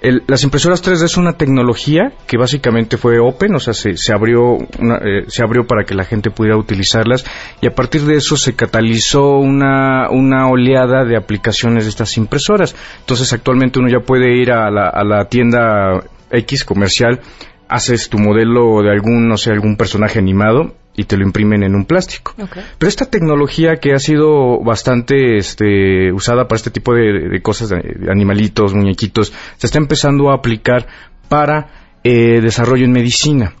las 0.00 0.44
impresoras 0.44 0.84
3D 0.84 1.04
es 1.04 1.16
una 1.16 1.32
tecnología 1.32 2.12
que 2.28 2.36
básicamente 2.36 2.96
fue 2.96 3.18
open, 3.18 3.56
o 3.56 3.58
sea, 3.58 3.74
se, 3.74 3.94
abrió 4.12 4.58
eh, 4.58 5.24
se 5.26 5.42
abrió 5.42 5.66
para 5.66 5.84
que 5.84 5.94
la 5.94 6.04
gente 6.04 6.30
pudiera 6.30 6.56
utilizarlas 6.56 7.24
y 7.60 7.66
a 7.66 7.74
partir 7.74 8.02
de 8.02 8.16
eso 8.16 8.36
se 8.36 8.54
catalizó 8.54 9.38
una, 9.38 10.10
una 10.10 10.48
oleada 10.48 11.04
de 11.04 11.16
aplicaciones 11.16 11.84
de 11.84 11.90
estas 11.90 12.16
impresoras. 12.16 12.76
Entonces 13.00 13.32
actualmente 13.32 13.80
uno 13.80 13.88
ya 13.88 14.00
puede 14.00 14.36
ir 14.36 14.52
a 14.52 14.70
la, 14.70 14.88
a 14.88 15.02
la 15.02 15.24
tienda 15.24 16.04
X 16.30 16.64
comercial 16.64 17.20
haces 17.66 18.08
tu 18.08 18.18
modelo 18.18 18.82
de 18.82 18.90
algún, 18.90 19.26
no 19.26 19.36
sé, 19.36 19.50
algún 19.50 19.76
personaje 19.76 20.20
animado 20.20 20.74
y 20.96 21.04
te 21.04 21.16
lo 21.16 21.24
imprimen 21.24 21.62
en 21.62 21.74
un 21.74 21.84
plástico. 21.84 22.34
Pero 22.36 22.88
esta 22.88 23.06
tecnología 23.06 23.76
que 23.76 23.92
ha 23.92 23.98
sido 23.98 24.60
bastante 24.62 25.36
este, 25.36 26.12
usada 26.12 26.46
para 26.46 26.56
este 26.56 26.70
tipo 26.70 26.94
de, 26.94 27.40
cosas, 27.42 27.70
de 27.70 28.10
animalitos, 28.10 28.74
muñequitos, 28.74 29.32
se 29.56 29.66
está 29.66 29.78
empezando 29.78 30.30
a 30.30 30.34
aplicar 30.34 30.86
para 31.28 31.68
eh, 32.04 32.40
desarrollo 32.40 32.84
en 32.84 32.92
medicina. 32.92 33.54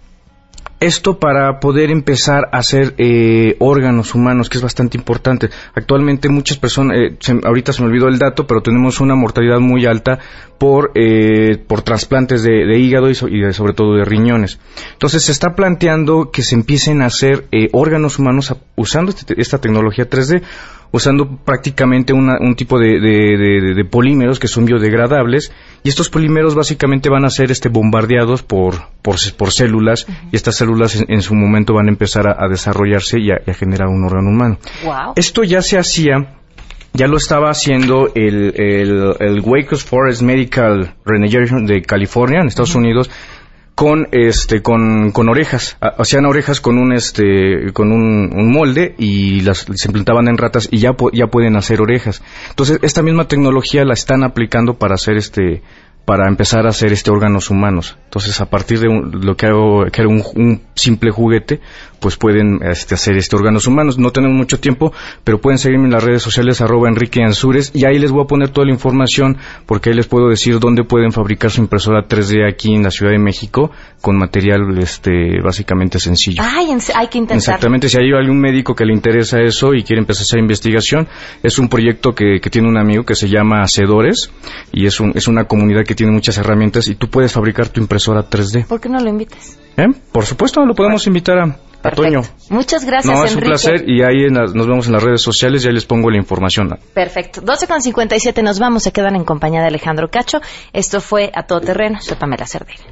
Esto 0.80 1.18
para 1.18 1.60
poder 1.60 1.90
empezar 1.90 2.48
a 2.52 2.58
hacer 2.58 2.94
eh, 2.98 3.56
órganos 3.58 4.14
humanos, 4.14 4.48
que 4.50 4.58
es 4.58 4.62
bastante 4.62 4.98
importante. 4.98 5.48
Actualmente 5.74 6.28
muchas 6.28 6.58
personas, 6.58 6.98
eh, 6.98 7.16
ahorita 7.44 7.72
se 7.72 7.82
me 7.82 7.88
olvidó 7.88 8.08
el 8.08 8.18
dato, 8.18 8.46
pero 8.46 8.60
tenemos 8.60 9.00
una 9.00 9.14
mortalidad 9.14 9.60
muy 9.60 9.86
alta 9.86 10.18
por, 10.58 10.92
eh, 10.94 11.56
por 11.66 11.82
trasplantes 11.82 12.42
de, 12.42 12.78
hígado 12.78 13.08
y, 13.08 13.14
sobre 13.14 13.72
todo 13.72 13.96
de 13.96 14.04
riñones. 14.04 14.58
Entonces 14.92 15.24
se 15.24 15.32
está 15.32 15.54
planteando 15.54 16.30
que 16.30 16.42
se 16.42 16.54
empiecen 16.54 17.02
a 17.02 17.06
hacer 17.06 17.46
órganos 17.72 18.18
humanos 18.18 18.54
usando 18.76 19.10
este, 19.10 19.40
esta 19.40 19.58
tecnología 19.58 20.08
3D 20.08 20.42
usando 20.94 21.38
prácticamente 21.44 22.12
un 22.12 22.54
tipo 22.54 22.78
de, 22.78 23.84
polímeros 23.90 24.38
que 24.38 24.46
son 24.46 24.64
biodegradables 24.64 25.52
y 25.82 25.88
estos 25.88 26.08
polímeros 26.08 26.54
básicamente 26.54 27.10
van 27.10 27.24
a 27.24 27.30
ser 27.30 27.50
este 27.50 27.68
bombardeados 27.68 28.44
por, 28.44 28.76
por, 29.02 29.18
células 29.50 30.06
y 30.30 30.36
estas 30.36 30.54
células 30.54 31.04
en, 31.08 31.20
su 31.20 31.34
momento 31.34 31.74
van 31.74 31.88
a 31.88 31.90
empezar 31.90 32.28
a, 32.28 32.48
desarrollarse 32.48 33.18
y 33.18 33.32
a, 33.32 33.54
generar 33.54 33.88
un 33.88 34.04
órgano 34.04 34.30
humano. 34.30 34.58
Esto 35.16 35.42
ya 35.42 35.62
se 35.62 35.78
hacía 35.78 36.36
ya 36.92 37.08
lo 37.08 37.16
estaba 37.16 37.50
haciendo 37.50 38.12
el, 38.14 38.54
el, 38.54 39.16
el 39.18 39.40
Wake 39.40 39.74
Forest 39.74 40.22
Medical 40.22 40.94
Regeneration 41.04 41.66
de 41.66 41.82
California, 41.82 42.38
en 42.40 42.46
Estados 42.46 42.76
Unidos, 42.76 43.10
con 43.74 44.08
este 44.12 44.62
con, 44.62 45.10
con 45.10 45.28
orejas 45.28 45.76
hacían 45.80 46.26
orejas 46.26 46.60
con 46.60 46.78
un 46.78 46.92
este 46.92 47.72
con 47.72 47.90
un, 47.90 48.30
un, 48.32 48.52
molde 48.52 48.94
y 48.98 49.40
las 49.40 49.66
se 49.74 49.88
implantaban 49.88 50.28
en 50.28 50.38
ratas 50.38 50.68
y 50.70 50.78
ya 50.78 50.94
ya 51.12 51.26
pueden 51.26 51.56
hacer 51.56 51.80
orejas 51.80 52.22
entonces 52.50 52.78
esta 52.82 53.02
misma 53.02 53.26
tecnología 53.26 53.84
la 53.84 53.94
están 53.94 54.22
aplicando 54.22 54.74
para 54.74 54.94
hacer 54.94 55.16
este 55.16 55.62
para 56.04 56.28
empezar 56.28 56.66
a 56.66 56.70
hacer 56.70 56.92
este 56.92 57.10
órganos 57.10 57.50
humanos. 57.50 57.96
Entonces, 58.04 58.40
a 58.40 58.46
partir 58.46 58.78
de 58.78 58.88
lo 58.88 59.36
que, 59.36 59.46
hago, 59.46 59.86
que 59.90 60.02
era 60.02 60.08
un, 60.08 60.62
simple 60.74 61.10
juguete, 61.10 61.60
pues 62.04 62.18
pueden 62.18 62.60
este, 62.62 62.96
hacer 62.96 63.16
este 63.16 63.34
órganos 63.34 63.66
humanos. 63.66 63.96
No 63.96 64.10
tenemos 64.10 64.36
mucho 64.36 64.60
tiempo, 64.60 64.92
pero 65.24 65.40
pueden 65.40 65.56
seguirme 65.56 65.86
en 65.86 65.92
las 65.92 66.04
redes 66.04 66.20
sociales 66.22 66.60
arroba 66.60 66.86
Enrique 66.86 67.22
Ansures 67.22 67.72
y 67.74 67.86
ahí 67.86 67.98
les 67.98 68.10
voy 68.10 68.24
a 68.24 68.26
poner 68.26 68.50
toda 68.50 68.66
la 68.66 68.74
información 68.74 69.38
porque 69.64 69.88
ahí 69.88 69.96
les 69.96 70.06
puedo 70.06 70.28
decir 70.28 70.58
dónde 70.58 70.84
pueden 70.84 71.12
fabricar 71.12 71.50
su 71.50 71.62
impresora 71.62 72.06
3D 72.06 72.46
aquí 72.46 72.74
en 72.74 72.82
la 72.82 72.90
Ciudad 72.90 73.10
de 73.10 73.18
México 73.18 73.70
con 74.02 74.18
material 74.18 74.76
este 74.76 75.40
básicamente 75.42 75.98
sencillo. 75.98 76.42
Ay, 76.44 76.76
hay 76.94 77.06
que 77.06 77.16
intentar. 77.16 77.38
Exactamente, 77.38 77.88
si 77.88 77.96
hay 77.96 78.12
algún 78.12 78.38
médico 78.38 78.74
que 78.74 78.84
le 78.84 78.92
interesa 78.92 79.40
eso 79.40 79.72
y 79.72 79.82
quiere 79.82 80.00
empezar 80.00 80.20
a 80.20 80.24
hacer 80.24 80.40
investigación, 80.40 81.08
es 81.42 81.58
un 81.58 81.70
proyecto 81.70 82.14
que, 82.14 82.38
que 82.38 82.50
tiene 82.50 82.68
un 82.68 82.76
amigo 82.76 83.04
que 83.04 83.14
se 83.14 83.30
llama 83.30 83.62
Hacedores 83.62 84.30
y 84.72 84.84
es, 84.84 85.00
un, 85.00 85.12
es 85.14 85.26
una 85.26 85.44
comunidad 85.46 85.84
que 85.86 85.94
tiene 85.94 86.12
muchas 86.12 86.36
herramientas 86.36 86.86
y 86.88 86.96
tú 86.96 87.08
puedes 87.08 87.32
fabricar 87.32 87.70
tu 87.70 87.80
impresora 87.80 88.28
3D. 88.28 88.66
¿Por 88.66 88.82
qué 88.82 88.90
no 88.90 89.00
lo 89.00 89.08
invitas? 89.08 89.58
¿Eh? 89.78 89.88
Por 90.12 90.26
supuesto, 90.26 90.64
lo 90.66 90.74
podemos 90.74 91.06
invitar 91.06 91.38
a, 91.38 91.56
Toño. 91.90 92.22
Muchas 92.50 92.84
gracias, 92.84 93.14
no, 93.14 93.24
es 93.24 93.34
un 93.34 93.42
placer 93.42 93.84
y 93.88 94.02
ahí 94.02 94.28
nos 94.30 94.66
vemos 94.66 94.86
en 94.86 94.92
las 94.92 95.02
redes 95.02 95.22
sociales 95.22 95.64
y 95.64 95.68
ahí 95.68 95.74
les 95.74 95.84
pongo 95.84 96.10
la 96.10 96.16
información. 96.16 96.78
Perfecto. 96.94 97.40
12 97.40 97.66
con 97.66 97.82
57 97.82 98.42
nos 98.42 98.58
vamos, 98.58 98.82
se 98.82 98.92
quedan 98.92 99.16
en 99.16 99.24
compañía 99.24 99.60
de 99.60 99.68
Alejandro 99.68 100.08
Cacho. 100.10 100.40
Esto 100.72 101.00
fue 101.00 101.30
A 101.34 101.44
Todo 101.44 101.60
Terreno, 101.60 102.00
soy 102.00 102.16
Pamela 102.16 102.46
Cerdeira. 102.46 102.84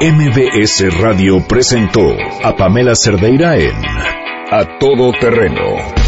MBS 0.00 1.00
Radio 1.00 1.42
presentó 1.48 2.02
a 2.42 2.54
Pamela 2.54 2.94
Cerdeira 2.94 3.56
en 3.56 3.74
A 4.50 4.78
Todo 4.78 5.12
Terreno. 5.12 6.05